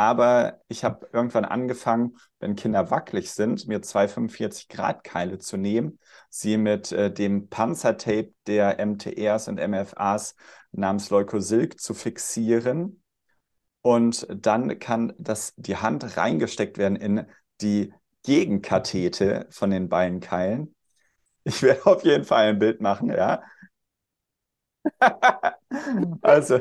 Aber 0.00 0.62
ich 0.68 0.82
habe 0.82 1.10
irgendwann 1.12 1.44
angefangen, 1.44 2.16
wenn 2.38 2.56
Kinder 2.56 2.90
wackelig 2.90 3.32
sind, 3.32 3.68
mir 3.68 3.82
zwei 3.82 4.08
45-Grad-Keile 4.08 5.40
zu 5.40 5.58
nehmen, 5.58 5.98
sie 6.30 6.56
mit 6.56 6.90
äh, 6.90 7.12
dem 7.12 7.50
Panzertape 7.50 8.32
der 8.46 8.78
MTRs 8.78 9.48
und 9.48 9.60
MFAs 9.60 10.36
namens 10.72 11.10
Leukosilk 11.10 11.78
zu 11.78 11.92
fixieren. 11.92 13.02
Und 13.82 14.26
dann 14.30 14.78
kann 14.78 15.12
das, 15.18 15.52
die 15.56 15.76
Hand 15.76 16.16
reingesteckt 16.16 16.78
werden 16.78 16.96
in 16.96 17.26
die 17.60 17.92
Gegenkathete 18.22 19.48
von 19.50 19.68
den 19.68 19.90
beiden 19.90 20.20
Keilen. 20.20 20.74
Ich 21.44 21.62
werde 21.62 21.84
auf 21.84 22.04
jeden 22.04 22.24
Fall 22.24 22.48
ein 22.48 22.58
Bild 22.58 22.80
machen, 22.80 23.10
ja. 23.10 23.42
also, 26.22 26.60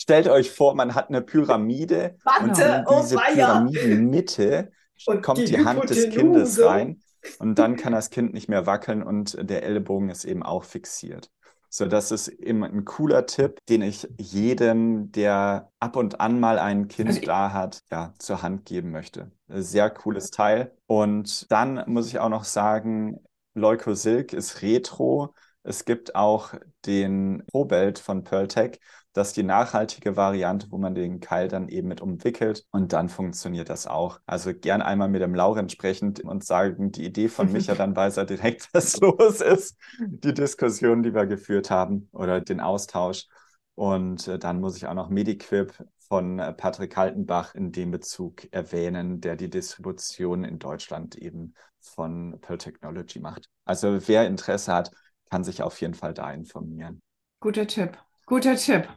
Stellt 0.00 0.28
euch 0.28 0.52
vor, 0.52 0.76
man 0.76 0.94
hat 0.94 1.08
eine 1.08 1.22
Pyramide 1.22 2.14
Warte, 2.22 2.44
und 2.44 2.58
in 2.60 2.84
oh 2.86 3.00
diese 3.02 3.16
weia. 3.16 3.34
Pyramidenmitte 3.34 4.70
Und 5.06 5.22
kommt 5.22 5.38
die 5.40 5.46
die, 5.46 5.64
Hand 5.64 5.90
des 5.90 6.08
Kindes 6.10 6.62
rein 6.62 7.00
und 7.40 7.58
dann 7.58 7.76
kann 7.76 7.92
das 7.92 8.10
Kind 8.10 8.32
nicht 8.32 8.48
mehr 8.48 8.64
wackeln 8.64 9.02
und 9.02 9.36
der 9.40 9.64
Ellbogen 9.64 10.08
ist 10.08 10.24
eben 10.24 10.44
auch 10.44 10.62
fixiert. 10.62 11.32
So, 11.68 11.84
das 11.84 12.12
ist 12.12 12.28
eben 12.28 12.62
ein 12.62 12.84
cooler 12.84 13.26
Tipp, 13.26 13.58
den 13.68 13.82
ich 13.82 14.08
jedem, 14.18 15.10
der 15.10 15.72
ab 15.80 15.96
und 15.96 16.20
an 16.20 16.38
mal 16.38 16.60
ein 16.60 16.86
Kind 16.86 17.08
Also 17.08 17.20
da 17.22 17.52
hat, 17.52 17.82
ja, 17.90 18.14
zur 18.18 18.42
Hand 18.42 18.66
geben 18.66 18.92
möchte. 18.92 19.32
Sehr 19.48 19.90
cooles 19.90 20.30
Teil. 20.30 20.76
Und 20.86 21.50
dann 21.50 21.82
muss 21.86 22.06
ich 22.06 22.20
auch 22.20 22.30
noch 22.30 22.44
sagen, 22.44 23.18
Leukosilk 23.54 24.32
ist 24.32 24.62
Retro. 24.62 25.34
Es 25.64 25.84
gibt 25.84 26.14
auch 26.14 26.54
den 26.86 27.42
Probelt 27.50 27.98
von 27.98 28.22
Pearltech. 28.24 28.78
Das 29.18 29.28
ist 29.28 29.36
die 29.36 29.42
nachhaltige 29.42 30.16
Variante, 30.16 30.68
wo 30.70 30.78
man 30.78 30.94
den 30.94 31.18
Keil 31.18 31.48
dann 31.48 31.68
eben 31.68 31.88
mit 31.88 32.00
umwickelt 32.00 32.64
und 32.70 32.92
dann 32.92 33.08
funktioniert 33.08 33.68
das 33.68 33.88
auch. 33.88 34.20
Also 34.26 34.54
gern 34.54 34.80
einmal 34.80 35.08
mit 35.08 35.22
dem 35.22 35.34
Lauren 35.34 35.68
sprechen 35.68 36.14
und 36.22 36.44
sagen, 36.44 36.92
die 36.92 37.04
Idee 37.04 37.28
von 37.28 37.50
Micha, 37.52 37.74
dann 37.74 37.96
weiß 37.96 38.16
er 38.16 38.26
direkt, 38.26 38.68
was 38.72 38.96
los 39.00 39.40
ist. 39.40 39.76
Die 39.98 40.32
Diskussion, 40.32 41.02
die 41.02 41.14
wir 41.14 41.26
geführt 41.26 41.68
haben 41.68 42.08
oder 42.12 42.40
den 42.40 42.60
Austausch. 42.60 43.26
Und 43.74 44.28
äh, 44.28 44.38
dann 44.38 44.60
muss 44.60 44.76
ich 44.76 44.86
auch 44.86 44.94
noch 44.94 45.08
Mediquip 45.08 45.74
von 45.98 46.38
äh, 46.38 46.52
Patrick 46.52 46.92
Kaltenbach 46.92 47.56
in 47.56 47.72
dem 47.72 47.90
Bezug 47.90 48.46
erwähnen, 48.52 49.20
der 49.20 49.34
die 49.34 49.50
Distribution 49.50 50.44
in 50.44 50.60
Deutschland 50.60 51.16
eben 51.16 51.54
von 51.80 52.38
Pearl 52.40 52.58
Technology 52.58 53.18
macht. 53.18 53.48
Also 53.64 53.98
wer 54.06 54.28
Interesse 54.28 54.72
hat, 54.72 54.92
kann 55.28 55.42
sich 55.42 55.60
auf 55.60 55.80
jeden 55.80 55.94
Fall 55.94 56.14
da 56.14 56.30
informieren. 56.32 57.02
Guter 57.40 57.66
Tipp. 57.66 57.98
Guter 58.26 58.54
Tipp. 58.54 58.88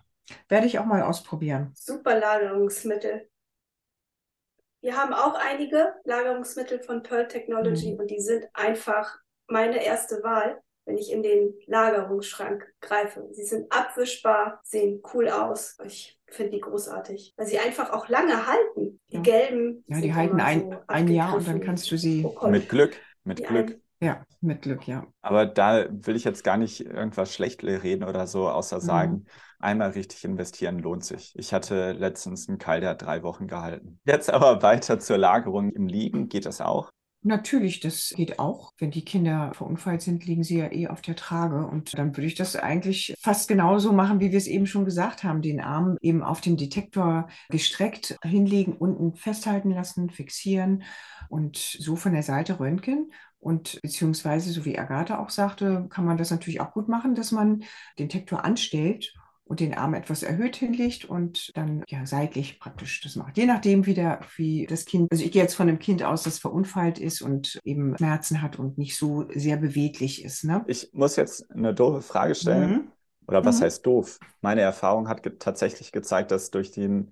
Werde 0.49 0.67
ich 0.67 0.79
auch 0.79 0.85
mal 0.85 1.01
ausprobieren. 1.03 1.71
Super 1.75 2.19
Lagerungsmittel. 2.19 3.27
Wir 4.81 4.97
haben 4.97 5.13
auch 5.13 5.35
einige 5.35 5.93
Lagerungsmittel 6.05 6.81
von 6.81 7.03
Pearl 7.03 7.27
Technology 7.27 7.93
Mhm. 7.93 7.99
und 7.99 8.11
die 8.11 8.19
sind 8.19 8.47
einfach 8.53 9.19
meine 9.47 9.83
erste 9.83 10.23
Wahl, 10.23 10.61
wenn 10.85 10.97
ich 10.97 11.11
in 11.11 11.21
den 11.21 11.53
Lagerungsschrank 11.67 12.65
greife. 12.81 13.27
Sie 13.31 13.43
sind 13.43 13.71
abwischbar, 13.71 14.59
sehen 14.63 15.03
cool 15.13 15.29
aus. 15.29 15.77
Ich 15.85 16.19
finde 16.27 16.51
die 16.53 16.61
großartig, 16.61 17.33
weil 17.37 17.45
sie 17.45 17.59
einfach 17.59 17.91
auch 17.91 18.07
lange 18.09 18.47
halten. 18.47 18.99
Die 19.09 19.17
Ja. 19.17 19.21
gelben 19.21 19.83
Ja, 19.87 20.01
die 20.01 20.13
halten 20.15 20.39
ein, 20.39 20.71
so 20.71 20.77
ein 20.87 21.07
Jahr 21.09 21.35
und 21.35 21.47
dann 21.47 21.61
kannst 21.61 21.91
du 21.91 21.97
sie. 21.97 22.25
Oh. 22.25 22.47
Mit 22.47 22.67
Glück, 22.69 22.95
mit 23.23 23.39
Die 23.39 23.43
Glück. 23.43 23.69
ein- 23.71 23.81
Ja, 24.01 24.23
mit 24.41 24.63
Glück, 24.63 24.87
ja. 24.87 25.05
Aber 25.21 25.45
da 25.45 25.85
will 25.89 26.15
ich 26.15 26.23
jetzt 26.23 26.43
gar 26.43 26.57
nicht 26.57 26.81
irgendwas 26.81 27.33
schlecht 27.33 27.63
reden 27.63 28.03
oder 28.03 28.25
so, 28.25 28.49
außer 28.49 28.77
Mhm. 28.77 28.81
sagen, 28.81 29.25
einmal 29.59 29.91
richtig 29.91 30.23
investieren 30.23 30.79
lohnt 30.79 31.03
sich. 31.05 31.33
Ich 31.35 31.53
hatte 31.53 31.91
letztens 31.91 32.49
einen 32.49 32.57
Keil, 32.57 32.81
der 32.81 32.91
hat 32.91 33.03
drei 33.03 33.21
Wochen 33.21 33.47
gehalten. 33.47 33.99
Jetzt 34.05 34.31
aber 34.31 34.61
weiter 34.63 34.99
zur 34.99 35.17
Lagerung 35.19 35.71
im 35.71 35.87
Liegen. 35.87 36.29
Geht 36.29 36.45
das 36.47 36.61
auch? 36.61 36.89
Natürlich, 37.23 37.79
das 37.81 38.13
geht 38.15 38.39
auch. 38.39 38.73
Wenn 38.79 38.89
die 38.89 39.05
Kinder 39.05 39.51
verunfallt 39.53 40.01
sind, 40.01 40.25
liegen 40.25 40.43
sie 40.43 40.57
ja 40.57 40.71
eh 40.71 40.87
auf 40.87 41.03
der 41.03 41.15
Trage. 41.15 41.67
Und 41.67 41.95
dann 41.95 42.17
würde 42.17 42.25
ich 42.25 42.33
das 42.33 42.55
eigentlich 42.55 43.13
fast 43.21 43.47
genauso 43.47 43.93
machen, 43.93 44.19
wie 44.19 44.31
wir 44.31 44.39
es 44.39 44.47
eben 44.47 44.65
schon 44.65 44.85
gesagt 44.85 45.23
haben. 45.23 45.43
Den 45.43 45.61
Arm 45.61 45.97
eben 46.01 46.23
auf 46.23 46.41
dem 46.41 46.57
Detektor 46.57 47.27
gestreckt 47.49 48.17
hinlegen, 48.23 48.73
unten 48.73 49.13
festhalten 49.15 49.69
lassen, 49.69 50.09
fixieren 50.09 50.81
und 51.29 51.57
so 51.57 51.95
von 51.95 52.13
der 52.13 52.23
Seite 52.23 52.59
röntgen. 52.59 53.11
Und 53.41 53.81
beziehungsweise, 53.81 54.51
so 54.51 54.65
wie 54.65 54.77
Agatha 54.77 55.19
auch 55.19 55.31
sagte, 55.31 55.87
kann 55.89 56.05
man 56.05 56.17
das 56.17 56.31
natürlich 56.31 56.61
auch 56.61 56.73
gut 56.73 56.87
machen, 56.87 57.15
dass 57.15 57.31
man 57.31 57.63
den 57.97 58.07
Detektor 58.07 58.45
anstellt 58.45 59.13
und 59.43 59.59
den 59.59 59.73
Arm 59.73 59.95
etwas 59.95 60.23
erhöht 60.23 60.55
hinlegt 60.55 61.05
und 61.05 61.51
dann 61.55 61.83
ja 61.89 62.05
seitlich 62.05 62.59
praktisch 62.59 63.01
das 63.01 63.15
macht. 63.15 63.37
Je 63.37 63.47
nachdem, 63.47 63.85
wie, 63.85 63.95
der, 63.95 64.21
wie 64.37 64.65
das 64.65 64.85
Kind, 64.85 65.11
also 65.11 65.23
ich 65.23 65.31
gehe 65.31 65.41
jetzt 65.41 65.55
von 65.55 65.67
einem 65.67 65.79
Kind 65.79 66.03
aus, 66.03 66.23
das 66.23 66.39
verunfallt 66.39 66.99
ist 66.99 67.21
und 67.21 67.59
eben 67.63 67.97
Schmerzen 67.97 68.41
hat 68.41 68.59
und 68.59 68.77
nicht 68.77 68.95
so 68.95 69.27
sehr 69.33 69.57
beweglich 69.57 70.23
ist. 70.23 70.45
Ne? 70.45 70.63
Ich 70.67 70.91
muss 70.93 71.15
jetzt 71.15 71.51
eine 71.51 71.73
doofe 71.73 72.01
Frage 72.01 72.35
stellen. 72.35 72.71
Mhm. 72.71 72.91
Oder 73.27 73.43
was 73.43 73.59
mhm. 73.59 73.63
heißt 73.63 73.85
doof? 73.85 74.19
Meine 74.41 74.61
Erfahrung 74.61 75.07
hat 75.07 75.23
ge 75.23 75.33
tatsächlich 75.37 75.91
gezeigt, 75.91 76.31
dass 76.31 76.51
durch 76.51 76.71
den 76.71 77.11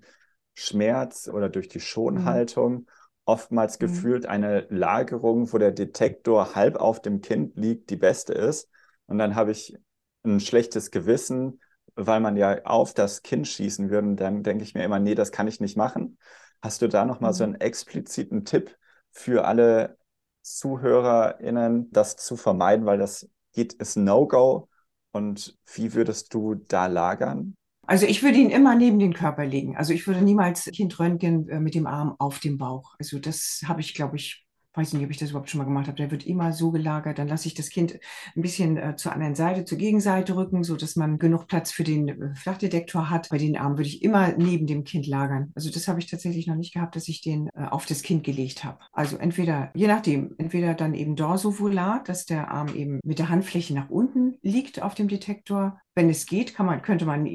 Schmerz 0.54 1.28
oder 1.28 1.48
durch 1.48 1.68
die. 1.68 1.80
Schonhaltung 1.80 2.72
mhm. 2.72 2.86
Oftmals 3.30 3.78
gefühlt 3.78 4.26
eine 4.26 4.66
Lagerung, 4.70 5.52
wo 5.52 5.58
der 5.58 5.70
Detektor 5.70 6.56
halb 6.56 6.76
auf 6.76 7.00
dem 7.00 7.20
Kind 7.20 7.56
liegt, 7.56 7.90
die 7.90 7.96
beste 7.96 8.32
ist. 8.32 8.68
Und 9.06 9.18
dann 9.18 9.36
habe 9.36 9.52
ich 9.52 9.78
ein 10.24 10.40
schlechtes 10.40 10.90
Gewissen, 10.90 11.60
weil 11.94 12.18
man 12.18 12.36
ja 12.36 12.64
auf 12.64 12.92
das 12.92 13.22
Kind 13.22 13.46
schießen 13.46 13.88
würde. 13.88 14.08
Und 14.08 14.16
dann 14.16 14.42
denke 14.42 14.64
ich 14.64 14.74
mir 14.74 14.82
immer, 14.82 14.98
nee, 14.98 15.14
das 15.14 15.30
kann 15.30 15.46
ich 15.46 15.60
nicht 15.60 15.76
machen. 15.76 16.18
Hast 16.60 16.82
du 16.82 16.88
da 16.88 17.04
nochmal 17.04 17.30
mhm. 17.30 17.34
so 17.36 17.44
einen 17.44 17.54
expliziten 17.54 18.44
Tipp 18.44 18.76
für 19.12 19.44
alle 19.44 19.96
ZuhörerInnen, 20.42 21.92
das 21.92 22.16
zu 22.16 22.36
vermeiden, 22.36 22.84
weil 22.84 22.98
das 22.98 23.30
geht, 23.52 23.74
ist 23.74 23.96
No-Go. 23.96 24.68
Und 25.12 25.56
wie 25.72 25.94
würdest 25.94 26.34
du 26.34 26.56
da 26.56 26.86
lagern? 26.86 27.56
Also 27.90 28.06
ich 28.06 28.22
würde 28.22 28.38
ihn 28.38 28.50
immer 28.50 28.76
neben 28.76 29.00
den 29.00 29.12
Körper 29.12 29.44
legen. 29.44 29.76
Also 29.76 29.92
ich 29.92 30.06
würde 30.06 30.22
niemals 30.22 30.66
Kind 30.66 30.96
röntgen 31.00 31.48
äh, 31.48 31.58
mit 31.58 31.74
dem 31.74 31.88
Arm 31.88 32.14
auf 32.20 32.38
dem 32.38 32.56
Bauch. 32.56 32.94
Also 33.00 33.18
das 33.18 33.62
habe 33.66 33.80
ich, 33.80 33.94
glaube 33.94 34.14
ich, 34.14 34.46
weiß 34.74 34.92
nicht, 34.92 35.04
ob 35.04 35.10
ich 35.10 35.16
das 35.16 35.30
überhaupt 35.30 35.50
schon 35.50 35.58
mal 35.58 35.64
gemacht 35.64 35.88
habe, 35.88 35.96
der 35.96 36.12
wird 36.12 36.24
immer 36.24 36.52
so 36.52 36.70
gelagert, 36.70 37.18
dann 37.18 37.26
lasse 37.26 37.48
ich 37.48 37.54
das 37.54 37.68
Kind 37.68 37.98
ein 38.36 38.42
bisschen 38.42 38.76
äh, 38.76 38.94
zur 38.94 39.12
anderen 39.12 39.34
Seite, 39.34 39.64
zur 39.64 39.76
Gegenseite 39.76 40.36
rücken, 40.36 40.62
so 40.62 40.76
dass 40.76 40.94
man 40.94 41.18
genug 41.18 41.48
Platz 41.48 41.72
für 41.72 41.82
den 41.82 42.08
äh, 42.08 42.34
Flachdetektor 42.36 43.10
hat. 43.10 43.28
Bei 43.28 43.38
den 43.38 43.56
Armen 43.56 43.76
würde 43.76 43.88
ich 43.88 44.04
immer 44.04 44.34
neben 44.36 44.68
dem 44.68 44.84
Kind 44.84 45.08
lagern. 45.08 45.50
Also 45.56 45.68
das 45.68 45.88
habe 45.88 45.98
ich 45.98 46.08
tatsächlich 46.08 46.46
noch 46.46 46.54
nicht 46.54 46.72
gehabt, 46.72 46.94
dass 46.94 47.08
ich 47.08 47.22
den 47.22 47.50
auf 47.56 47.86
das 47.86 48.02
Kind 48.02 48.22
gelegt 48.22 48.62
habe. 48.62 48.78
Also 48.92 49.16
entweder, 49.16 49.72
je 49.74 49.88
nachdem, 49.88 50.36
entweder 50.38 50.74
dann 50.74 50.94
eben 50.94 51.16
dorsovolar, 51.16 52.04
dass 52.04 52.24
der 52.24 52.52
Arm 52.52 52.72
eben 52.72 53.00
mit 53.02 53.18
der 53.18 53.30
Handfläche 53.30 53.74
nach 53.74 53.90
unten 53.90 54.36
liegt 54.42 54.80
auf 54.80 54.94
dem 54.94 55.08
Detektor. 55.08 55.80
Wenn 55.96 56.08
es 56.08 56.26
geht, 56.26 56.54
kann 56.54 56.66
man, 56.66 56.82
könnte 56.82 57.04
man, 57.04 57.26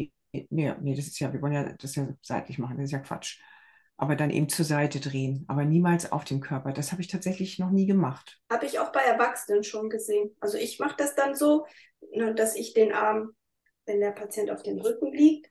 nee, 0.50 0.74
nee, 0.82 0.96
das 0.96 1.08
ist 1.08 1.20
ja, 1.20 1.32
wir 1.32 1.42
wollen 1.42 1.54
ja 1.54 1.74
das 1.74 1.96
ja 1.96 2.08
seitlich 2.22 2.58
machen, 2.60 2.78
das 2.78 2.86
ist 2.86 2.92
ja 2.92 3.00
Quatsch 3.00 3.40
aber 3.98 4.16
dann 4.16 4.30
eben 4.30 4.50
zur 4.50 4.66
Seite 4.66 5.00
drehen, 5.00 5.46
aber 5.48 5.64
niemals 5.64 6.12
auf 6.12 6.26
dem 6.26 6.42
Körper. 6.42 6.74
Das 6.74 6.92
habe 6.92 7.02
ich 7.02 7.08
tatsächlich 7.08 7.60
noch 7.60 7.72
nie 7.72 7.86
gemacht. 7.86 8.42
Habe 8.52 8.66
ich 8.66 8.80
auch 8.80 8.92
bei 8.92 9.02
Erwachsenen 9.02 9.64
schon 9.64 9.90
gesehen. 9.90 10.36
Also 10.40 10.58
ich 10.58 10.80
mache 10.80 10.96
das 10.98 11.16
dann 11.16 11.36
so, 11.36 11.66
ne, 12.14 12.36
dass 12.36 12.56
ich 12.56 12.74
den 12.74 12.92
Arm, 12.92 13.32
wenn 13.86 14.02
der 14.02 14.12
Patient 14.12 14.52
auf 14.52 14.64
dem 14.64 14.80
Rücken 14.80 15.14
liegt, 15.14 15.50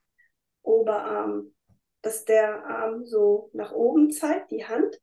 Oberarm, 0.63 1.55
dass 2.03 2.25
der 2.25 2.67
Arm 2.67 3.07
so 3.07 3.51
nach 3.55 3.73
oben 3.73 4.11
zeigt, 4.11 4.51
die 4.51 4.67
Hand. 4.67 5.01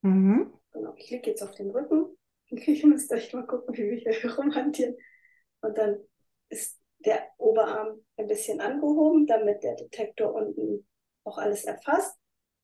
Mhm. 0.00 0.52
Genau, 0.72 0.94
ich 0.96 1.10
liege 1.10 1.30
jetzt 1.30 1.42
auf 1.42 1.54
dem 1.54 1.70
Rücken. 1.70 2.06
Ich 2.54 2.84
müsst 2.84 3.10
euch 3.10 3.32
mal 3.32 3.46
gucken, 3.46 3.74
wie 3.74 4.04
wir 4.04 4.12
hier 4.12 4.34
rumhantieren. 4.36 4.94
Und 5.62 5.78
dann 5.78 5.96
ist 6.50 6.81
der 7.04 7.28
Oberarm 7.38 8.00
ein 8.16 8.26
bisschen 8.26 8.60
angehoben, 8.60 9.26
damit 9.26 9.62
der 9.62 9.74
Detektor 9.74 10.34
unten 10.34 10.86
auch 11.24 11.38
alles 11.38 11.64
erfasst 11.64 12.18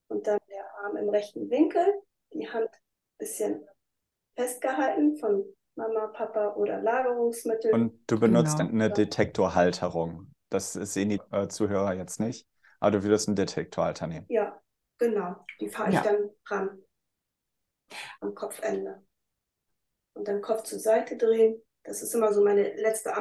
und 0.08 0.26
dann 0.26 0.38
der 0.48 0.64
Arm 0.84 0.96
im 0.96 1.08
rechten 1.08 1.50
Winkel, 1.50 1.84
die 2.32 2.48
Hand 2.48 2.68
ein 2.68 3.18
bisschen 3.18 3.66
festgehalten 4.36 5.16
von 5.16 5.44
Mama, 5.76 6.08
Papa 6.08 6.54
oder 6.54 6.80
Lagerungsmittel. 6.82 7.72
Und 7.72 8.00
du 8.06 8.18
benutzt 8.18 8.58
genau. 8.58 8.70
eine 8.70 8.90
Detektorhalterung. 8.90 10.32
Das 10.50 10.72
sehen 10.72 11.10
die 11.10 11.20
äh, 11.30 11.48
Zuhörer 11.48 11.94
jetzt 11.94 12.20
nicht, 12.20 12.48
aber 12.80 12.92
du 12.92 13.02
würdest 13.04 13.28
einen 13.28 13.36
Detektorhalter 13.36 14.06
nehmen. 14.06 14.26
Ja, 14.28 14.60
genau. 14.98 15.36
Die 15.60 15.68
fahre 15.68 15.90
ich 15.90 15.94
ja. 15.96 16.02
dann 16.02 16.30
ran 16.46 16.82
am 18.20 18.34
Kopfende. 18.34 19.02
Und 20.14 20.26
dann 20.26 20.42
Kopf 20.42 20.64
zur 20.64 20.80
Seite 20.80 21.16
drehen. 21.16 21.62
Das 21.84 22.02
ist 22.02 22.14
immer 22.14 22.32
so 22.32 22.42
meine 22.42 22.74
letzte 22.74 23.14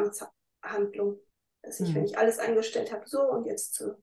Amtshandlung. 0.62 1.20
Dass 1.62 1.80
ich, 1.80 1.90
mhm. 1.90 1.96
wenn 1.96 2.06
ich 2.06 2.18
alles 2.18 2.40
eingestellt 2.40 2.92
habe, 2.94 3.04
so 3.08 3.22
und 3.22 3.46
jetzt 3.46 3.74
zu 3.74 3.96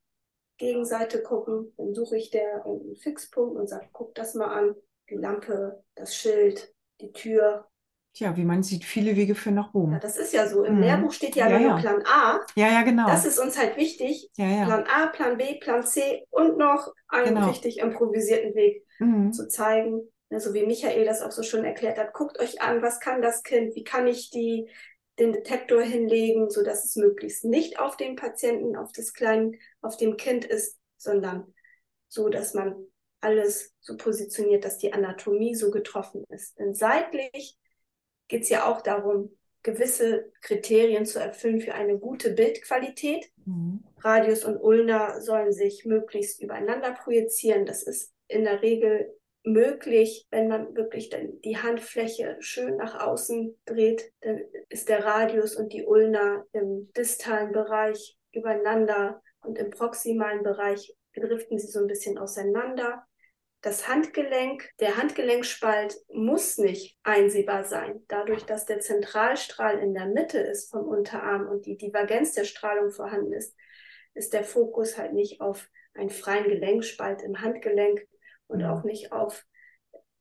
Gegenseite 0.58 1.22
gucken, 1.22 1.72
dann 1.76 1.94
suche 1.94 2.16
ich 2.16 2.30
der 2.30 2.64
einen 2.64 2.96
Fixpunkt 2.96 3.56
und 3.56 3.68
sage, 3.68 3.88
guck 3.92 4.14
das 4.14 4.34
mal 4.34 4.48
an, 4.48 4.74
die 5.10 5.16
Lampe, 5.16 5.82
das 5.94 6.14
Schild, 6.14 6.72
die 7.00 7.12
Tür. 7.12 7.66
Tja, 8.12 8.36
wie 8.36 8.44
man 8.44 8.62
sieht, 8.62 8.84
viele 8.84 9.16
Wege 9.16 9.34
führen 9.34 9.56
nach 9.56 9.74
Rom. 9.74 9.92
Ja, 9.92 9.98
das 9.98 10.16
ist 10.16 10.32
ja 10.32 10.46
so. 10.46 10.62
Im 10.62 10.76
mhm. 10.76 10.82
Lehrbuch 10.82 11.12
steht 11.12 11.34
ja, 11.34 11.48
ja, 11.48 11.58
ja. 11.58 11.68
nur 11.70 11.78
Plan 11.80 12.02
A. 12.06 12.40
Ja, 12.54 12.68
ja, 12.68 12.82
genau. 12.82 13.06
Das 13.06 13.24
ist 13.24 13.40
uns 13.40 13.58
halt 13.58 13.76
wichtig. 13.76 14.30
Ja, 14.36 14.46
ja. 14.46 14.64
Plan 14.66 14.84
A, 14.86 15.06
Plan 15.08 15.36
B, 15.36 15.58
Plan 15.58 15.84
C 15.84 16.24
und 16.30 16.56
noch 16.56 16.92
einen 17.08 17.34
genau. 17.34 17.48
richtig 17.48 17.78
improvisierten 17.78 18.54
Weg 18.54 18.86
mhm. 19.00 19.32
zu 19.32 19.48
zeigen. 19.48 20.02
So 20.30 20.36
also 20.36 20.54
wie 20.54 20.66
Michael 20.66 21.04
das 21.04 21.22
auch 21.22 21.32
so 21.32 21.42
schön 21.42 21.64
erklärt 21.64 21.98
hat. 21.98 22.12
Guckt 22.12 22.38
euch 22.38 22.62
an, 22.62 22.82
was 22.82 23.00
kann 23.00 23.22
das 23.22 23.42
Kind? 23.42 23.74
Wie 23.74 23.84
kann 23.84 24.06
ich 24.06 24.30
die 24.30 24.68
den 25.18 25.32
Detektor 25.32 25.82
hinlegen, 25.82 26.50
so 26.50 26.62
dass 26.62 26.84
es 26.84 26.96
möglichst 26.96 27.44
nicht 27.44 27.78
auf 27.78 27.96
den 27.96 28.16
Patienten, 28.16 28.76
auf 28.76 28.92
das 28.92 29.12
kleinen, 29.12 29.58
auf 29.80 29.96
dem 29.96 30.16
Kind 30.16 30.44
ist, 30.44 30.78
sondern 30.96 31.54
so, 32.08 32.28
dass 32.28 32.54
man 32.54 32.74
alles 33.20 33.74
so 33.80 33.96
positioniert, 33.96 34.64
dass 34.64 34.78
die 34.78 34.92
Anatomie 34.92 35.54
so 35.54 35.70
getroffen 35.70 36.24
ist. 36.28 36.58
Denn 36.58 36.74
seitlich 36.74 37.56
geht 38.28 38.42
es 38.42 38.48
ja 38.48 38.70
auch 38.70 38.82
darum, 38.82 39.36
gewisse 39.62 40.30
Kriterien 40.42 41.06
zu 41.06 41.18
erfüllen 41.18 41.60
für 41.60 41.74
eine 41.74 41.98
gute 41.98 42.30
Bildqualität. 42.30 43.30
Mhm. 43.46 43.82
Radius 43.98 44.44
und 44.44 44.58
Ulna 44.58 45.20
sollen 45.20 45.52
sich 45.52 45.86
möglichst 45.86 46.42
übereinander 46.42 46.92
projizieren. 46.92 47.64
Das 47.64 47.82
ist 47.82 48.12
in 48.28 48.44
der 48.44 48.62
Regel 48.62 49.16
möglich, 49.44 50.26
wenn 50.30 50.48
man 50.48 50.74
wirklich 50.74 51.10
dann 51.10 51.40
die 51.42 51.58
Handfläche 51.58 52.36
schön 52.40 52.76
nach 52.76 53.00
außen 53.06 53.56
dreht, 53.66 54.10
dann 54.22 54.40
ist 54.70 54.88
der 54.88 55.04
Radius 55.04 55.54
und 55.54 55.72
die 55.72 55.84
Ulna 55.84 56.44
im 56.52 56.90
distalen 56.96 57.52
Bereich 57.52 58.16
übereinander 58.32 59.22
und 59.42 59.58
im 59.58 59.70
proximalen 59.70 60.42
Bereich 60.42 60.94
driften 61.14 61.58
sie 61.58 61.68
so 61.68 61.80
ein 61.80 61.86
bisschen 61.86 62.18
auseinander. 62.18 63.04
Das 63.60 63.88
Handgelenk, 63.88 64.68
der 64.80 64.96
Handgelenkspalt 64.96 65.96
muss 66.08 66.58
nicht 66.58 66.98
einsehbar 67.02 67.64
sein. 67.64 68.02
Dadurch, 68.08 68.44
dass 68.44 68.66
der 68.66 68.80
Zentralstrahl 68.80 69.78
in 69.78 69.94
der 69.94 70.06
Mitte 70.06 70.38
ist 70.38 70.70
vom 70.70 70.86
Unterarm 70.86 71.48
und 71.48 71.66
die 71.66 71.76
Divergenz 71.76 72.32
der 72.32 72.44
Strahlung 72.44 72.90
vorhanden 72.90 73.32
ist, 73.32 73.54
ist 74.14 74.32
der 74.32 74.44
Fokus 74.44 74.98
halt 74.98 75.12
nicht 75.12 75.40
auf 75.40 75.68
einen 75.94 76.10
freien 76.10 76.48
Gelenkspalt 76.48 77.22
im 77.22 77.40
Handgelenk, 77.40 78.06
und 78.46 78.60
mhm. 78.60 78.66
auch 78.66 78.84
nicht 78.84 79.12
auf 79.12 79.44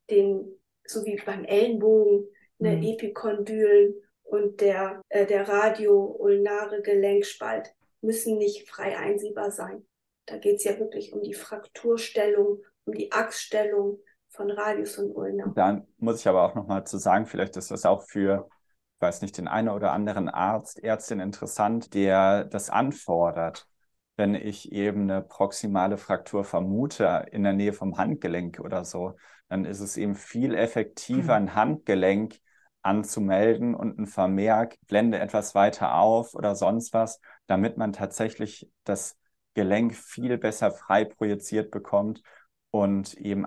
den, 0.09 0.59
so 0.85 1.05
wie 1.05 1.21
beim 1.25 1.45
Ellenbogen, 1.45 2.27
ne, 2.57 2.77
mhm. 2.77 2.83
Epikondylen 2.83 3.95
und 4.23 4.61
der, 4.61 5.01
äh, 5.09 5.25
der 5.25 5.47
radioulnare 5.47 6.81
Gelenkspalt 6.81 7.73
müssen 8.01 8.37
nicht 8.37 8.69
frei 8.69 8.97
einsehbar 8.97 9.51
sein. 9.51 9.85
Da 10.25 10.37
geht 10.37 10.57
es 10.57 10.63
ja 10.63 10.79
wirklich 10.79 11.13
um 11.13 11.21
die 11.21 11.33
Frakturstellung, 11.33 12.63
um 12.85 12.93
die 12.93 13.11
Achsstellung 13.11 13.99
von 14.29 14.49
Radius 14.49 14.97
und 14.97 15.11
Ulna. 15.11 15.51
Dann 15.55 15.87
muss 15.97 16.19
ich 16.19 16.27
aber 16.27 16.43
auch 16.43 16.55
nochmal 16.55 16.85
zu 16.85 16.97
sagen, 16.97 17.25
vielleicht 17.25 17.55
ist 17.57 17.71
das 17.71 17.85
auch 17.85 18.03
für, 18.03 18.47
ich 18.95 19.01
weiß 19.01 19.21
nicht, 19.21 19.37
den 19.37 19.47
einen 19.47 19.69
oder 19.69 19.91
anderen 19.91 20.29
Arzt, 20.29 20.83
Ärztin 20.83 21.19
interessant, 21.19 21.93
der 21.93 22.45
das 22.45 22.69
anfordert 22.69 23.67
wenn 24.15 24.35
ich 24.35 24.71
eben 24.71 25.03
eine 25.03 25.21
proximale 25.21 25.97
Fraktur 25.97 26.43
vermute 26.43 27.25
in 27.31 27.43
der 27.43 27.53
Nähe 27.53 27.73
vom 27.73 27.97
Handgelenk 27.97 28.59
oder 28.59 28.85
so, 28.85 29.15
dann 29.49 29.65
ist 29.65 29.79
es 29.79 29.97
eben 29.97 30.15
viel 30.15 30.55
effektiver, 30.55 31.39
mhm. 31.39 31.47
ein 31.47 31.55
Handgelenk 31.55 32.39
anzumelden 32.81 33.75
und 33.75 33.97
ein 33.97 34.07
Vermerk, 34.07 34.75
blende 34.87 35.19
etwas 35.19 35.55
weiter 35.55 35.95
auf 35.95 36.35
oder 36.35 36.55
sonst 36.55 36.93
was, 36.93 37.19
damit 37.47 37.77
man 37.77 37.93
tatsächlich 37.93 38.69
das 38.83 39.17
Gelenk 39.53 39.95
viel 39.95 40.37
besser 40.37 40.71
frei 40.71 41.05
projiziert 41.05 41.71
bekommt 41.71 42.21
und 42.71 43.13
eben 43.15 43.45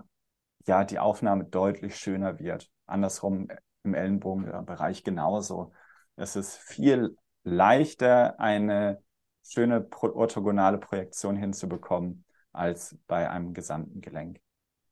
ja 0.66 0.84
die 0.84 0.98
Aufnahme 0.98 1.44
deutlich 1.44 1.96
schöner 1.96 2.38
wird. 2.38 2.70
Andersrum 2.86 3.48
im 3.82 3.94
Ellenbogenbereich 3.94 5.04
genauso. 5.04 5.72
Es 6.16 6.36
ist 6.36 6.56
viel 6.56 7.16
leichter, 7.44 8.40
eine 8.40 9.02
schöne 9.48 9.88
orthogonale 10.00 10.78
Projektion 10.78 11.36
hinzubekommen 11.36 12.24
als 12.52 12.96
bei 13.06 13.28
einem 13.30 13.54
gesamten 13.54 14.00
Gelenk. 14.00 14.38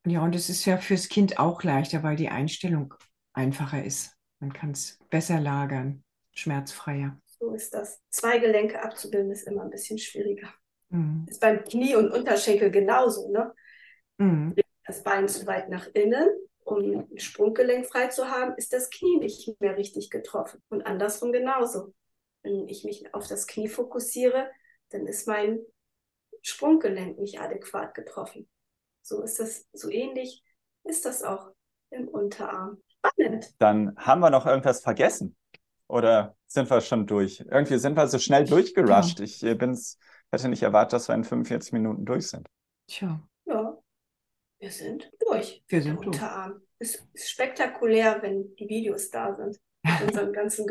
Ja, 0.06 0.22
und 0.22 0.34
es 0.34 0.50
ist 0.50 0.64
ja 0.66 0.76
fürs 0.76 1.08
Kind 1.08 1.38
auch 1.38 1.62
leichter, 1.62 2.02
weil 2.02 2.16
die 2.16 2.28
Einstellung 2.28 2.94
einfacher 3.32 3.82
ist. 3.82 4.12
Man 4.38 4.52
kann 4.52 4.72
es 4.72 4.98
besser 5.08 5.40
lagern, 5.40 6.04
schmerzfreier. 6.32 7.18
So 7.38 7.54
ist 7.54 7.72
das. 7.72 8.00
Zwei 8.10 8.38
Gelenke 8.38 8.82
abzubilden 8.82 9.30
ist 9.30 9.46
immer 9.46 9.62
ein 9.62 9.70
bisschen 9.70 9.98
schwieriger. 9.98 10.52
Mhm. 10.90 11.26
Ist 11.28 11.40
beim 11.40 11.64
Knie 11.64 11.94
und 11.96 12.10
Unterschenkel 12.10 12.70
genauso, 12.70 13.30
ne? 13.30 13.54
Mhm. 14.18 14.54
Das 14.86 15.02
Bein 15.02 15.28
zu 15.28 15.46
weit 15.46 15.70
nach 15.70 15.86
innen, 15.94 16.28
um 16.64 17.06
ein 17.10 17.18
Sprunggelenk 17.18 17.86
frei 17.86 18.08
zu 18.08 18.28
haben, 18.28 18.54
ist 18.56 18.72
das 18.74 18.90
Knie 18.90 19.18
nicht 19.18 19.58
mehr 19.60 19.76
richtig 19.76 20.10
getroffen. 20.10 20.62
Und 20.68 20.86
andersrum 20.86 21.32
genauso 21.32 21.94
wenn 22.44 22.68
ich 22.68 22.84
mich 22.84 23.12
auf 23.12 23.26
das 23.26 23.46
Knie 23.46 23.68
fokussiere, 23.68 24.48
dann 24.90 25.06
ist 25.06 25.26
mein 25.26 25.58
Sprunggelenk 26.42 27.18
nicht 27.18 27.40
adäquat 27.40 27.94
getroffen. 27.94 28.48
So 29.02 29.22
ist 29.22 29.40
das, 29.40 29.66
so 29.72 29.90
ähnlich 29.90 30.44
ist 30.84 31.04
das 31.04 31.22
auch 31.22 31.50
im 31.90 32.06
Unterarm. 32.08 32.82
Spannend. 32.88 33.54
Dann 33.58 33.96
haben 33.96 34.20
wir 34.20 34.30
noch 34.30 34.46
irgendwas 34.46 34.80
vergessen. 34.80 35.36
Oder 35.88 36.36
sind 36.46 36.70
wir 36.70 36.80
schon 36.80 37.06
durch? 37.06 37.40
Irgendwie 37.40 37.78
sind 37.78 37.96
wir 37.96 38.06
so 38.08 38.18
schnell 38.18 38.44
durchgerusht. 38.44 39.18
Ja. 39.18 39.24
Ich 39.24 39.42
äh, 39.42 39.54
bin's, 39.54 39.98
hätte 40.30 40.48
nicht 40.48 40.62
erwartet, 40.62 40.94
dass 40.94 41.08
wir 41.08 41.14
in 41.14 41.24
45 41.24 41.72
Minuten 41.72 42.04
durch 42.04 42.28
sind. 42.28 42.46
Tja. 42.86 43.26
Ja, 43.46 43.78
wir 44.58 44.70
sind 44.70 45.10
durch. 45.26 45.62
Wir 45.68 45.82
sind 45.82 45.96
durch. 45.96 46.06
Unterarm. 46.06 46.62
Es 46.78 47.02
ist 47.12 47.30
spektakulär, 47.30 48.20
wenn 48.22 48.54
die 48.56 48.68
Videos 48.68 49.10
da 49.10 49.34
sind. 49.34 49.58
Mit 49.82 50.02
unseren 50.08 50.32
ganzen 50.32 50.66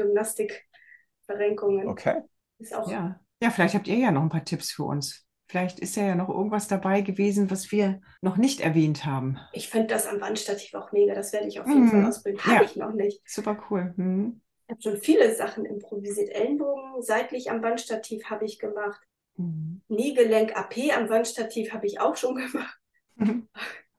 Gymnastikverrenkungen. 1.27 1.87
Okay. 1.87 2.21
Ist 2.59 2.73
auch 2.73 2.89
ja. 2.89 3.19
ja, 3.41 3.49
vielleicht 3.49 3.75
habt 3.75 3.87
ihr 3.87 3.97
ja 3.97 4.11
noch 4.11 4.21
ein 4.21 4.29
paar 4.29 4.45
Tipps 4.45 4.71
für 4.71 4.83
uns. 4.83 5.25
Vielleicht 5.47 5.79
ist 5.79 5.95
ja 5.95 6.15
noch 6.15 6.29
irgendwas 6.29 6.67
dabei 6.67 7.01
gewesen, 7.01 7.51
was 7.51 7.71
wir 7.71 8.01
noch 8.21 8.37
nicht 8.37 8.61
erwähnt 8.61 9.05
haben. 9.05 9.37
Ich 9.51 9.69
finde 9.69 9.87
das 9.87 10.07
am 10.07 10.21
Wandstativ 10.21 10.73
auch 10.73 10.91
mega. 10.91 11.13
Das 11.13 11.33
werde 11.33 11.47
ich 11.47 11.59
auf 11.59 11.67
jeden 11.67 11.85
mhm. 11.85 11.89
Fall 11.89 12.05
ausprobieren. 12.05 12.45
Habe 12.45 12.55
ja. 12.55 12.63
ich 12.63 12.75
noch 12.75 12.93
nicht. 12.93 13.21
Super 13.25 13.61
cool. 13.69 13.93
Mhm. 13.97 14.41
Ich 14.65 14.71
habe 14.71 14.81
schon 14.81 14.97
viele 14.97 15.35
Sachen 15.35 15.65
improvisiert. 15.65 16.33
Ellenbogen 16.33 17.01
seitlich 17.01 17.51
am 17.51 17.61
Wandstativ 17.61 18.25
habe 18.29 18.45
ich 18.45 18.57
gemacht. 18.57 19.01
Mhm. 19.35 19.81
Kniegelenk 19.87 20.55
AP 20.55 20.95
am 20.95 21.09
Wandstativ 21.09 21.73
habe 21.73 21.85
ich 21.85 21.99
auch 21.99 22.15
schon 22.15 22.35
gemacht. 22.51 22.77
Mhm. 23.15 23.47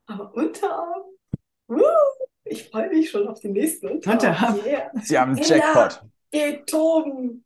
Aber 0.07 0.33
Unterarm? 0.33 1.03
Uh, 1.67 1.81
ich 2.43 2.69
freue 2.69 2.89
mich 2.89 3.09
schon 3.09 3.27
auf 3.27 3.39
den 3.39 3.53
nächsten 3.53 3.87
Unterarm. 3.87 4.55
Unterarm. 4.55 4.65
Yeah. 4.65 4.91
Sie 5.01 5.17
haben 5.17 5.35
einen 5.35 5.41
Jackpot. 5.41 6.03
Geht 6.35 6.67
toben. 6.67 7.43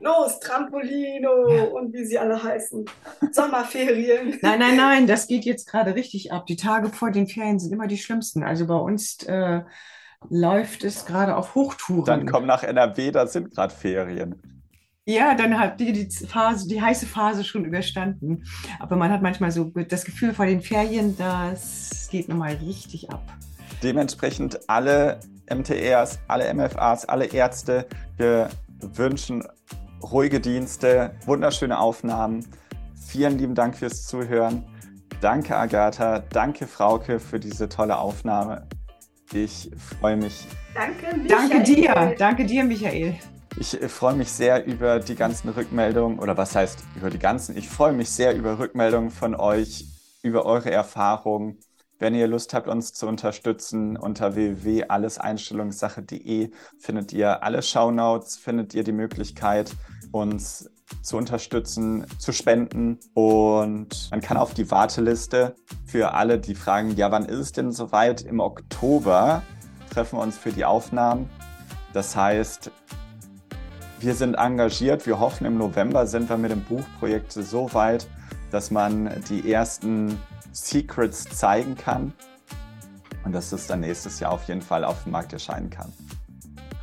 Los, 0.00 0.40
Trampolino 0.40 1.76
und 1.76 1.92
wie 1.92 2.04
sie 2.04 2.18
alle 2.18 2.42
heißen. 2.42 2.86
Sommerferien. 3.30 4.38
Nein, 4.42 4.58
nein, 4.58 4.76
nein, 4.76 5.06
das 5.06 5.28
geht 5.28 5.44
jetzt 5.44 5.68
gerade 5.68 5.94
richtig 5.94 6.32
ab. 6.32 6.46
Die 6.46 6.56
Tage 6.56 6.88
vor 6.88 7.10
den 7.10 7.26
Ferien 7.26 7.60
sind 7.60 7.72
immer 7.72 7.86
die 7.86 7.98
schlimmsten. 7.98 8.42
Also 8.42 8.66
bei 8.66 8.74
uns 8.74 9.22
äh, 9.24 9.60
läuft 10.30 10.82
es 10.82 11.04
gerade 11.04 11.36
auf 11.36 11.54
Hochtouren. 11.54 12.06
Dann 12.06 12.26
komm 12.26 12.46
nach 12.46 12.62
NRW, 12.62 13.12
da 13.12 13.26
sind 13.26 13.52
gerade 13.52 13.74
Ferien. 13.74 14.42
Ja, 15.06 15.34
dann 15.34 15.58
hat 15.58 15.78
die, 15.78 15.92
die 15.92 16.26
Phase, 16.26 16.66
die 16.66 16.80
heiße 16.80 17.06
Phase 17.06 17.44
schon 17.44 17.64
überstanden. 17.66 18.44
Aber 18.78 18.96
man 18.96 19.12
hat 19.12 19.22
manchmal 19.22 19.50
so 19.50 19.64
das 19.64 20.04
Gefühl 20.04 20.32
vor 20.32 20.46
den 20.46 20.62
Ferien, 20.62 21.16
das 21.18 22.08
geht 22.10 22.28
nochmal 22.28 22.54
richtig 22.54 23.10
ab. 23.10 23.22
Dementsprechend 23.82 24.68
alle 24.68 25.20
MTRs, 25.50 26.20
alle 26.28 26.52
MFAs, 26.54 27.04
alle 27.06 27.26
Ärzte, 27.26 27.86
wir 28.16 28.48
wünschen 28.80 29.44
ruhige 30.02 30.40
Dienste, 30.40 31.14
wunderschöne 31.26 31.78
Aufnahmen. 31.78 32.46
Vielen 33.06 33.38
lieben 33.38 33.54
Dank 33.54 33.76
fürs 33.76 34.06
Zuhören. 34.06 34.64
Danke, 35.20 35.56
Agatha. 35.56 36.20
Danke, 36.30 36.66
Frauke, 36.66 37.20
für 37.20 37.38
diese 37.38 37.68
tolle 37.68 37.98
Aufnahme. 37.98 38.66
Ich 39.32 39.70
freue 39.76 40.16
mich. 40.16 40.46
Danke, 40.74 41.16
Michael. 41.16 41.28
Danke 41.28 41.62
dir. 41.62 42.14
Danke 42.18 42.46
dir, 42.46 42.64
Michael. 42.64 43.14
Ich 43.58 43.76
freue 43.88 44.14
mich 44.14 44.30
sehr 44.30 44.64
über 44.64 45.00
die 45.00 45.16
ganzen 45.16 45.50
Rückmeldungen 45.50 46.18
oder 46.18 46.36
was 46.36 46.54
heißt 46.54 46.84
über 46.96 47.10
die 47.10 47.18
ganzen? 47.18 47.56
Ich 47.56 47.68
freue 47.68 47.92
mich 47.92 48.10
sehr 48.10 48.34
über 48.34 48.58
Rückmeldungen 48.58 49.10
von 49.10 49.34
euch, 49.34 49.86
über 50.22 50.46
eure 50.46 50.70
Erfahrungen. 50.70 51.58
Wenn 52.00 52.14
ihr 52.14 52.26
Lust 52.26 52.52
habt, 52.54 52.66
uns 52.66 52.94
zu 52.94 53.06
unterstützen, 53.06 53.98
unter 53.98 54.34
www.alleseinstellungssache.de 54.34 56.50
findet 56.78 57.12
ihr 57.12 57.42
alle 57.42 57.60
Shownotes, 57.60 58.38
findet 58.38 58.72
ihr 58.72 58.84
die 58.84 58.92
Möglichkeit, 58.92 59.76
uns 60.10 60.70
zu 61.02 61.18
unterstützen, 61.18 62.06
zu 62.18 62.32
spenden. 62.32 62.98
Und 63.12 64.08
man 64.10 64.22
kann 64.22 64.38
auf 64.38 64.54
die 64.54 64.70
Warteliste 64.70 65.54
für 65.84 66.14
alle, 66.14 66.38
die 66.38 66.54
fragen, 66.54 66.96
ja, 66.96 67.12
wann 67.12 67.26
ist 67.26 67.38
es 67.38 67.52
denn 67.52 67.70
soweit? 67.70 68.22
Im 68.22 68.40
Oktober 68.40 69.42
treffen 69.90 70.16
wir 70.16 70.22
uns 70.22 70.38
für 70.38 70.52
die 70.52 70.64
Aufnahmen. 70.64 71.28
Das 71.92 72.16
heißt, 72.16 72.70
wir 74.00 74.14
sind 74.14 74.36
engagiert. 74.36 75.06
Wir 75.06 75.20
hoffen, 75.20 75.44
im 75.44 75.58
November 75.58 76.06
sind 76.06 76.30
wir 76.30 76.38
mit 76.38 76.50
dem 76.50 76.64
Buchprojekt 76.64 77.32
so 77.32 77.74
weit, 77.74 78.08
dass 78.50 78.70
man 78.70 79.22
die 79.28 79.52
ersten 79.52 80.18
Secrets 80.52 81.24
zeigen 81.24 81.76
kann 81.76 82.12
und 83.24 83.32
dass 83.32 83.52
es 83.52 83.66
dann 83.66 83.80
nächstes 83.80 84.20
Jahr 84.20 84.32
auf 84.32 84.44
jeden 84.44 84.62
Fall 84.62 84.84
auf 84.84 85.02
dem 85.04 85.12
Markt 85.12 85.32
erscheinen 85.32 85.70
kann. 85.70 85.92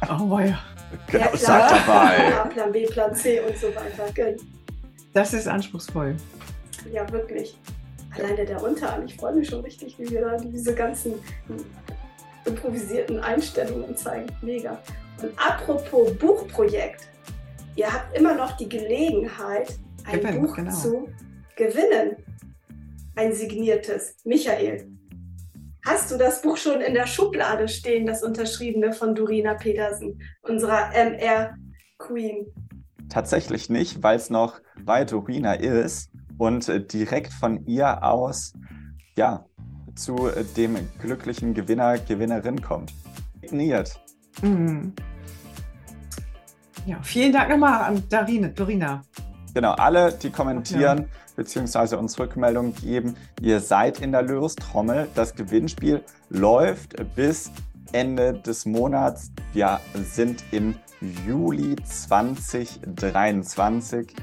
Oh 0.10 0.40
ja. 0.40 0.60
Genau, 1.08 1.26
ja, 1.26 1.38
sag 1.38 1.70
dabei. 1.70 2.34
A, 2.36 2.46
Plan 2.46 2.72
B, 2.72 2.86
Plan 2.86 3.14
C 3.14 3.42
und 3.42 3.58
so 3.58 3.68
weiter. 3.68 4.12
Genau. 4.14 4.42
Das 5.14 5.34
ist 5.34 5.48
anspruchsvoll. 5.48 6.16
Ja, 6.92 7.10
wirklich. 7.12 7.58
Alleine 8.16 8.46
der 8.46 8.62
Unterarm, 8.62 9.06
ich 9.06 9.16
freue 9.16 9.34
mich 9.34 9.50
schon 9.50 9.62
richtig, 9.62 9.98
wie 10.00 10.10
wir 10.10 10.22
da 10.22 10.38
diese 10.38 10.74
ganzen 10.74 11.16
improvisierten 12.46 13.20
Einstellungen 13.20 13.98
zeigen. 13.98 14.28
Mega. 14.42 14.80
Und 15.22 15.32
apropos 15.38 16.16
Buchprojekt, 16.18 17.10
ihr 17.76 17.92
habt 17.92 18.18
immer 18.18 18.36
noch 18.36 18.56
die 18.58 18.70
Gelegenheit, 18.70 19.78
ein 20.06 20.22
Gewinnen, 20.22 20.42
Buch 20.42 20.56
genau. 20.56 20.72
zu 20.72 21.10
gewinnen 21.56 22.16
ein 23.18 23.34
signiertes. 23.34 24.16
Michael, 24.24 24.88
hast 25.86 26.12
du 26.12 26.18
das 26.18 26.42
Buch 26.42 26.58
schon 26.58 26.82
in 26.82 26.94
der 26.94 27.08
Schublade 27.08 27.68
stehen, 27.68 28.06
das 28.06 28.24
unterschriebene 28.24 28.94
von 28.94 29.16
Dorina 29.16 29.56
Petersen, 29.56 30.22
unserer 30.44 30.92
MR 30.94 31.56
Queen? 31.98 32.46
Tatsächlich 33.10 33.70
nicht, 33.70 34.04
weil 34.04 34.18
es 34.18 34.30
noch 34.30 34.62
bei 34.84 35.04
Dorina 35.04 35.54
ist 35.54 36.12
und 36.38 36.70
äh, 36.70 36.86
direkt 36.86 37.34
von 37.34 37.66
ihr 37.66 38.04
aus 38.04 38.54
ja, 39.18 39.46
zu 39.96 40.28
äh, 40.28 40.44
dem 40.56 40.78
glücklichen 41.00 41.54
Gewinner, 41.54 41.98
Gewinnerin 41.98 42.62
kommt. 42.62 42.94
Signiert. 43.42 44.00
Mhm. 44.42 44.94
Ja, 46.86 47.02
vielen 47.02 47.34
Dank 47.34 47.50
nochmal 47.50 47.82
an 47.82 48.04
Darine, 48.10 48.50
Dorina. 48.52 49.02
Genau, 49.58 49.72
alle, 49.72 50.14
die 50.14 50.30
kommentieren, 50.30 51.00
ja 51.00 51.06
beziehungsweise 51.36 51.98
uns 51.98 52.20
Rückmeldungen 52.20 52.76
geben. 52.76 53.16
Ihr 53.42 53.60
seid 53.60 54.02
in 54.02 54.12
der 54.12 54.22
Löstrommel. 54.22 55.08
Das 55.16 55.34
Gewinnspiel 55.34 56.04
läuft 56.30 56.96
bis 57.16 57.50
Ende 57.92 58.34
des 58.34 58.68
Monats. 58.68 59.32
Wir 59.54 59.80
sind 60.14 60.44
im 60.52 60.76
Juli 61.26 61.76
2023. 61.76 64.14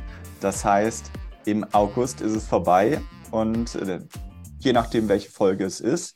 Das 0.41 0.65
heißt, 0.65 1.11
im 1.47 1.67
August 1.73 2.21
ist 2.21 2.37
es 2.37 2.47
vorbei 2.47 3.01
und 3.33 3.75
äh, 3.75 3.99
je 4.61 4.73
nachdem, 4.73 5.09
welche 5.09 5.33
Folge 5.33 5.65
es 5.65 5.81
ist, 5.81 6.15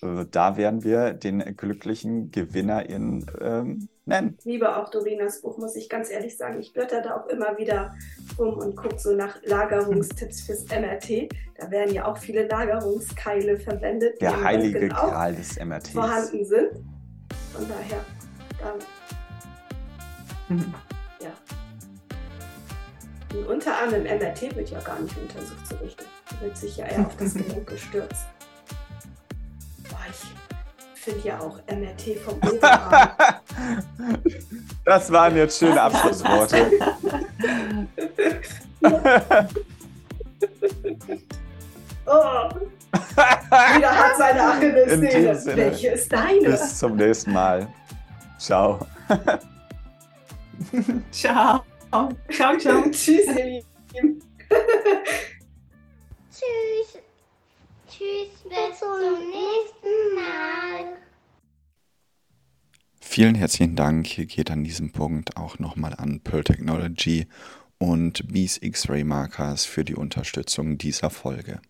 äh, 0.00 0.26
da 0.30 0.56
werden 0.56 0.84
wir 0.84 1.12
den 1.12 1.40
glücklichen 1.56 2.30
Gewinner 2.30 2.88
in 2.88 3.26
ähm, 3.40 3.88
nennen. 4.10 4.36
Ich 4.38 4.44
liebe 4.44 4.76
auch 4.76 4.90
Dorinas 4.90 5.40
Buch, 5.40 5.56
muss 5.56 5.74
ich 5.76 5.88
ganz 5.88 6.10
ehrlich 6.10 6.36
sagen. 6.36 6.60
Ich 6.60 6.72
blätter 6.72 7.00
da 7.00 7.16
auch 7.16 7.26
immer 7.28 7.56
wieder 7.56 7.94
rum 8.38 8.58
und 8.58 8.76
gucke 8.76 8.98
so 8.98 9.14
nach 9.14 9.42
Lagerungstipps 9.42 10.42
fürs 10.42 10.66
MRT. 10.66 11.32
Da 11.56 11.70
werden 11.70 11.94
ja 11.94 12.04
auch 12.04 12.18
viele 12.18 12.46
Lagerungskeile 12.46 13.58
verwendet, 13.58 14.20
Der 14.20 14.42
heilige 14.42 14.88
Gral 14.88 15.34
des 15.34 15.58
MRTs 15.58 15.90
vorhanden 15.90 16.44
sind. 16.44 16.72
Von 17.52 17.66
daher, 17.68 18.04
da, 18.58 18.74
mhm. 20.54 20.74
ja. 21.20 21.30
Ein 23.32 23.46
Unterarm 23.46 23.94
im 23.94 24.02
MRT 24.02 24.56
wird 24.56 24.70
ja 24.70 24.80
gar 24.80 25.00
nicht 25.00 25.16
untersucht 25.16 25.66
so 25.66 25.76
richtig. 25.76 26.06
Wird 26.40 26.56
sich 26.56 26.76
ja 26.76 26.86
eher 26.86 27.06
auf 27.06 27.16
das 27.16 27.34
Gelenk 27.34 27.66
gestürzt 27.66 28.26
finde 31.00 31.28
ja 31.28 31.40
auch 31.40 31.58
MRT 31.66 32.18
vom 32.24 32.34
Oberarm. 32.48 33.10
das 34.84 35.10
waren 35.10 35.36
jetzt 35.36 35.58
schöne 35.58 35.80
Abschlussworte. 35.80 36.70
oh. 42.06 42.48
Jeder 43.74 43.96
hat 43.96 44.16
seine 44.18 44.42
Achillessehne. 44.42 45.56
Welche 45.56 45.88
ist 45.88 46.12
deine? 46.12 46.40
Bis 46.40 46.78
zum 46.78 46.96
nächsten 46.96 47.32
Mal. 47.32 47.66
Ciao. 48.38 48.78
ciao. 51.10 51.64
Ciao, 52.30 52.56
ciao. 52.58 52.82
Tschüss, 52.90 53.26
ihr 53.26 53.44
Lieben. 53.44 54.22
Tschüss. 56.30 57.00
Tschüss, 58.00 58.44
bis 58.44 58.78
zum 58.78 58.98
nächsten 59.28 60.14
Mal. 60.14 60.96
Vielen 62.98 63.34
herzlichen 63.34 63.76
Dank. 63.76 64.06
Hier 64.06 64.24
geht 64.24 64.50
an 64.50 64.64
diesem 64.64 64.90
Punkt 64.90 65.36
auch 65.36 65.58
nochmal 65.58 65.92
an 65.92 66.20
Pearl 66.20 66.42
Technology 66.42 67.26
und 67.76 68.26
Bees 68.32 68.56
X-Ray 68.62 69.04
Markers 69.04 69.66
für 69.66 69.84
die 69.84 69.96
Unterstützung 69.96 70.78
dieser 70.78 71.10
Folge. 71.10 71.60